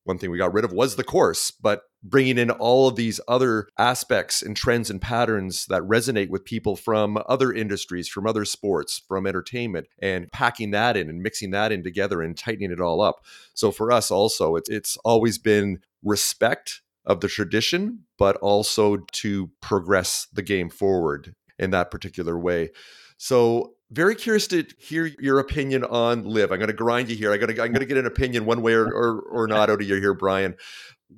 one 0.03 0.17
thing 0.17 0.29
we 0.29 0.37
got 0.37 0.53
rid 0.53 0.65
of 0.65 0.71
was 0.71 0.95
the 0.95 1.03
course 1.03 1.51
but 1.51 1.83
bringing 2.03 2.37
in 2.37 2.51
all 2.51 2.87
of 2.87 2.95
these 2.95 3.19
other 3.27 3.67
aspects 3.79 4.43
and 4.43 4.55
trends 4.55 4.91
and 4.91 5.01
patterns 5.01 5.65
that 5.67 5.81
resonate 5.81 6.29
with 6.29 6.45
people 6.45 6.75
from 6.75 7.17
other 7.27 7.51
industries 7.51 8.07
from 8.07 8.27
other 8.27 8.45
sports 8.45 9.01
from 9.07 9.25
entertainment 9.25 9.87
and 9.99 10.31
packing 10.31 10.71
that 10.71 10.95
in 10.95 11.09
and 11.09 11.23
mixing 11.23 11.49
that 11.51 11.71
in 11.71 11.83
together 11.83 12.21
and 12.21 12.37
tightening 12.37 12.71
it 12.71 12.79
all 12.79 13.01
up. 13.01 13.25
So 13.55 13.71
for 13.71 13.91
us 13.91 14.11
also 14.11 14.55
it's, 14.55 14.69
it's 14.69 14.97
always 14.97 15.39
been 15.39 15.79
respect 16.03 16.81
of 17.05 17.21
the 17.21 17.27
tradition, 17.27 17.99
but 18.17 18.35
also 18.37 18.97
to 18.97 19.51
progress 19.61 20.27
the 20.33 20.43
game 20.43 20.69
forward 20.69 21.35
in 21.59 21.71
that 21.71 21.91
particular 21.91 22.37
way. 22.37 22.71
So 23.17 23.75
very 23.91 24.15
curious 24.15 24.47
to 24.47 24.65
hear 24.77 25.05
your 25.19 25.39
opinion 25.39 25.83
on 25.83 26.23
live. 26.23 26.51
I'm 26.51 26.57
going 26.57 26.67
to 26.67 26.73
grind 26.73 27.09
you 27.09 27.15
here. 27.15 27.31
I 27.31 27.37
got 27.37 27.47
to, 27.47 27.61
I'm 27.61 27.71
going 27.71 27.79
to 27.79 27.85
get 27.85 27.97
an 27.97 28.05
opinion 28.05 28.45
one 28.45 28.61
way 28.61 28.73
or, 28.73 28.87
or, 28.87 29.19
or 29.21 29.47
not 29.47 29.69
out 29.69 29.81
of 29.81 29.87
you 29.87 29.95
here, 29.95 30.13
Brian. 30.13 30.55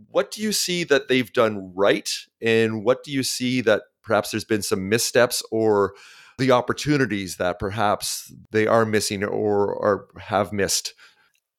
What 0.10 0.32
do 0.32 0.42
you 0.42 0.52
see 0.52 0.84
that 0.86 1.08
they've 1.08 1.32
done 1.32 1.72
right, 1.74 2.10
and 2.42 2.84
what 2.84 3.04
do 3.04 3.12
you 3.12 3.24
see 3.24 3.62
that 3.62 3.84
perhaps 4.04 4.32
there's 4.32 4.44
been 4.44 4.62
some 4.62 4.90
missteps 4.90 5.42
or 5.50 5.94
the 6.38 6.52
opportunities 6.52 7.38
that 7.38 7.58
perhaps 7.58 8.32
they 8.52 8.68
are 8.68 8.86
missing 8.86 9.24
or, 9.24 9.74
or 9.74 10.08
have 10.20 10.52
missed? 10.52 10.94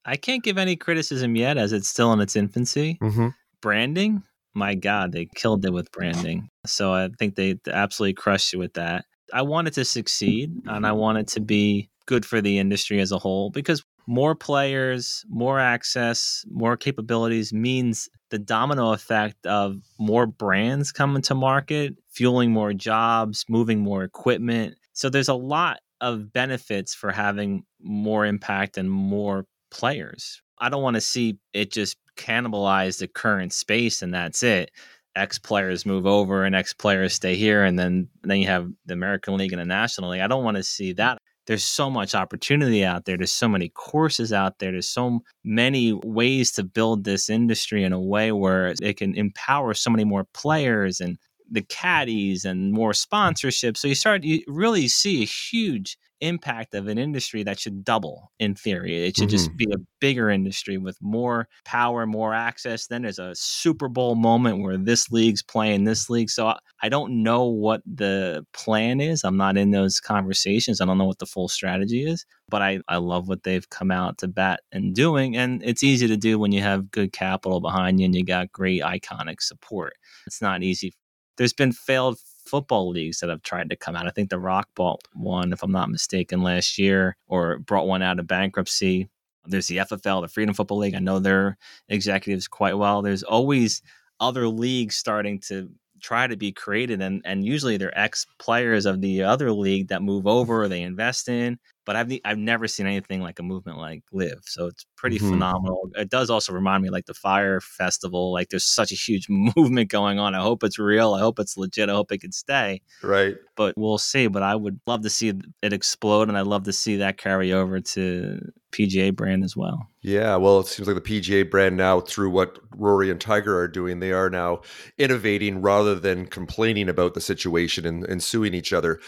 I 0.04 0.16
can't 0.16 0.44
give 0.44 0.58
any 0.58 0.76
criticism 0.76 1.36
yet, 1.36 1.56
as 1.56 1.72
it's 1.72 1.88
still 1.88 2.12
in 2.12 2.20
its 2.20 2.36
infancy. 2.36 2.98
Mm-hmm. 3.00 3.28
Branding, 3.60 4.22
my 4.58 4.74
God, 4.74 5.12
they 5.12 5.26
killed 5.34 5.64
it 5.64 5.72
with 5.72 5.90
branding. 5.92 6.48
So 6.66 6.92
I 6.92 7.08
think 7.18 7.36
they 7.36 7.58
absolutely 7.66 8.14
crushed 8.14 8.52
it 8.52 8.58
with 8.58 8.74
that. 8.74 9.04
I 9.32 9.42
wanted 9.42 9.74
to 9.74 9.84
succeed 9.84 10.52
and 10.66 10.86
I 10.86 10.92
wanted 10.92 11.28
to 11.28 11.40
be 11.40 11.90
good 12.06 12.24
for 12.24 12.40
the 12.40 12.58
industry 12.58 13.00
as 13.00 13.12
a 13.12 13.18
whole 13.18 13.50
because 13.50 13.84
more 14.06 14.34
players, 14.34 15.24
more 15.28 15.60
access, 15.60 16.44
more 16.50 16.78
capabilities 16.78 17.52
means 17.52 18.08
the 18.30 18.38
domino 18.38 18.92
effect 18.92 19.46
of 19.46 19.76
more 19.98 20.26
brands 20.26 20.92
coming 20.92 21.20
to 21.22 21.34
market, 21.34 21.94
fueling 22.08 22.50
more 22.50 22.72
jobs, 22.72 23.44
moving 23.50 23.80
more 23.80 24.02
equipment. 24.02 24.76
So 24.94 25.10
there's 25.10 25.28
a 25.28 25.34
lot 25.34 25.80
of 26.00 26.32
benefits 26.32 26.94
for 26.94 27.10
having 27.10 27.64
more 27.82 28.24
impact 28.24 28.78
and 28.78 28.90
more 28.90 29.44
players. 29.70 30.40
I 30.58 30.70
don't 30.70 30.82
want 30.82 30.94
to 30.94 31.00
see 31.02 31.38
it 31.52 31.70
just 31.70 31.96
cannibalize 32.18 32.98
the 32.98 33.08
current 33.08 33.52
space 33.52 34.02
and 34.02 34.12
that's 34.12 34.42
it. 34.42 34.70
X 35.16 35.38
players 35.38 35.84
move 35.84 36.06
over 36.06 36.44
and 36.44 36.54
X 36.54 36.72
players 36.72 37.14
stay 37.14 37.34
here, 37.34 37.64
and 37.64 37.78
then 37.78 38.08
then 38.22 38.38
you 38.38 38.46
have 38.46 38.70
the 38.86 38.94
American 38.94 39.36
League 39.36 39.52
and 39.52 39.60
the 39.60 39.66
National 39.66 40.10
League. 40.10 40.20
I 40.20 40.28
don't 40.28 40.44
want 40.44 40.56
to 40.56 40.62
see 40.62 40.92
that. 40.94 41.18
There's 41.46 41.64
so 41.64 41.90
much 41.90 42.14
opportunity 42.14 42.84
out 42.84 43.06
there. 43.06 43.16
There's 43.16 43.32
so 43.32 43.48
many 43.48 43.70
courses 43.70 44.32
out 44.32 44.58
there. 44.58 44.70
There's 44.70 44.88
so 44.88 45.20
many 45.44 45.92
ways 46.04 46.52
to 46.52 46.62
build 46.62 47.04
this 47.04 47.30
industry 47.30 47.84
in 47.84 47.92
a 47.92 48.00
way 48.00 48.32
where 48.32 48.74
it 48.82 48.98
can 48.98 49.14
empower 49.14 49.72
so 49.72 49.90
many 49.90 50.04
more 50.04 50.26
players 50.34 51.00
and 51.00 51.16
the 51.50 51.62
caddies 51.62 52.44
and 52.44 52.72
more 52.72 52.92
sponsorships. 52.92 53.78
So 53.78 53.88
you 53.88 53.94
start 53.94 54.24
you 54.24 54.42
really 54.46 54.88
see 54.88 55.22
a 55.22 55.26
huge 55.26 55.96
impact 56.20 56.74
of 56.74 56.88
an 56.88 56.98
industry 56.98 57.42
that 57.42 57.58
should 57.58 57.84
double 57.84 58.32
in 58.38 58.54
theory. 58.54 59.06
It 59.06 59.16
should 59.16 59.28
mm-hmm. 59.28 59.36
just 59.36 59.56
be 59.56 59.66
a 59.72 59.78
bigger 60.00 60.30
industry 60.30 60.78
with 60.78 60.96
more 61.00 61.48
power, 61.64 62.06
more 62.06 62.34
access. 62.34 62.86
Then 62.86 63.02
there's 63.02 63.18
a 63.18 63.34
Super 63.34 63.88
Bowl 63.88 64.14
moment 64.14 64.62
where 64.62 64.76
this 64.76 65.10
league's 65.10 65.42
playing 65.42 65.84
this 65.84 66.10
league. 66.10 66.30
So 66.30 66.54
I 66.82 66.88
don't 66.88 67.22
know 67.22 67.44
what 67.44 67.82
the 67.86 68.44
plan 68.52 69.00
is. 69.00 69.24
I'm 69.24 69.36
not 69.36 69.56
in 69.56 69.70
those 69.70 70.00
conversations. 70.00 70.80
I 70.80 70.84
don't 70.84 70.98
know 70.98 71.04
what 71.04 71.18
the 71.18 71.26
full 71.26 71.48
strategy 71.48 72.04
is, 72.04 72.24
but 72.48 72.62
I, 72.62 72.80
I 72.88 72.96
love 72.96 73.28
what 73.28 73.42
they've 73.42 73.68
come 73.70 73.90
out 73.90 74.18
to 74.18 74.28
bat 74.28 74.60
and 74.72 74.94
doing. 74.94 75.36
And 75.36 75.62
it's 75.64 75.82
easy 75.82 76.06
to 76.08 76.16
do 76.16 76.38
when 76.38 76.52
you 76.52 76.62
have 76.62 76.90
good 76.90 77.12
capital 77.12 77.60
behind 77.60 78.00
you 78.00 78.06
and 78.06 78.14
you 78.14 78.24
got 78.24 78.52
great 78.52 78.82
iconic 78.82 79.40
support. 79.40 79.94
It's 80.26 80.42
not 80.42 80.62
easy. 80.62 80.94
There's 81.36 81.52
been 81.52 81.72
failed 81.72 82.18
football 82.48 82.88
leagues 82.90 83.20
that 83.20 83.30
have 83.30 83.42
tried 83.42 83.70
to 83.70 83.76
come 83.76 83.96
out. 83.96 84.06
I 84.06 84.10
think 84.10 84.30
the 84.30 84.38
Rock 84.38 84.68
bought 84.74 85.00
one, 85.14 85.52
if 85.52 85.62
I'm 85.62 85.72
not 85.72 85.90
mistaken, 85.90 86.42
last 86.42 86.78
year, 86.78 87.16
or 87.26 87.58
brought 87.58 87.86
one 87.86 88.02
out 88.02 88.18
of 88.18 88.26
bankruptcy. 88.26 89.08
There's 89.46 89.66
the 89.66 89.78
FFL, 89.78 90.22
the 90.22 90.28
Freedom 90.28 90.54
Football 90.54 90.78
League. 90.78 90.94
I 90.94 90.98
know 90.98 91.18
their 91.18 91.56
executives 91.88 92.48
quite 92.48 92.76
well. 92.76 93.02
There's 93.02 93.22
always 93.22 93.82
other 94.20 94.48
leagues 94.48 94.96
starting 94.96 95.40
to 95.40 95.70
try 96.00 96.26
to 96.26 96.36
be 96.36 96.52
created 96.52 97.02
and 97.02 97.20
and 97.24 97.44
usually 97.44 97.76
they're 97.76 97.98
ex 97.98 98.24
players 98.38 98.86
of 98.86 99.00
the 99.00 99.22
other 99.22 99.52
league 99.52 99.88
that 99.88 100.00
move 100.00 100.28
over 100.28 100.62
or 100.62 100.68
they 100.68 100.82
invest 100.82 101.28
in 101.28 101.58
but 101.88 101.96
I've 101.96 102.12
I've 102.22 102.36
never 102.36 102.68
seen 102.68 102.86
anything 102.86 103.22
like 103.22 103.38
a 103.38 103.42
movement 103.42 103.78
like 103.78 104.02
Liv. 104.12 104.40
So 104.44 104.66
it's 104.66 104.84
pretty 104.94 105.16
mm-hmm. 105.16 105.30
phenomenal. 105.30 105.88
It 105.94 106.10
does 106.10 106.28
also 106.28 106.52
remind 106.52 106.82
me 106.82 106.90
like 106.90 107.06
the 107.06 107.14
Fyre 107.14 107.62
Festival. 107.62 108.30
Like 108.30 108.50
there's 108.50 108.66
such 108.66 108.92
a 108.92 108.94
huge 108.94 109.26
movement 109.30 109.88
going 109.88 110.18
on. 110.18 110.34
I 110.34 110.42
hope 110.42 110.62
it's 110.62 110.78
real. 110.78 111.14
I 111.14 111.20
hope 111.20 111.38
it's 111.38 111.56
legit. 111.56 111.88
I 111.88 111.94
hope 111.94 112.12
it 112.12 112.20
can 112.20 112.30
stay. 112.30 112.82
Right. 113.02 113.36
But 113.56 113.72
we'll 113.78 113.96
see. 113.96 114.26
But 114.26 114.42
I 114.42 114.54
would 114.54 114.78
love 114.86 115.00
to 115.00 115.08
see 115.08 115.32
it 115.62 115.72
explode, 115.72 116.28
and 116.28 116.36
I'd 116.36 116.46
love 116.46 116.64
to 116.64 116.74
see 116.74 116.96
that 116.96 117.16
carry 117.16 117.54
over 117.54 117.80
to 117.80 118.52
PGA 118.70 119.16
brand 119.16 119.42
as 119.42 119.56
well. 119.56 119.88
Yeah, 120.02 120.36
well, 120.36 120.60
it 120.60 120.66
seems 120.66 120.88
like 120.88 121.02
the 121.02 121.20
PGA 121.20 121.50
brand 121.50 121.78
now, 121.78 122.00
through 122.00 122.28
what 122.28 122.58
Rory 122.76 123.10
and 123.10 123.18
Tiger 123.18 123.58
are 123.58 123.66
doing, 123.66 124.00
they 124.00 124.12
are 124.12 124.28
now 124.28 124.60
innovating 124.98 125.62
rather 125.62 125.94
than 125.94 126.26
complaining 126.26 126.90
about 126.90 127.14
the 127.14 127.22
situation 127.22 127.86
and, 127.86 128.04
and 128.04 128.22
suing 128.22 128.52
each 128.52 128.74
other 128.74 129.00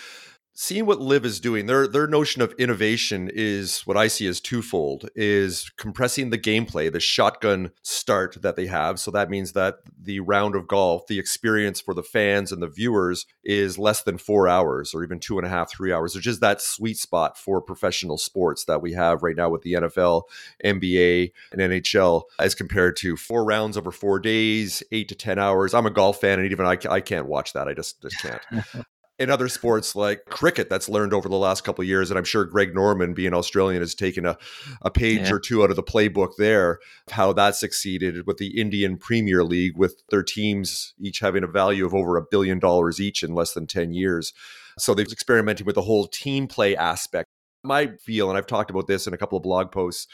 seeing 0.61 0.85
what 0.85 1.01
Liv 1.01 1.25
is 1.25 1.41
doing 1.41 1.65
their 1.65 1.89
their 1.89 2.07
notion 2.07 2.43
of 2.43 2.53
innovation 2.59 3.31
is 3.33 3.81
what 3.87 3.97
i 3.97 4.07
see 4.07 4.27
as 4.27 4.43
twofold 4.43 5.09
is 5.15 5.71
compressing 5.79 6.29
the 6.29 6.39
gameplay 6.39 6.93
the 6.93 7.01
shotgun 7.01 7.71
start 7.83 8.37
that 8.43 8.57
they 8.57 8.67
have. 8.67 9.01
So 9.01 9.11
that 9.13 9.31
means 9.31 9.53
that 9.53 9.77
the 9.99 10.21
round 10.21 10.55
of 10.55 10.69
golf 10.69 11.07
the 11.07 11.19
experience 11.19 11.81
for 11.81 11.95
the 11.95 12.03
fans 12.03 12.53
and 12.53 12.63
the 12.63 12.69
viewers 12.69 13.25
is 13.43 13.79
less 13.79 14.03
than 14.03 14.19
four 14.19 14.49
hours 14.49 14.93
or 14.93 15.03
even 15.03 15.19
two 15.19 15.39
and 15.39 15.47
a 15.47 15.51
half 15.51 15.71
three 15.71 15.95
hours. 15.95 16.15
Which 16.15 16.27
is 16.27 16.41
that 16.41 16.61
sweet 16.61 16.99
spot 16.99 17.39
for 17.39 17.63
professional 17.63 18.19
sports 18.19 18.67
that 18.67 18.83
we 18.83 18.93
have 18.93 19.23
right 19.23 19.37
now 19.37 19.49
with 19.49 19.63
the 19.63 19.73
nfl 19.73 20.25
nba 20.63 21.33
and 21.53 21.61
nhl 21.61 22.23
as 22.39 22.55
compared 22.55 22.97
to 22.97 23.17
four 23.17 23.45
rounds 23.45 23.79
over 23.79 23.91
four 23.91 24.21
days 24.21 24.83
eight 24.93 25.09
to 25.09 25.15
ten 25.15 25.39
hours. 25.39 25.73
I'm 25.73 25.87
a 25.87 25.91
golf 25.91 26.21
fan 26.21 26.39
and 26.39 26.53
even 26.53 26.67
i, 26.67 26.77
I 26.91 27.01
can't 27.01 27.27
watch 27.27 27.55
that. 27.55 27.67
I 27.67 27.73
just, 27.73 28.03
just 28.03 28.19
can't 28.19 28.43
in 29.21 29.31
other 29.31 29.49
sports 29.49 29.95
like 29.95 30.25
cricket 30.25 30.71
that's 30.71 30.89
learned 30.89 31.13
over 31.13 31.29
the 31.29 31.37
last 31.37 31.63
couple 31.63 31.83
of 31.83 31.89
years 31.89 32.11
and 32.11 32.19
i'm 32.19 32.25
sure 32.25 32.45
greg 32.45 32.75
norman 32.75 33.13
being 33.13 33.35
australian 33.35 33.83
has 33.83 33.95
taken 33.95 34.25
a, 34.25 34.37
a 34.83 34.91
page 34.91 35.29
yeah. 35.29 35.35
or 35.35 35.39
two 35.39 35.63
out 35.63 35.71
of 35.71 35.77
the 35.77 35.83
playbook 35.83 36.31
there 36.39 36.79
how 37.11 37.33
that 37.33 37.55
succeeded 37.55 38.27
with 38.27 38.39
the 38.39 38.59
indian 38.59 38.97
premier 38.97 39.45
league 39.45 39.77
with 39.77 40.03
their 40.09 40.23
teams 40.23 40.95
each 40.99 41.21
having 41.21 41.45
a 41.45 41.47
value 41.47 41.85
of 41.85 41.95
over 41.95 42.17
a 42.17 42.25
billion 42.31 42.59
dollars 42.59 42.99
each 42.99 43.23
in 43.23 43.35
less 43.35 43.53
than 43.53 43.67
10 43.67 43.93
years 43.93 44.33
so 44.79 44.95
they've 44.95 45.13
experimented 45.13 45.67
with 45.67 45.75
the 45.75 45.83
whole 45.83 46.07
team 46.07 46.47
play 46.47 46.75
aspect 46.75 47.29
my 47.63 47.89
feel 48.03 48.31
and 48.31 48.39
i've 48.39 48.47
talked 48.47 48.71
about 48.71 48.87
this 48.87 49.07
in 49.07 49.13
a 49.13 49.19
couple 49.19 49.37
of 49.37 49.43
blog 49.43 49.71
posts 49.71 50.07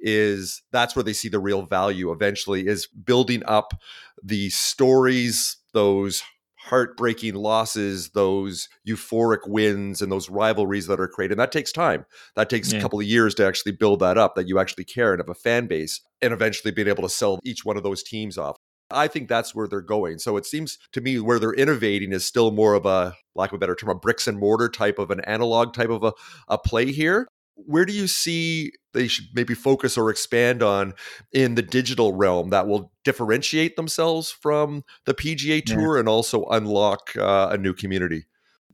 is 0.00 0.62
that's 0.72 0.96
where 0.96 1.02
they 1.02 1.12
see 1.12 1.28
the 1.28 1.38
real 1.38 1.64
value 1.66 2.10
eventually 2.10 2.66
is 2.66 2.86
building 2.86 3.42
up 3.46 3.74
the 4.22 4.50
stories 4.50 5.58
those 5.72 6.22
heartbreaking 6.64 7.34
losses, 7.34 8.10
those 8.10 8.68
euphoric 8.88 9.46
wins, 9.46 10.00
and 10.00 10.10
those 10.10 10.30
rivalries 10.30 10.86
that 10.86 11.00
are 11.00 11.08
created. 11.08 11.32
And 11.32 11.40
that 11.40 11.52
takes 11.52 11.72
time. 11.72 12.06
That 12.36 12.48
takes 12.48 12.72
yeah. 12.72 12.78
a 12.78 12.82
couple 12.82 13.00
of 13.00 13.06
years 13.06 13.34
to 13.36 13.46
actually 13.46 13.72
build 13.72 14.00
that 14.00 14.16
up, 14.16 14.34
that 14.34 14.48
you 14.48 14.58
actually 14.58 14.84
care 14.84 15.12
and 15.12 15.20
have 15.20 15.28
a 15.28 15.34
fan 15.34 15.66
base, 15.66 16.00
and 16.22 16.32
eventually 16.32 16.72
being 16.72 16.88
able 16.88 17.02
to 17.02 17.08
sell 17.08 17.38
each 17.44 17.64
one 17.64 17.76
of 17.76 17.82
those 17.82 18.02
teams 18.02 18.38
off. 18.38 18.56
I 18.90 19.08
think 19.08 19.28
that's 19.28 19.54
where 19.54 19.66
they're 19.66 19.80
going. 19.80 20.18
So 20.18 20.36
it 20.36 20.46
seems 20.46 20.78
to 20.92 21.00
me 21.00 21.18
where 21.18 21.38
they're 21.38 21.54
innovating 21.54 22.12
is 22.12 22.24
still 22.24 22.50
more 22.50 22.74
of 22.74 22.86
a, 22.86 23.14
lack 23.34 23.50
of 23.50 23.56
a 23.56 23.58
better 23.58 23.74
term, 23.74 23.90
a 23.90 23.94
bricks 23.94 24.26
and 24.26 24.38
mortar 24.38 24.68
type 24.68 24.98
of 24.98 25.10
an 25.10 25.20
analog 25.20 25.74
type 25.74 25.90
of 25.90 26.04
a, 26.04 26.12
a 26.48 26.58
play 26.58 26.92
here 26.92 27.26
where 27.56 27.84
do 27.84 27.92
you 27.92 28.06
see 28.06 28.72
they 28.92 29.08
should 29.08 29.26
maybe 29.34 29.54
focus 29.54 29.96
or 29.96 30.10
expand 30.10 30.62
on 30.62 30.94
in 31.32 31.54
the 31.54 31.62
digital 31.62 32.12
realm 32.12 32.50
that 32.50 32.66
will 32.66 32.92
differentiate 33.04 33.76
themselves 33.76 34.30
from 34.30 34.84
the 35.04 35.14
PGA 35.14 35.64
Tour 35.64 35.96
yeah. 35.96 36.00
and 36.00 36.08
also 36.08 36.44
unlock 36.46 37.16
uh, 37.16 37.48
a 37.50 37.58
new 37.58 37.72
community? 37.72 38.24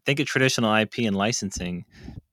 Think 0.06 0.20
of 0.20 0.26
traditional 0.26 0.74
IP 0.74 0.98
and 0.98 1.16
licensing. 1.16 1.84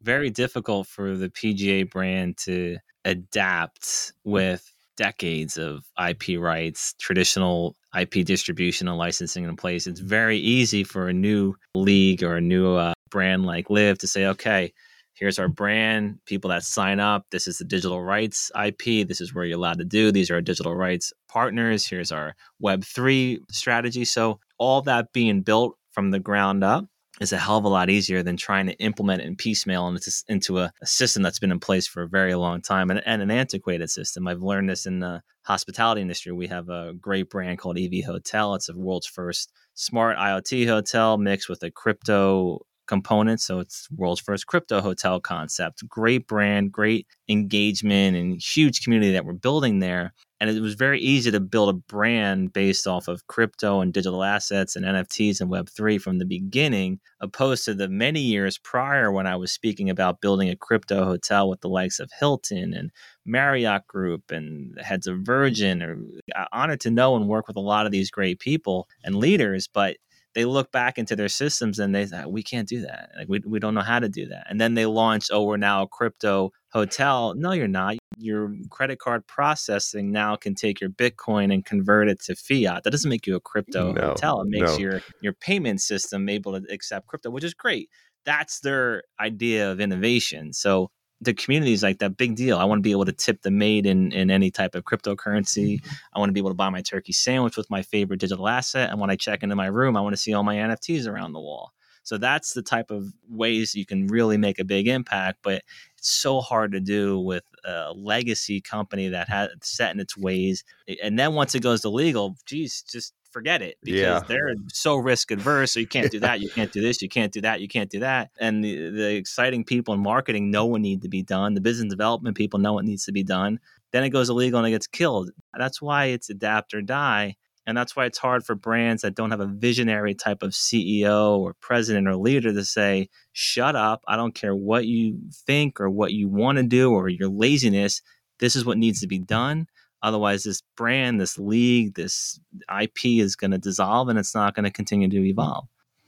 Very 0.02 0.30
difficult 0.30 0.88
for 0.88 1.16
the 1.18 1.30
PGA 1.30 1.90
brand 1.90 2.38
to 2.40 2.78
adapt 3.04 4.14
with 4.24 4.72
decades 4.96 5.58
of 5.58 5.86
IP 6.00 6.40
rights, 6.40 6.96
traditional 7.00 7.76
IP 7.98 8.26
distribution 8.26 8.88
and 8.88 8.98
licensing 8.98 9.44
in 9.44 9.56
place. 9.56 9.86
It's 9.86 10.00
very 10.00 10.38
easy 10.38 10.84
for 10.84 11.08
a 11.08 11.14
new 11.14 11.56
league 11.76 12.24
or 12.24 12.36
a 12.36 12.42
new 12.42 12.76
uh, 12.76 12.94
brand 13.10 13.46
like 13.46 13.70
Liv 13.70 13.98
to 14.00 14.08
say, 14.08 14.26
okay, 14.26 14.74
here's 15.18 15.40
our 15.40 15.48
brand, 15.48 16.20
people 16.26 16.50
that 16.50 16.64
sign 16.64 17.00
up. 17.00 17.26
This 17.32 17.48
is 17.48 17.58
the 17.58 17.66
digital 17.66 18.02
rights 18.02 18.52
IP. 18.64 19.08
This 19.08 19.22
is 19.22 19.34
where 19.34 19.46
you're 19.46 19.58
allowed 19.58 19.80
to 19.80 19.86
do. 19.86 20.12
These 20.12 20.30
are 20.30 20.36
our 20.36 20.42
digital 20.42 20.76
rights 20.76 21.12
partners. 21.28 21.88
Here's 21.88 22.12
our 22.12 22.36
Web3 22.64 23.40
strategy. 23.52 24.06
So, 24.06 24.40
all 24.58 24.82
that 24.84 25.14
being 25.14 25.42
built 25.42 25.78
from 25.92 26.12
the 26.12 26.20
ground 26.20 26.64
up 26.64 26.86
is 27.20 27.34
a 27.34 27.38
hell 27.38 27.58
of 27.58 27.64
a 27.64 27.68
lot 27.68 27.90
easier 27.90 28.22
than 28.22 28.38
trying 28.38 28.68
to 28.68 28.74
implement 28.74 29.22
it 29.22 29.28
in 29.28 29.36
piecemeal 29.36 29.88
into, 29.88 30.12
into 30.28 30.60
a, 30.60 30.72
a, 30.82 30.86
system 30.86 31.24
that's 31.24 31.40
been 31.40 31.52
in 31.52 31.60
place 31.60 31.88
for 31.88 32.04
a 32.04 32.08
very 32.08 32.36
long 32.36 32.62
time 32.62 32.90
and, 32.92 33.02
and, 33.06 33.22
an 33.22 33.32
antiquated 33.32 33.90
system. 33.90 34.28
I've 34.28 34.42
learned 34.42 34.70
this 34.70 34.86
in 34.86 35.00
the 35.00 35.22
hospitality 35.44 36.02
industry. 36.02 36.32
We 36.32 36.48
have 36.48 36.70
a 36.70 36.94
great 37.00 37.30
brand 37.30 37.58
called 37.58 37.80
EV 37.80 38.06
Hotel. 38.06 38.54
It's 38.56 38.68
the 38.68 38.78
world's 38.78 39.08
first 39.08 39.52
smart 39.74 40.18
IoT 40.18 40.68
hotel 40.68 41.18
mixed 41.18 41.50
with 41.50 41.64
a 41.64 41.72
crypto 41.72 42.60
components. 42.88 43.46
So 43.46 43.60
it's 43.60 43.88
world's 43.92 44.22
first 44.22 44.48
crypto 44.48 44.82
hotel 44.82 45.20
concept. 45.20 45.88
Great 45.88 46.28
brand, 46.28 46.72
great 46.72 47.08
engagement, 47.30 48.18
and 48.18 48.42
huge 48.42 48.82
community 48.84 49.12
that 49.12 49.26
we're 49.26 49.34
building 49.34 49.80
there. 49.80 50.14
And 50.40 50.50
it 50.52 50.62
was 50.62 50.76
very 50.76 51.00
easy 51.00 51.32
to 51.32 51.40
build 51.40 51.70
a 51.70 51.74
brand 51.74 52.54
based 52.54 52.86
off 52.86 53.08
of 53.08 53.26
crypto 53.26 53.82
and 53.82 53.92
digital 53.92 54.24
assets 54.24 54.76
and 54.76 54.86
NFTs 54.86 55.42
and 55.42 55.50
Web3 55.50 56.00
from 56.00 56.20
the 56.20 56.26
beginning, 56.26 57.00
opposed 57.22 57.66
to 57.66 57.74
the 57.74 57.90
many 57.90 58.20
years 58.20 58.60
prior 58.60 59.12
when 59.12 59.26
I 59.26 59.36
was 59.36 59.52
speaking 59.52 59.90
about 59.90 60.22
building 60.22 60.50
a 60.50 60.56
crypto 60.56 61.06
hotel 61.06 61.50
with 61.50 61.62
the 61.62 61.70
likes 61.70 62.00
of 62.00 62.12
Hilton 62.20 62.74
and 62.74 62.92
Marriott 63.26 63.88
Group 63.88 64.30
and 64.30 64.80
heads 64.80 65.08
of 65.08 65.22
Virgin. 65.22 65.82
Or 65.82 65.98
uh, 66.36 66.46
honored 66.52 66.82
to 66.82 66.92
know 66.92 67.16
and 67.16 67.28
work 67.28 67.48
with 67.48 67.58
a 67.58 67.62
lot 67.62 67.88
of 67.88 67.92
these 67.92 68.12
great 68.12 68.40
people 68.40 68.88
and 69.04 69.16
leaders, 69.16 69.68
but 69.68 69.98
they 70.38 70.46
look 70.46 70.72
back 70.72 71.00
into 71.00 71.16
their 71.16 71.30
systems 71.30 71.80
and 71.80 71.96
they 71.96 72.06
thought 72.06 72.32
we 72.32 72.44
can't 72.44 72.70
do 72.70 72.82
that. 72.82 73.10
Like 73.18 73.28
we, 73.28 73.42
we 73.44 73.58
don't 73.58 73.74
know 73.74 73.82
how 73.82 73.98
to 73.98 74.08
do 74.08 74.28
that. 74.28 74.46
And 74.48 74.62
then 74.62 74.76
they 74.76 74.86
launch 74.86 75.30
oh 75.32 75.42
we're 75.42 75.58
now 75.58 75.82
a 75.82 75.88
crypto 75.88 76.52
hotel. 76.72 77.34
No 77.36 77.54
you're 77.54 77.68
not. 77.68 77.96
Your 78.20 78.54
credit 78.70 79.00
card 79.00 79.26
processing 79.26 80.12
now 80.12 80.36
can 80.36 80.54
take 80.54 80.80
your 80.80 80.92
bitcoin 80.92 81.52
and 81.52 81.66
convert 81.66 82.08
it 82.08 82.22
to 82.26 82.36
fiat. 82.36 82.84
That 82.84 82.92
doesn't 82.92 83.10
make 83.10 83.26
you 83.26 83.36
a 83.36 83.40
crypto 83.40 83.94
no, 83.94 84.10
hotel. 84.10 84.42
It 84.42 84.50
makes 84.50 84.74
no. 84.74 84.78
your 84.78 85.02
your 85.22 85.34
payment 85.34 85.82
system 85.82 86.30
able 86.30 86.52
to 86.52 86.72
accept 86.72 87.08
crypto 87.08 87.32
which 87.32 87.44
is 87.44 87.56
great. 87.56 87.90
That's 88.24 88.60
their 88.60 89.06
idea 89.20 89.72
of 89.72 89.82
innovation. 89.82 90.54
So 90.54 90.92
the 91.22 91.34
community 91.34 91.74
is 91.74 91.84
like 91.84 92.00
that 92.00 92.18
big 92.18 92.36
deal. 92.36 92.58
I 92.58 92.66
want 92.66 92.80
to 92.80 92.84
be 92.84 92.92
able 92.92 93.06
to 93.06 93.12
tip 93.12 93.42
the 93.42 93.52
maid 93.52 93.86
in, 93.86 94.12
in 94.12 94.30
any 94.30 94.52
type 94.52 94.76
of 94.76 94.84
cryptocurrency. 94.84 95.82
Mm-hmm. 95.82 95.94
I 96.14 96.20
want 96.20 96.30
to 96.30 96.34
be 96.34 96.40
able 96.40 96.52
to 96.52 96.56
buy 96.56 96.70
my 96.70 96.82
turkey 96.82 97.14
sandwich 97.14 97.58
with 97.58 97.70
my 97.70 97.82
favorite 97.82 98.20
digital 98.20 98.48
asset. 98.48 98.92
And 98.92 99.00
when 99.00 99.10
I 99.10 99.16
check 99.16 99.42
into 99.42 99.56
my 99.56 99.68
room, 99.68 99.98
I 99.98 100.02
want 100.02 100.14
to 100.14 100.22
see 100.22 100.34
all 100.34 100.44
my 100.44 100.56
NFTs 100.56 101.08
around 101.08 101.34
the 101.34 101.40
wall. 101.40 101.74
So 102.04 102.18
that's 102.18 102.54
the 102.54 102.62
type 102.62 102.90
of 102.90 103.12
ways 103.28 103.76
you 103.76 103.86
can 103.86 104.08
really 104.08 104.38
make 104.38 104.60
a 104.60 104.64
big 104.64 104.88
impact. 104.88 105.40
But 105.44 105.64
it's 105.98 106.10
so 106.10 106.42
hard 106.42 106.72
to 106.74 106.80
do 106.80 107.20
with 107.20 107.44
a 107.66 107.92
legacy 107.94 108.62
company 108.62 109.10
that 109.10 109.28
has 109.30 109.50
set 109.62 109.94
in 109.94 110.00
its 110.00 110.18
ways. 110.18 110.64
And 111.04 111.18
then 111.18 111.34
once 111.34 111.56
it 111.56 111.62
goes 111.62 111.82
to 111.82 111.90
legal, 111.90 112.38
geez, 112.46 112.84
just 112.84 113.14
forget 113.32 113.62
it 113.62 113.78
because 113.84 114.00
yeah. 114.00 114.22
they're 114.28 114.56
so 114.68 114.96
risk 114.96 115.32
adverse. 115.32 115.74
So 115.74 115.80
you 115.80 115.88
can't 115.88 116.12
do 116.12 116.20
that. 116.22 116.40
You 116.40 116.50
can't 116.50 116.72
do 116.72 116.82
this. 116.88 117.02
You 117.02 117.10
can't 117.10 117.32
do 117.32 117.42
that. 117.42 117.62
You 117.62 117.68
can't 117.68 117.90
do 117.90 118.00
that. 118.00 118.30
And 118.40 118.64
the, 118.64 118.90
the 118.90 119.16
exciting 119.16 119.64
people 119.64 119.94
in 119.94 120.00
marketing 120.00 120.52
know 120.52 120.66
what 120.66 120.82
needs 120.82 121.04
to 121.04 121.10
be 121.10 121.24
done. 121.24 121.54
The 121.54 121.62
business 121.62 121.90
development 121.90 122.38
people 122.38 122.60
know 122.60 122.74
what 122.74 122.86
needs 122.86 123.06
to 123.06 123.12
be 123.12 123.24
done. 123.24 123.60
Then 123.92 124.04
it 124.04 124.10
goes 124.10 124.30
illegal 124.30 124.60
and 124.60 124.68
it 124.68 124.72
gets 124.72 124.88
killed. 124.88 125.32
That's 125.58 125.82
why 125.82 126.06
it's 126.06 126.30
adapt 126.30 126.74
or 126.74 126.82
die. 126.82 127.36
And 127.68 127.78
that's 127.78 127.98
why 127.98 128.06
it's 128.06 128.18
hard 128.18 128.46
for 128.46 128.56
brands 128.56 129.02
that 129.02 129.14
don't 129.14 129.32
have 129.32 129.42
a 129.42 129.46
visionary 129.46 130.16
type 130.16 130.42
of 130.42 130.52
CEO 130.52 131.38
or 131.38 131.54
president 131.60 132.08
or 132.08 132.16
leader 132.16 132.54
to 132.54 132.64
say, 132.64 133.10
shut 133.34 133.76
up. 133.76 134.04
I 134.08 134.16
don't 134.16 134.34
care 134.34 134.56
what 134.56 134.86
you 134.86 135.20
think 135.46 135.82
or 135.82 135.90
what 135.90 136.14
you 136.14 136.30
want 136.30 136.60
to 136.60 136.64
do 136.64 136.94
or 136.94 137.10
your 137.10 137.28
laziness. 137.28 138.02
This 138.40 138.56
is 138.56 138.64
what 138.64 138.78
needs 138.78 139.02
to 139.02 139.08
be 139.08 139.20
done. 139.20 139.68
Otherwise, 140.02 140.44
this 140.44 140.64
brand, 140.78 141.20
this 141.20 141.38
league, 141.38 141.96
this 141.96 142.40
IP 142.82 143.06
is 143.06 143.36
going 143.36 143.52
to 143.52 143.58
dissolve 143.58 144.08
and 144.08 144.18
it's 144.18 144.34
not 144.34 144.56
going 144.56 144.64
to 144.64 144.72
continue 144.72 145.10
to 145.10 145.28
evolve. 145.28 145.68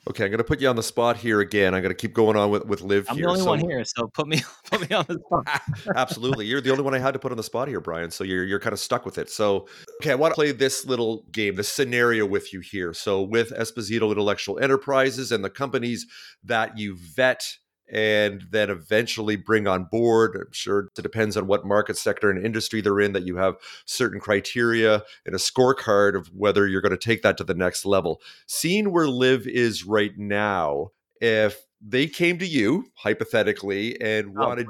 Okay, 0.10 0.24
I'm 0.24 0.32
going 0.32 0.40
to 0.40 0.44
put 0.44 0.60
you 0.60 0.68
on 0.68 0.76
the 0.76 0.82
spot 0.82 1.18
here 1.18 1.40
again. 1.40 1.76
I'm 1.76 1.84
going 1.84 1.94
to 1.94 2.00
keep 2.00 2.14
going 2.14 2.36
on 2.36 2.50
with 2.50 2.66
with 2.66 2.82
Liv 2.82 3.06
I'm 3.10 3.16
here. 3.16 3.26
the 3.26 3.30
only 3.30 3.42
so, 3.42 3.46
one 3.48 3.60
here, 3.60 3.84
so 3.86 4.08
put 4.08 4.28
me 4.28 4.42
put 4.72 4.90
me 4.90 4.96
on 4.96 5.06
the 5.08 5.20
spot. 5.20 5.62
Absolutely, 5.96 6.48
you're 6.48 6.62
the 6.62 6.72
only 6.72 6.84
one 6.84 6.96
I 6.96 7.00
had 7.00 7.12
to 7.14 7.20
put 7.20 7.32
on 7.32 7.38
the 7.38 7.44
spot 7.44 7.68
here, 7.68 7.80
Brian. 7.80 8.10
So 8.10 8.24
you're 8.24 8.44
you're 8.44 8.60
kind 8.60 8.74
of 8.74 8.80
stuck 8.80 9.06
with 9.06 9.20
it. 9.20 9.30
So 9.30 9.68
okay, 10.02 10.12
I 10.12 10.16
want 10.16 10.32
to 10.32 10.36
play 10.36 10.52
this 10.52 10.84
little 10.86 11.26
game, 11.32 11.56
this 11.56 11.70
scenario 11.70 12.26
with 12.26 12.52
you 12.54 12.60
here. 12.60 12.92
So 12.92 13.22
with 13.22 13.52
Esposito 13.52 14.10
Intellectual 14.10 14.58
Enterprises 14.60 15.32
and 15.32 15.46
the 15.46 15.50
companies 15.50 16.08
that 16.44 16.76
you 16.76 16.98
vet 17.16 17.46
and 17.92 18.44
then 18.52 18.70
eventually 18.70 19.36
bring 19.36 19.68
on 19.68 19.86
board. 19.86 20.36
I'm 20.36 20.52
sure 20.52 20.90
it 20.96 21.02
depends 21.02 21.36
on 21.36 21.48
what 21.48 21.66
market 21.66 21.98
sector 21.98 22.30
and 22.30 22.44
industry 22.44 22.82
they're 22.82 23.00
in 23.00 23.14
that 23.14 23.26
you 23.26 23.38
have 23.38 23.56
certain 23.86 24.20
criteria 24.20 25.04
and 25.26 25.36
a 25.36 25.40
scorecard 25.40 26.16
of 26.16 26.28
whether 26.28 26.68
you're 26.68 26.82
going 26.82 26.92
to 26.92 26.98
take 26.98 27.22
that 27.24 27.38
to 27.38 27.44
the 27.44 27.54
next 27.54 27.86
level. 27.86 28.22
Seeing 28.46 28.92
where 28.92 29.08
Liv 29.08 29.48
is 29.48 29.84
right 29.84 30.18
now, 30.18 30.92
if 31.22 31.66
they 31.82 32.08
came 32.08 32.38
to 32.40 32.46
you 32.46 32.86
hypothetically 32.96 34.00
and 34.02 34.36
oh, 34.38 34.48
wanted 34.48 34.68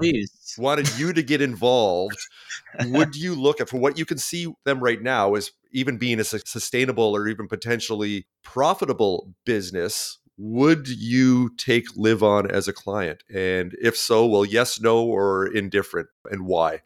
wanted 0.57 0.97
you 0.97 1.11
to 1.13 1.24
get 1.24 1.41
involved, 1.41 2.17
would 2.86 3.15
you 3.15 3.36
look 3.36 3.59
at 3.59 3.70
for 3.70 3.78
what 3.78 3.97
you 3.97 4.05
can 4.05 4.17
see 4.17 4.53
them 4.65 4.80
right 4.80 5.01
now 5.01 5.34
as 5.36 5.51
even 5.72 5.97
being 5.97 6.20
a 6.20 6.24
sustainable 6.24 7.15
or 7.15 7.28
even 7.28 7.47
potentially 7.47 8.28
profitable 8.43 9.34
business? 9.45 10.20
Would 10.42 10.88
you 10.88 11.50
take 11.58 11.98
Liv 11.98 12.24
on 12.24 12.50
as 12.50 12.70
a 12.70 12.74
client? 12.74 13.24
And 13.30 13.76
if 13.82 13.98
so 13.98 14.26
well 14.26 14.46
yes 14.46 14.80
no 14.80 15.04
or 15.04 15.46
indifferent 15.48 16.08
and 16.32 16.46
why? 16.46 16.82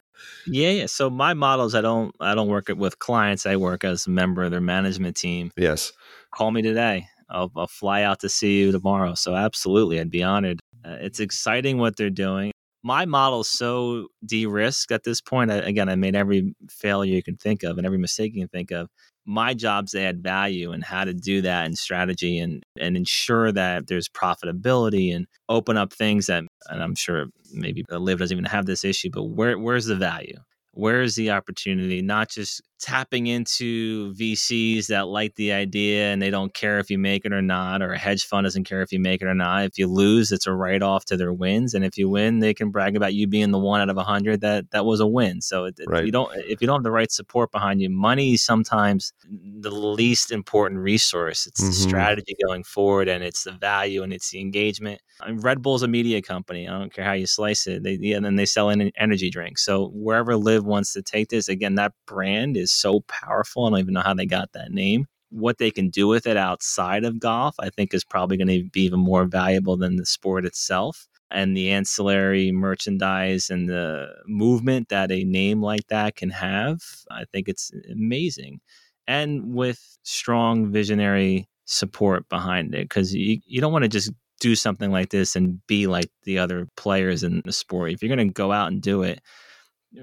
Yeah, 0.48 0.72
yeah 0.72 0.86
so 0.88 1.10
my 1.10 1.36
model 1.36 1.66
is 1.68 1.76
i 1.76 1.82
don't 1.82 2.16
i 2.20 2.34
don't 2.34 2.48
work 2.48 2.70
with 2.70 2.98
clients 2.98 3.46
i 3.46 3.56
work 3.56 3.84
as 3.84 4.08
a 4.08 4.10
member 4.10 4.44
of 4.44 4.50
their 4.50 4.62
management 4.62 5.16
team. 5.16 5.52
Yes. 5.56 5.92
Call 6.34 6.50
me 6.50 6.64
today 6.64 7.06
i'll, 7.30 7.52
I'll 7.56 7.68
fly 7.68 8.02
out 8.02 8.22
to 8.22 8.30
see 8.30 8.60
you 8.60 8.72
tomorrow 8.72 9.14
so 9.14 9.36
absolutely 9.36 10.00
i'd 10.00 10.10
be 10.10 10.24
honored. 10.24 10.60
Uh, 10.84 10.98
it's 11.02 11.20
exciting 11.20 11.78
what 11.78 11.96
they're 11.96 12.10
doing. 12.10 12.52
My 12.82 13.06
model 13.06 13.42
is 13.42 13.50
so 13.50 14.08
de-risked 14.26 14.92
at 14.92 15.04
this 15.04 15.22
point 15.22 15.52
I, 15.52 15.58
again 15.58 15.90
i 15.90 15.96
made 15.96 16.16
every 16.16 16.56
failure 16.70 17.14
you 17.14 17.22
can 17.22 17.38
think 17.38 17.62
of 17.62 17.78
and 17.78 17.86
every 17.86 18.00
mistake 18.00 18.34
you 18.34 18.42
can 18.42 18.50
think 18.50 18.72
of 18.72 18.90
my 19.26 19.54
job's 19.54 19.92
to 19.92 20.02
add 20.02 20.22
value 20.22 20.72
and 20.72 20.84
how 20.84 21.04
to 21.06 21.14
do 21.14 21.42
that 21.42 21.66
and 21.66 21.78
strategy 21.78 22.38
and 22.40 22.64
and 22.80 22.98
ensure 22.98 23.52
that 23.52 23.88
there's 23.88 24.10
profitability 24.10 25.16
and 25.16 25.28
open 25.50 25.78
up 25.78 25.94
things 25.94 26.28
that 26.28 26.44
and 26.70 26.84
I'm 26.84 26.96
sure 26.96 27.28
maybe 27.54 27.84
Liv 27.90 28.20
doesn't 28.20 28.36
even 28.36 28.46
have 28.46 28.66
this 28.66 28.84
issue, 28.84 29.10
but 29.12 29.24
where 29.24 29.58
where's 29.58 29.86
the 29.86 29.96
value? 29.96 30.38
Where 30.72 31.02
is 31.02 31.16
the 31.16 31.32
opportunity? 31.32 32.02
Not 32.02 32.30
just 32.30 32.62
tapping 32.84 33.28
into 33.28 34.14
VCs 34.16 34.88
that 34.88 35.08
like 35.08 35.36
the 35.36 35.54
idea 35.54 36.12
and 36.12 36.22
they 36.22 36.30
don't 36.30 36.54
care 36.54 36.80
if 36.80 36.92
you 36.92 36.98
make 36.98 37.24
it 37.24 37.32
or 37.32 37.42
not, 37.42 37.82
or 37.82 37.94
a 37.94 37.98
hedge 37.98 38.26
fund 38.26 38.44
doesn't 38.44 38.66
care 38.66 38.82
if 38.82 38.92
you 38.92 39.00
make 39.00 39.22
it 39.22 39.26
or 39.26 39.34
not. 39.34 39.64
If 39.64 39.78
you 39.78 39.88
lose, 39.88 40.34
it's 40.34 40.48
a 40.48 40.54
write 40.54 40.82
off 40.82 41.06
to 41.06 41.16
their 41.16 41.32
wins, 41.32 41.74
and 41.74 41.86
if 41.86 41.98
you 41.98 42.10
win, 42.10 42.40
they 42.40 42.54
can 42.54 42.72
brag 42.72 42.98
about 42.98 43.14
you 43.14 43.26
being 43.26 43.52
the 43.52 43.58
one 43.58 43.80
out 43.80 43.90
of 43.90 43.96
a 43.96 44.04
hundred 44.04 44.42
that 44.42 44.72
that 44.72 44.86
was 44.86 45.00
a 45.00 45.08
win. 45.08 45.40
So 45.40 45.64
it, 45.66 45.80
right. 45.88 46.02
if 46.02 46.06
you 46.06 46.12
don't 46.12 46.30
if 46.36 46.60
you 46.60 46.68
don't 46.68 46.80
have 46.80 46.84
the 46.84 46.92
right 46.92 47.10
support 47.10 47.54
behind 47.54 47.82
you, 47.82 47.90
money 47.90 48.34
is 48.34 48.44
sometimes 48.44 49.14
the 49.30 49.72
least 49.72 50.30
important 50.32 50.82
resource. 50.82 51.48
It's 51.48 51.62
mm-hmm. 51.62 51.70
the 51.70 51.76
strategy 51.76 52.36
going 52.46 52.66
forward, 52.66 53.08
and 53.08 53.24
it's 53.24 53.46
the 53.46 53.54
value 53.54 54.04
and 54.04 54.12
it's 54.12 54.30
the 54.30 54.42
engagement. 54.42 55.00
I 55.22 55.30
mean, 55.30 55.40
Red 55.40 55.62
Bull's 55.62 55.84
a 55.84 55.88
media 55.88 56.22
company. 56.22 56.68
I 56.68 56.78
don't 56.78 56.94
care 56.94 57.06
how 57.06 57.14
you 57.14 57.28
slice 57.28 57.66
it. 57.66 57.84
They 57.84 57.98
yeah, 58.02 58.18
and 58.18 58.26
then 58.26 58.36
they 58.36 58.46
sell 58.46 58.70
an 58.70 58.92
energy 58.98 59.30
drinks. 59.30 59.64
So 59.64 59.90
wherever 59.94 60.36
Liv 60.36 60.66
wants 60.66 60.92
to 60.94 61.02
take 61.02 61.30
this, 61.30 61.48
again, 61.48 61.76
that 61.76 61.94
brand 62.06 62.58
is 62.58 62.73
so 62.74 63.02
powerful. 63.02 63.66
I 63.66 63.70
don't 63.70 63.80
even 63.80 63.94
know 63.94 64.02
how 64.02 64.14
they 64.14 64.26
got 64.26 64.54
that 64.54 64.72
name. 64.72 65.06
What 65.30 65.58
they 65.58 65.72
can 65.72 65.90
do 65.90 66.08
with 66.08 66.28
it 66.28 66.38
outside 66.38 67.04
of 67.04 67.20
golf, 67.20 67.56
I 67.60 67.70
think, 67.70 67.94
is 67.94 68.04
probably 68.04 68.38
going 68.38 68.48
to 68.48 68.70
be 68.70 68.84
even 68.84 69.00
more 69.00 69.26
valuable 69.26 69.78
than 69.78 69.96
the 69.96 70.06
sport 70.06 70.46
itself. 70.46 71.08
And 71.32 71.58
the 71.58 71.72
ancillary 71.72 72.52
merchandise 72.52 73.50
and 73.50 73.68
the 73.68 74.10
movement 74.28 74.90
that 74.90 75.12
a 75.12 75.24
name 75.24 75.62
like 75.64 75.88
that 75.88 76.16
can 76.16 76.30
have, 76.30 76.82
I 77.10 77.26
think 77.26 77.50
it's 77.50 77.72
amazing. 77.92 78.62
And 79.08 79.56
with 79.56 79.98
strong 80.04 80.72
visionary 80.72 81.48
support 81.66 82.30
behind 82.30 82.76
it, 82.76 82.88
because 82.88 83.16
you, 83.16 83.40
you 83.48 83.62
don't 83.62 83.74
want 83.74 83.84
to 83.84 83.90
just 83.90 84.12
do 84.40 84.56
something 84.56 84.92
like 84.92 85.10
this 85.10 85.36
and 85.36 85.66
be 85.68 85.88
like 85.88 86.10
the 86.24 86.38
other 86.38 86.68
players 86.76 87.24
in 87.24 87.42
the 87.46 87.52
sport. 87.54 87.92
If 87.92 88.04
you're 88.04 88.16
going 88.16 88.28
to 88.28 88.34
go 88.34 88.52
out 88.52 88.72
and 88.72 88.82
do 88.82 89.02
it, 89.02 89.20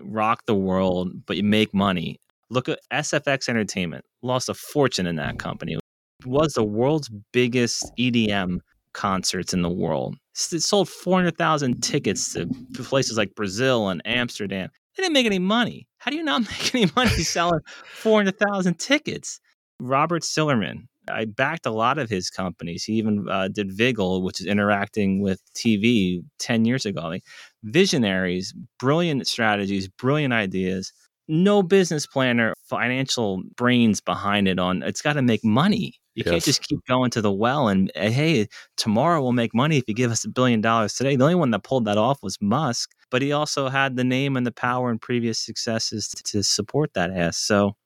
rock 0.02 0.46
the 0.46 0.54
world, 0.54 1.26
but 1.26 1.36
you 1.36 1.44
make 1.44 1.74
money. 1.74 2.18
Look 2.50 2.68
at 2.68 2.80
SFX 2.92 3.48
Entertainment, 3.48 4.04
lost 4.22 4.48
a 4.48 4.54
fortune 4.54 5.06
in 5.06 5.16
that 5.16 5.38
company. 5.38 5.74
It 5.74 6.26
was 6.26 6.54
the 6.54 6.64
world's 6.64 7.08
biggest 7.32 7.90
EDM 7.98 8.58
concerts 8.92 9.54
in 9.54 9.62
the 9.62 9.70
world. 9.70 10.16
It 10.52 10.62
sold 10.62 10.88
400,000 10.88 11.80
tickets 11.80 12.32
to 12.34 12.48
places 12.74 13.16
like 13.16 13.34
Brazil 13.34 13.88
and 13.88 14.02
Amsterdam. 14.04 14.68
They 14.96 15.02
didn't 15.02 15.14
make 15.14 15.26
any 15.26 15.38
money. 15.38 15.86
How 15.98 16.10
do 16.10 16.16
you 16.16 16.24
not 16.24 16.40
make 16.50 16.74
any 16.74 16.90
money 16.96 17.10
selling 17.22 17.60
400,000 17.94 18.78
tickets? 18.78 19.40
Robert 19.80 20.22
Sillerman, 20.22 20.86
I 21.08 21.24
backed 21.24 21.66
a 21.66 21.70
lot 21.70 21.98
of 21.98 22.10
his 22.10 22.30
companies. 22.30 22.84
He 22.84 22.94
even 22.94 23.26
uh, 23.28 23.48
did 23.48 23.70
Viggle, 23.70 24.22
which 24.22 24.40
is 24.40 24.46
interacting 24.46 25.22
with 25.22 25.40
TV 25.54 26.22
10 26.38 26.64
years 26.64 26.84
ago. 26.84 27.02
Like, 27.02 27.24
visionaries, 27.62 28.54
brilliant 28.78 29.26
strategies, 29.26 29.88
brilliant 29.88 30.34
ideas. 30.34 30.92
No 31.32 31.62
business 31.62 32.06
planner, 32.06 32.54
financial 32.64 33.42
brains 33.56 34.00
behind 34.00 34.48
it. 34.48 34.58
On 34.58 34.82
it's 34.82 35.00
got 35.00 35.12
to 35.12 35.22
make 35.22 35.44
money. 35.44 35.94
You 36.14 36.24
yes. 36.26 36.32
can't 36.32 36.44
just 36.44 36.62
keep 36.68 36.80
going 36.88 37.10
to 37.12 37.22
the 37.22 37.30
well 37.30 37.68
and 37.68 37.90
uh, 37.94 38.10
hey, 38.10 38.48
tomorrow 38.76 39.22
we'll 39.22 39.30
make 39.30 39.54
money 39.54 39.78
if 39.78 39.84
you 39.86 39.94
give 39.94 40.10
us 40.10 40.24
a 40.24 40.28
billion 40.28 40.60
dollars 40.60 40.94
today. 40.94 41.14
The 41.14 41.22
only 41.22 41.36
one 41.36 41.52
that 41.52 41.62
pulled 41.62 41.84
that 41.84 41.98
off 41.98 42.18
was 42.20 42.36
Musk, 42.40 42.90
but 43.10 43.22
he 43.22 43.30
also 43.30 43.68
had 43.68 43.96
the 43.96 44.02
name 44.02 44.36
and 44.36 44.44
the 44.44 44.52
power 44.52 44.90
and 44.90 45.00
previous 45.00 45.38
successes 45.38 46.08
to, 46.08 46.22
to 46.24 46.42
support 46.42 46.94
that 46.94 47.12
ass. 47.12 47.38
So, 47.38 47.76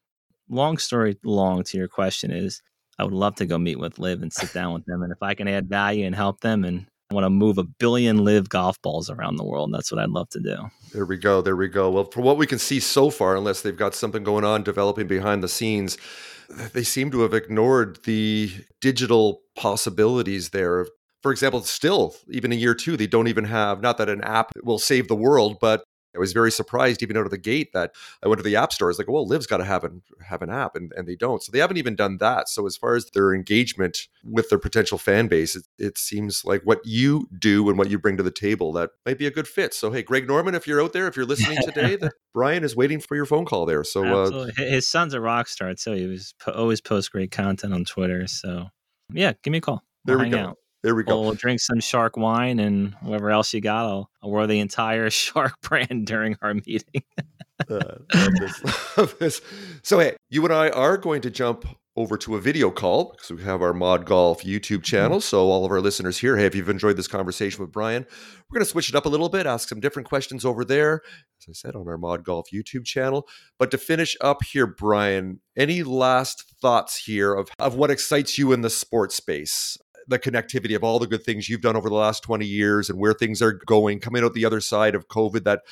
long 0.48 0.78
story 0.78 1.18
long 1.22 1.64
to 1.64 1.76
your 1.76 1.88
question 1.88 2.30
is 2.30 2.62
I 2.98 3.04
would 3.04 3.12
love 3.12 3.34
to 3.36 3.46
go 3.46 3.58
meet 3.58 3.78
with 3.78 3.98
Liv 3.98 4.22
and 4.22 4.32
sit 4.32 4.52
down 4.54 4.72
with 4.72 4.86
them. 4.86 5.02
And 5.02 5.12
if 5.12 5.22
I 5.22 5.34
can 5.34 5.48
add 5.48 5.68
value 5.68 6.06
and 6.06 6.14
help 6.14 6.40
them 6.40 6.64
and 6.64 6.86
I 7.10 7.14
want 7.14 7.24
to 7.24 7.30
move 7.30 7.58
a 7.58 7.64
billion 7.64 8.24
Liv 8.24 8.48
golf 8.48 8.80
balls 8.82 9.10
around 9.10 9.36
the 9.36 9.44
world. 9.44 9.72
That's 9.72 9.92
what 9.92 10.00
I'd 10.00 10.10
love 10.10 10.28
to 10.30 10.40
do. 10.40 10.56
There 10.92 11.04
we 11.04 11.16
go. 11.16 11.42
There 11.42 11.56
we 11.56 11.68
go. 11.68 11.90
Well, 11.90 12.04
from 12.04 12.24
what 12.24 12.38
we 12.38 12.46
can 12.46 12.58
see 12.58 12.80
so 12.80 13.10
far, 13.10 13.36
unless 13.36 13.60
they've 13.60 13.76
got 13.76 13.94
something 13.94 14.24
going 14.24 14.44
on 14.44 14.62
developing 14.62 15.06
behind 15.06 15.42
the 15.42 15.48
scenes, 15.48 15.98
they 16.72 16.82
seem 16.82 17.10
to 17.10 17.20
have 17.20 17.34
ignored 17.34 17.98
the 18.04 18.50
digital 18.80 19.42
possibilities 19.56 20.50
there. 20.50 20.86
For 21.22 21.30
example, 21.32 21.62
still, 21.62 22.14
even 22.28 22.52
in 22.52 22.58
year 22.58 22.74
two, 22.74 22.96
they 22.96 23.06
don't 23.06 23.28
even 23.28 23.44
have, 23.44 23.80
not 23.80 23.98
that 23.98 24.08
an 24.08 24.22
app 24.22 24.52
will 24.62 24.78
save 24.78 25.08
the 25.08 25.16
world, 25.16 25.58
but 25.60 25.84
I 26.14 26.18
was 26.18 26.32
very 26.32 26.50
surprised 26.50 27.02
even 27.02 27.16
out 27.16 27.24
of 27.24 27.30
the 27.30 27.38
gate 27.38 27.72
that 27.72 27.94
I 28.22 28.28
went 28.28 28.38
to 28.38 28.44
the 28.44 28.56
app 28.56 28.72
store. 28.72 28.88
I 28.88 28.90
was 28.90 28.98
like, 28.98 29.08
well, 29.08 29.26
Liv's 29.26 29.46
got 29.46 29.58
to 29.58 29.64
have 29.64 29.84
an 29.84 30.02
have 30.26 30.42
an 30.42 30.50
app, 30.50 30.76
and, 30.76 30.92
and 30.96 31.06
they 31.08 31.16
don't. 31.16 31.42
So 31.42 31.50
they 31.52 31.58
haven't 31.58 31.76
even 31.76 31.96
done 31.96 32.18
that. 32.18 32.48
So 32.48 32.66
as 32.66 32.76
far 32.76 32.94
as 32.94 33.06
their 33.10 33.34
engagement 33.34 34.08
with 34.24 34.48
their 34.48 34.58
potential 34.58 34.98
fan 34.98 35.28
base, 35.28 35.56
it, 35.56 35.64
it 35.78 35.98
seems 35.98 36.44
like 36.44 36.62
what 36.62 36.80
you 36.84 37.28
do 37.38 37.68
and 37.68 37.78
what 37.78 37.90
you 37.90 37.98
bring 37.98 38.16
to 38.16 38.22
the 38.22 38.30
table 38.30 38.72
that 38.72 38.90
might 39.04 39.18
be 39.18 39.26
a 39.26 39.30
good 39.30 39.48
fit. 39.48 39.74
So 39.74 39.90
hey, 39.90 40.02
Greg 40.02 40.26
Norman, 40.26 40.54
if 40.54 40.66
you're 40.66 40.82
out 40.82 40.92
there, 40.92 41.06
if 41.08 41.16
you're 41.16 41.26
listening 41.26 41.58
today, 41.64 41.96
that 41.96 42.12
Brian 42.32 42.64
is 42.64 42.76
waiting 42.76 43.00
for 43.00 43.16
your 43.16 43.26
phone 43.26 43.44
call 43.44 43.66
there. 43.66 43.84
So 43.84 44.04
uh, 44.04 44.50
his 44.56 44.88
son's 44.88 45.14
a 45.14 45.20
rock 45.20 45.48
star 45.48 45.74
too. 45.74 45.92
He 45.92 46.06
was 46.06 46.34
po- 46.38 46.52
always 46.52 46.80
post 46.80 47.12
great 47.12 47.30
content 47.30 47.74
on 47.74 47.84
Twitter. 47.84 48.26
So 48.26 48.68
yeah, 49.12 49.32
give 49.42 49.50
me 49.52 49.58
a 49.58 49.60
call. 49.60 49.82
We'll 50.06 50.18
there 50.18 50.24
we 50.24 50.30
go. 50.30 50.38
Out. 50.38 50.58
There 50.84 50.94
we 50.94 51.02
go. 51.02 51.18
We'll 51.22 51.32
drink 51.32 51.60
some 51.60 51.80
shark 51.80 52.18
wine 52.18 52.58
and 52.58 52.92
whatever 53.00 53.30
else 53.30 53.54
you 53.54 53.62
got. 53.62 53.86
I'll, 53.86 54.10
I'll 54.22 54.30
wear 54.30 54.46
the 54.46 54.60
entire 54.60 55.08
shark 55.10 55.58
brand 55.62 56.06
during 56.06 56.36
our 56.42 56.52
meeting. 56.52 57.02
uh, 57.70 57.96
love 58.14 58.32
this, 58.38 58.96
love 58.98 59.18
this. 59.18 59.40
So, 59.82 59.98
hey, 59.98 60.14
you 60.28 60.44
and 60.44 60.52
I 60.52 60.68
are 60.68 60.98
going 60.98 61.22
to 61.22 61.30
jump 61.30 61.66
over 61.96 62.18
to 62.18 62.36
a 62.36 62.40
video 62.40 62.70
call 62.70 63.12
because 63.12 63.30
we 63.30 63.42
have 63.44 63.62
our 63.62 63.72
Mod 63.72 64.04
Golf 64.04 64.42
YouTube 64.42 64.82
channel. 64.82 65.22
So, 65.22 65.48
all 65.48 65.64
of 65.64 65.72
our 65.72 65.80
listeners 65.80 66.18
here, 66.18 66.36
hey, 66.36 66.44
if 66.44 66.54
you've 66.54 66.68
enjoyed 66.68 66.98
this 66.98 67.08
conversation 67.08 67.62
with 67.62 67.72
Brian, 67.72 68.04
we're 68.50 68.58
going 68.58 68.66
to 68.66 68.70
switch 68.70 68.90
it 68.90 68.94
up 68.94 69.06
a 69.06 69.08
little 69.08 69.30
bit, 69.30 69.46
ask 69.46 69.70
some 69.70 69.80
different 69.80 70.06
questions 70.06 70.44
over 70.44 70.66
there, 70.66 71.00
as 71.40 71.46
I 71.48 71.52
said, 71.54 71.76
on 71.76 71.88
our 71.88 71.96
Mod 71.96 72.24
Golf 72.24 72.48
YouTube 72.52 72.84
channel. 72.84 73.26
But 73.58 73.70
to 73.70 73.78
finish 73.78 74.18
up 74.20 74.44
here, 74.44 74.66
Brian, 74.66 75.40
any 75.56 75.82
last 75.82 76.44
thoughts 76.60 77.04
here 77.06 77.32
of, 77.32 77.48
of 77.58 77.74
what 77.74 77.90
excites 77.90 78.36
you 78.36 78.52
in 78.52 78.60
the 78.60 78.68
sports 78.68 79.14
space? 79.14 79.78
The 80.08 80.18
connectivity 80.18 80.76
of 80.76 80.84
all 80.84 80.98
the 80.98 81.06
good 81.06 81.22
things 81.22 81.48
you've 81.48 81.60
done 81.60 81.76
over 81.76 81.88
the 81.88 81.94
last 81.94 82.22
20 82.22 82.46
years 82.46 82.90
and 82.90 82.98
where 82.98 83.14
things 83.14 83.40
are 83.40 83.52
going 83.52 84.00
coming 84.00 84.24
out 84.24 84.34
the 84.34 84.44
other 84.44 84.60
side 84.60 84.94
of 84.94 85.08
COVID 85.08 85.44
that 85.44 85.62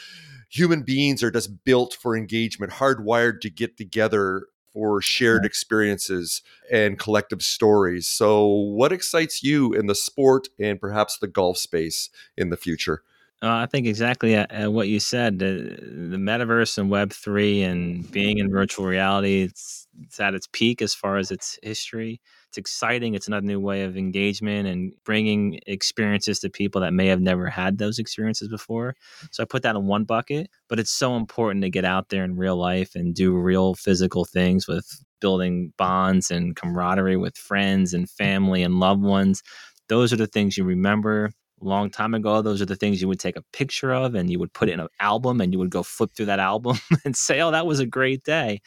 human 0.48 0.82
beings 0.82 1.22
are 1.22 1.30
just 1.30 1.64
built 1.64 1.94
for 1.94 2.16
engagement, 2.16 2.72
hardwired 2.72 3.40
to 3.40 3.50
get 3.50 3.76
together 3.76 4.46
for 4.72 5.02
shared 5.02 5.44
experiences 5.44 6.42
and 6.70 6.98
collective 6.98 7.42
stories. 7.42 8.06
So, 8.06 8.46
what 8.46 8.92
excites 8.92 9.42
you 9.42 9.72
in 9.72 9.86
the 9.86 9.94
sport 9.94 10.48
and 10.58 10.80
perhaps 10.80 11.18
the 11.18 11.28
golf 11.28 11.58
space 11.58 12.10
in 12.36 12.50
the 12.50 12.56
future? 12.56 13.02
Uh, 13.42 13.56
I 13.56 13.66
think 13.66 13.86
exactly 13.86 14.36
uh, 14.36 14.70
what 14.70 14.88
you 14.88 15.00
said. 15.00 15.40
The, 15.40 15.76
the 15.80 16.16
metaverse 16.16 16.78
and 16.78 16.88
Web 16.88 17.12
three 17.12 17.62
and 17.62 18.08
being 18.12 18.38
in 18.38 18.50
virtual 18.50 18.86
reality, 18.86 19.42
it's, 19.42 19.88
it's 20.00 20.20
at 20.20 20.34
its 20.34 20.48
peak 20.52 20.80
as 20.80 20.94
far 20.94 21.16
as 21.16 21.30
its 21.30 21.58
history 21.62 22.20
it's 22.52 22.58
exciting. 22.58 23.14
It's 23.14 23.28
another 23.28 23.46
new 23.46 23.58
way 23.58 23.84
of 23.84 23.96
engagement 23.96 24.68
and 24.68 24.92
bringing 25.06 25.58
experiences 25.66 26.38
to 26.40 26.50
people 26.50 26.82
that 26.82 26.92
may 26.92 27.06
have 27.06 27.22
never 27.22 27.46
had 27.48 27.78
those 27.78 27.98
experiences 27.98 28.48
before. 28.48 28.94
So 29.30 29.42
I 29.42 29.46
put 29.46 29.62
that 29.62 29.74
in 29.74 29.86
one 29.86 30.04
bucket, 30.04 30.50
but 30.68 30.78
it's 30.78 30.90
so 30.90 31.16
important 31.16 31.62
to 31.62 31.70
get 31.70 31.86
out 31.86 32.10
there 32.10 32.24
in 32.24 32.36
real 32.36 32.56
life 32.56 32.94
and 32.94 33.14
do 33.14 33.34
real 33.34 33.72
physical 33.74 34.26
things 34.26 34.68
with 34.68 34.86
building 35.18 35.72
bonds 35.78 36.30
and 36.30 36.54
camaraderie 36.54 37.16
with 37.16 37.38
friends 37.38 37.94
and 37.94 38.10
family 38.10 38.62
and 38.62 38.78
loved 38.78 39.02
ones. 39.02 39.42
Those 39.88 40.12
are 40.12 40.16
the 40.16 40.26
things 40.26 40.58
you 40.58 40.64
remember 40.64 41.30
long 41.64 41.90
time 41.90 42.14
ago 42.14 42.42
those 42.42 42.60
are 42.60 42.66
the 42.66 42.76
things 42.76 43.00
you 43.00 43.08
would 43.08 43.20
take 43.20 43.36
a 43.36 43.44
picture 43.52 43.92
of 43.92 44.14
and 44.14 44.30
you 44.30 44.38
would 44.38 44.52
put 44.52 44.68
it 44.68 44.72
in 44.72 44.80
an 44.80 44.88
album 45.00 45.40
and 45.40 45.52
you 45.52 45.58
would 45.58 45.70
go 45.70 45.82
flip 45.82 46.10
through 46.16 46.26
that 46.26 46.40
album 46.40 46.76
and 47.04 47.16
say 47.16 47.40
oh 47.40 47.50
that 47.50 47.66
was 47.66 47.80
a 47.80 47.86
great 47.86 48.24
day 48.24 48.60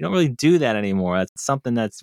you 0.00 0.06
don't 0.06 0.14
really 0.14 0.28
do 0.30 0.56
that 0.56 0.76
anymore. 0.76 1.18
That's 1.18 1.44
something 1.44 1.74
that's 1.74 2.02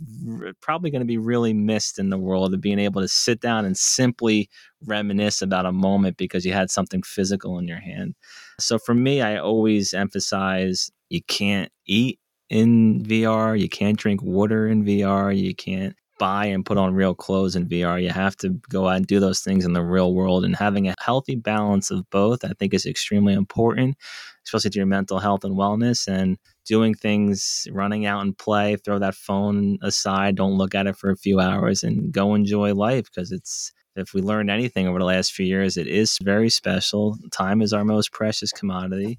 probably 0.61 0.91
going 0.91 1.01
to 1.01 1.07
be 1.07 1.17
really 1.17 1.51
missed 1.51 1.97
in 1.97 2.11
the 2.11 2.17
world 2.19 2.53
of 2.53 2.61
being 2.61 2.77
able 2.77 3.01
to 3.01 3.07
sit 3.07 3.41
down 3.41 3.65
and 3.65 3.75
simply 3.75 4.51
reminisce 4.85 5.41
about 5.41 5.65
a 5.65 5.71
moment 5.71 6.15
because 6.15 6.45
you 6.45 6.53
had 6.53 6.69
something 6.69 7.01
physical 7.01 7.57
in 7.57 7.67
your 7.67 7.79
hand. 7.79 8.13
So 8.59 8.77
for 8.77 8.93
me, 8.93 9.21
I 9.21 9.37
always 9.37 9.95
emphasize 9.95 10.91
you 11.09 11.23
can't 11.23 11.71
eat 11.87 12.19
in 12.51 13.01
VR, 13.01 13.59
you 13.59 13.67
can't 13.67 13.97
drink 13.97 14.21
water 14.21 14.67
in 14.67 14.85
VR, 14.85 15.35
you 15.35 15.55
can't 15.55 15.95
buy 16.17 16.45
and 16.45 16.65
put 16.65 16.77
on 16.77 16.93
real 16.93 17.15
clothes 17.15 17.55
in 17.55 17.67
VR. 17.67 18.01
You 18.01 18.09
have 18.09 18.35
to 18.37 18.49
go 18.69 18.87
out 18.87 18.97
and 18.97 19.07
do 19.07 19.19
those 19.19 19.41
things 19.41 19.65
in 19.65 19.73
the 19.73 19.83
real 19.83 20.13
world. 20.13 20.45
And 20.45 20.55
having 20.55 20.87
a 20.87 20.95
healthy 20.99 21.35
balance 21.35 21.91
of 21.91 22.09
both, 22.09 22.43
I 22.43 22.53
think, 22.59 22.73
is 22.73 22.85
extremely 22.85 23.33
important, 23.33 23.97
especially 24.45 24.71
to 24.71 24.79
your 24.79 24.85
mental 24.85 25.19
health 25.19 25.43
and 25.43 25.55
wellness. 25.55 26.07
And 26.07 26.37
doing 26.65 26.93
things, 26.93 27.67
running 27.71 28.05
out 28.05 28.21
and 28.21 28.37
play, 28.37 28.75
throw 28.77 28.99
that 28.99 29.15
phone 29.15 29.77
aside, 29.81 30.35
don't 30.35 30.57
look 30.57 30.75
at 30.75 30.87
it 30.87 30.97
for 30.97 31.09
a 31.09 31.17
few 31.17 31.39
hours, 31.39 31.83
and 31.83 32.11
go 32.11 32.35
enjoy 32.35 32.73
life 32.73 33.05
because 33.05 33.31
it's. 33.31 33.71
If 33.99 34.13
we 34.13 34.21
learned 34.21 34.51
anything 34.51 34.87
over 34.87 34.99
the 34.99 35.05
last 35.05 35.33
few 35.33 35.47
years, 35.47 35.75
it 35.75 35.87
is 35.87 36.19
very 36.21 36.51
special. 36.51 37.17
Time 37.31 37.63
is 37.63 37.73
our 37.73 37.83
most 37.83 38.11
precious 38.11 38.51
commodity 38.51 39.17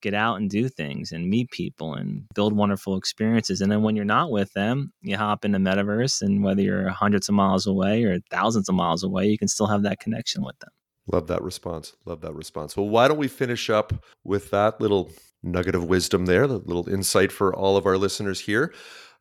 get 0.00 0.14
out 0.14 0.36
and 0.36 0.50
do 0.50 0.68
things 0.68 1.12
and 1.12 1.28
meet 1.28 1.50
people 1.50 1.94
and 1.94 2.24
build 2.34 2.54
wonderful 2.54 2.96
experiences. 2.96 3.60
And 3.60 3.70
then 3.70 3.82
when 3.82 3.96
you're 3.96 4.04
not 4.04 4.30
with 4.30 4.52
them, 4.52 4.92
you 5.02 5.16
hop 5.16 5.44
in 5.44 5.52
the 5.52 5.58
metaverse, 5.58 6.22
and 6.22 6.42
whether 6.42 6.62
you're 6.62 6.88
hundreds 6.88 7.28
of 7.28 7.34
miles 7.34 7.66
away 7.66 8.04
or 8.04 8.20
thousands 8.30 8.68
of 8.68 8.74
miles 8.74 9.02
away, 9.02 9.26
you 9.26 9.38
can 9.38 9.48
still 9.48 9.66
have 9.66 9.82
that 9.82 10.00
connection 10.00 10.44
with 10.44 10.58
them. 10.60 10.70
Love 11.10 11.26
that 11.28 11.42
response. 11.42 11.94
Love 12.04 12.20
that 12.20 12.34
response. 12.34 12.76
Well, 12.76 12.88
why 12.88 13.08
don't 13.08 13.18
we 13.18 13.28
finish 13.28 13.70
up 13.70 13.92
with 14.24 14.50
that 14.50 14.80
little 14.80 15.10
nugget 15.42 15.74
of 15.74 15.84
wisdom 15.84 16.26
there, 16.26 16.46
the 16.46 16.58
little 16.58 16.88
insight 16.88 17.32
for 17.32 17.54
all 17.54 17.76
of 17.76 17.86
our 17.86 17.96
listeners 17.96 18.40
here. 18.40 18.74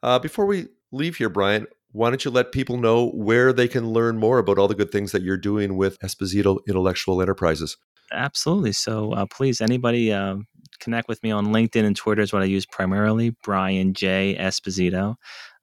Uh, 0.03 0.19
before 0.19 0.45
we 0.45 0.67
leave 0.91 1.15
here, 1.15 1.29
Brian, 1.29 1.67
why 1.91 2.09
don't 2.09 2.25
you 2.25 2.31
let 2.31 2.51
people 2.51 2.77
know 2.77 3.09
where 3.09 3.53
they 3.53 3.67
can 3.67 3.89
learn 3.89 4.17
more 4.17 4.39
about 4.39 4.59
all 4.59 4.67
the 4.67 4.75
good 4.75 4.91
things 4.91 5.11
that 5.13 5.21
you're 5.21 5.37
doing 5.37 5.77
with 5.77 5.97
Esposito 5.99 6.59
Intellectual 6.67 7.21
Enterprises? 7.21 7.77
Absolutely. 8.11 8.71
So 8.73 9.13
uh, 9.13 9.25
please, 9.25 9.61
anybody 9.61 10.11
uh, 10.11 10.37
connect 10.79 11.07
with 11.07 11.21
me 11.23 11.31
on 11.31 11.47
LinkedIn 11.47 11.83
and 11.83 11.95
Twitter 11.95 12.21
is 12.21 12.33
what 12.33 12.41
I 12.41 12.45
use 12.45 12.65
primarily. 12.65 13.31
Brian 13.43 13.93
J 13.93 14.35
Esposito. 14.39 15.15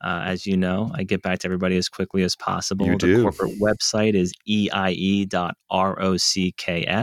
Uh, 0.02 0.22
as 0.26 0.46
you 0.46 0.56
know, 0.56 0.90
I 0.94 1.02
get 1.02 1.22
back 1.22 1.38
to 1.40 1.46
everybody 1.46 1.76
as 1.78 1.88
quickly 1.88 2.22
as 2.24 2.36
possible. 2.36 2.86
You 2.86 2.92
the 2.92 2.98
do. 2.98 3.22
corporate 3.22 3.58
website 3.58 4.14
is 4.14 4.34
eie.rocks. 4.46 5.54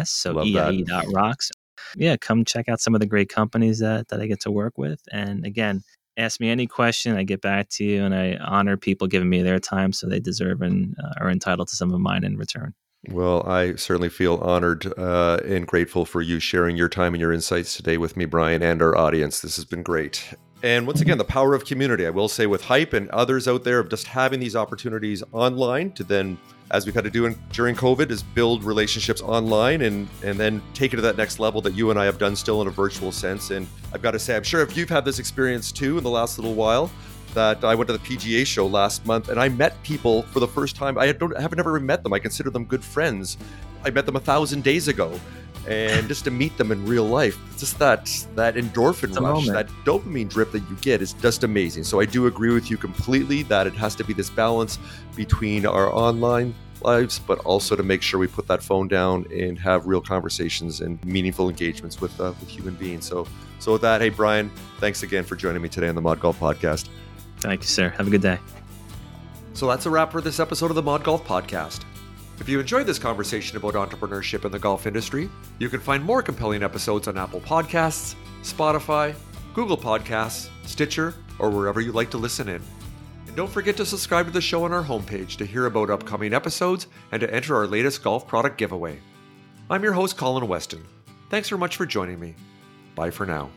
So 0.10 0.40
eie.rocks. 0.40 1.52
Yeah, 1.96 2.16
come 2.18 2.46
check 2.46 2.70
out 2.70 2.80
some 2.80 2.94
of 2.94 3.02
the 3.02 3.08
great 3.08 3.30
companies 3.30 3.80
that, 3.80 4.10
that 4.10 4.22
I 4.22 4.28
get 4.28 4.42
to 4.42 4.52
work 4.52 4.78
with. 4.78 5.02
And 5.12 5.46
again, 5.46 5.82
ask 6.18 6.40
me 6.40 6.50
any 6.50 6.68
question, 6.68 7.18
I 7.18 7.24
get 7.24 7.42
back 7.42 7.70
to 7.70 7.84
you, 7.84 8.04
and 8.04 8.14
I 8.14 8.36
honor 8.36 8.78
people 8.78 9.08
giving 9.08 9.30
me 9.30 9.42
their 9.42 9.60
time 9.60 9.94
so 9.94 10.08
they 10.08 10.20
deserve 10.20 10.62
and 10.62 10.96
uh, 11.04 11.14
are 11.20 11.30
entitled 11.32 11.70
to 11.70 11.76
some 11.76 11.94
of 11.94 12.00
mine 12.00 12.24
in 12.24 12.38
return. 12.38 12.74
Well, 13.10 13.48
I 13.50 13.76
certainly 13.76 14.10
feel 14.10 14.36
honored 14.38 14.86
uh, 14.98 15.40
and 15.44 15.66
grateful 15.66 16.06
for 16.06 16.22
you 16.22 16.40
sharing 16.40 16.78
your 16.78 16.90
time 16.90 17.14
and 17.16 17.22
your 17.22 17.34
insights 17.34 17.76
today 17.76 17.98
with 17.98 18.16
me, 18.16 18.26
Brian, 18.26 18.62
and 18.62 18.80
our 18.82 18.96
audience. 18.96 19.40
This 19.40 19.56
has 19.56 19.66
been 19.66 19.82
great. 19.82 20.36
And 20.64 20.86
once 20.86 21.02
again, 21.02 21.18
the 21.18 21.24
power 21.24 21.56
of 21.56 21.66
community. 21.66 22.06
I 22.06 22.12
will 22.12 22.28
say, 22.28 22.46
with 22.46 22.64
Hype 22.64 22.94
and 22.94 23.10
others 23.10 23.48
out 23.48 23.64
there, 23.64 23.80
of 23.80 23.90
just 23.90 24.06
having 24.06 24.40
these 24.40 24.56
opportunities 24.56 25.24
online 25.32 25.92
to 25.94 26.04
then, 26.04 26.38
as 26.70 26.86
we've 26.86 26.94
had 26.94 27.04
to 27.06 27.10
do 27.10 27.26
in, 27.26 27.36
during 27.52 27.76
COVID, 27.76 28.12
is 28.12 28.22
build 28.22 28.64
relationships 28.64 29.24
online 29.24 29.82
and 29.82 30.08
and 30.24 30.40
then 30.40 30.62
take 30.76 30.94
it 30.94 30.98
to 30.98 31.02
that 31.02 31.18
next 31.18 31.40
level 31.40 31.62
that 31.62 31.74
you 31.74 31.90
and 31.90 32.00
I 32.00 32.06
have 32.06 32.20
done 32.20 32.36
still 32.36 32.62
in 32.62 32.68
a 32.68 32.72
virtual 32.72 33.12
sense. 33.12 33.50
And 33.50 33.68
I've 33.92 34.04
got 34.04 34.12
to 34.12 34.20
say, 34.20 34.36
I'm 34.36 34.44
sure 34.44 34.62
if 34.62 34.78
you've 34.78 34.90
had 34.90 35.04
this 35.04 35.18
experience 35.18 35.72
too 35.72 35.98
in 35.98 36.04
the 36.04 36.12
last 36.12 36.38
little 36.38 36.54
while, 36.54 36.92
that 37.34 37.64
I 37.64 37.76
went 37.76 37.88
to 37.88 37.94
the 37.94 38.00
PGA 38.00 38.46
show 38.46 38.68
last 38.68 39.06
month 39.06 39.30
and 39.30 39.40
I 39.40 39.50
met 39.50 39.82
people 39.84 40.24
for 40.24 40.40
the 40.40 40.48
first 40.48 40.76
time. 40.76 40.98
I 40.98 41.12
don't 41.12 41.36
I 41.36 41.42
haven't 41.42 41.60
ever 41.60 41.80
met 41.80 42.04
them. 42.04 42.14
I 42.14 42.20
consider 42.20 42.50
them 42.50 42.66
good 42.66 42.84
friends. 42.84 43.38
I 43.84 43.90
met 43.90 44.06
them 44.06 44.16
a 44.16 44.20
thousand 44.20 44.64
days 44.64 44.88
ago. 44.88 45.20
And 45.68 46.08
just 46.08 46.24
to 46.24 46.32
meet 46.32 46.58
them 46.58 46.72
in 46.72 46.84
real 46.88 47.06
life, 47.06 47.38
just 47.60 47.78
that 47.78 48.10
that 48.36 48.56
endorphin 48.56 49.10
rush, 49.10 49.46
moment. 49.46 49.54
that 49.54 49.68
dopamine 49.86 50.28
drip 50.28 50.52
that 50.54 50.68
you 50.68 50.76
get 50.82 51.04
is 51.04 51.14
just 51.14 51.44
amazing. 51.44 51.84
So 51.84 52.00
I 52.00 52.06
do 52.06 52.26
agree 52.26 52.52
with 52.52 52.72
you 52.72 52.78
completely 52.78 53.44
that 53.44 53.68
it 53.68 53.74
has 53.74 53.94
to 53.96 54.04
be 54.04 54.14
this 54.14 54.32
balance 54.32 54.80
between 55.16 55.68
our 55.68 55.94
online 55.94 56.56
lives, 56.84 57.20
but 57.20 57.38
also 57.40 57.76
to 57.76 57.84
make 57.84 58.02
sure 58.02 58.20
we 58.20 58.28
put 58.28 58.48
that 58.48 58.64
phone 58.64 58.88
down 58.88 59.26
and 59.32 59.60
have 59.60 59.86
real 59.86 60.02
conversations 60.02 60.82
and 60.82 61.04
meaningful 61.06 61.50
engagements 61.50 62.02
with 62.02 62.20
uh, 62.20 62.34
with 62.40 62.50
human 62.50 62.74
beings. 62.76 63.08
So, 63.08 63.28
so 63.60 63.74
with 63.74 63.82
that, 63.82 64.02
hey 64.02 64.10
Brian, 64.10 64.52
thanks 64.80 65.04
again 65.04 65.24
for 65.24 65.36
joining 65.36 65.62
me 65.62 65.70
today 65.70 65.90
on 65.90 65.96
the 65.96 66.02
Mod 66.02 66.20
Golf 66.20 66.40
Podcast. 66.40 66.90
Thank 67.42 67.62
you, 67.62 67.68
sir. 67.68 67.90
Have 67.90 68.08
a 68.08 68.12
good 68.12 68.22
day. 68.22 68.40
So 69.54 69.68
that's 69.68 69.86
a 69.86 69.90
wrap 69.90 70.12
for 70.12 70.22
this 70.22 70.40
episode 70.40 70.72
of 70.72 70.76
the 70.76 70.82
Mod 70.82 71.04
Golf 71.04 71.26
Podcast. 71.26 71.84
If 72.40 72.50
you 72.50 72.60
enjoyed 72.60 72.88
this 72.88 72.98
conversation 72.98 73.58
about 73.58 73.74
entrepreneurship 73.74 74.46
in 74.46 74.52
the 74.52 74.58
golf 74.58 74.88
industry, 74.88 75.30
you 75.60 75.70
can 75.70 75.80
find 75.80 76.04
more 76.04 76.24
compelling 76.24 76.64
episodes 76.64 77.08
on 77.08 77.18
Apple 77.18 77.42
Podcasts, 77.42 78.16
Spotify, 78.42 79.14
Google 79.54 79.78
Podcasts, 79.78 80.50
Stitcher, 80.66 81.14
or 81.38 81.50
wherever 81.50 81.82
you 81.82 81.92
like 81.92 82.10
to 82.12 82.18
listen 82.18 82.48
in. 82.48 82.62
And 83.28 83.36
don't 83.36 83.52
forget 83.52 83.78
to 83.78 83.86
subscribe 83.86 84.26
to 84.26 84.32
the 84.32 84.42
show 84.42 84.64
on 84.64 84.74
our 84.74 84.84
homepage 84.84 85.38
to 85.38 85.46
hear 85.46 85.66
about 85.66 85.90
upcoming 85.90 86.34
episodes 86.34 86.88
and 87.12 87.20
to 87.22 87.34
enter 87.34 87.56
our 87.56 87.68
latest 87.68 88.04
golf 88.04 88.28
product 88.28 88.58
giveaway. 88.58 89.00
I'm 89.70 89.84
your 89.84 89.94
host, 89.94 90.18
Colin 90.18 90.48
Weston. 90.48 90.84
Thanks 91.30 91.50
very 91.50 91.60
much 91.60 91.78
for 91.78 91.86
joining 91.86 92.20
me. 92.20 92.36
Bye 92.96 93.12
for 93.12 93.26
now. 93.26 93.52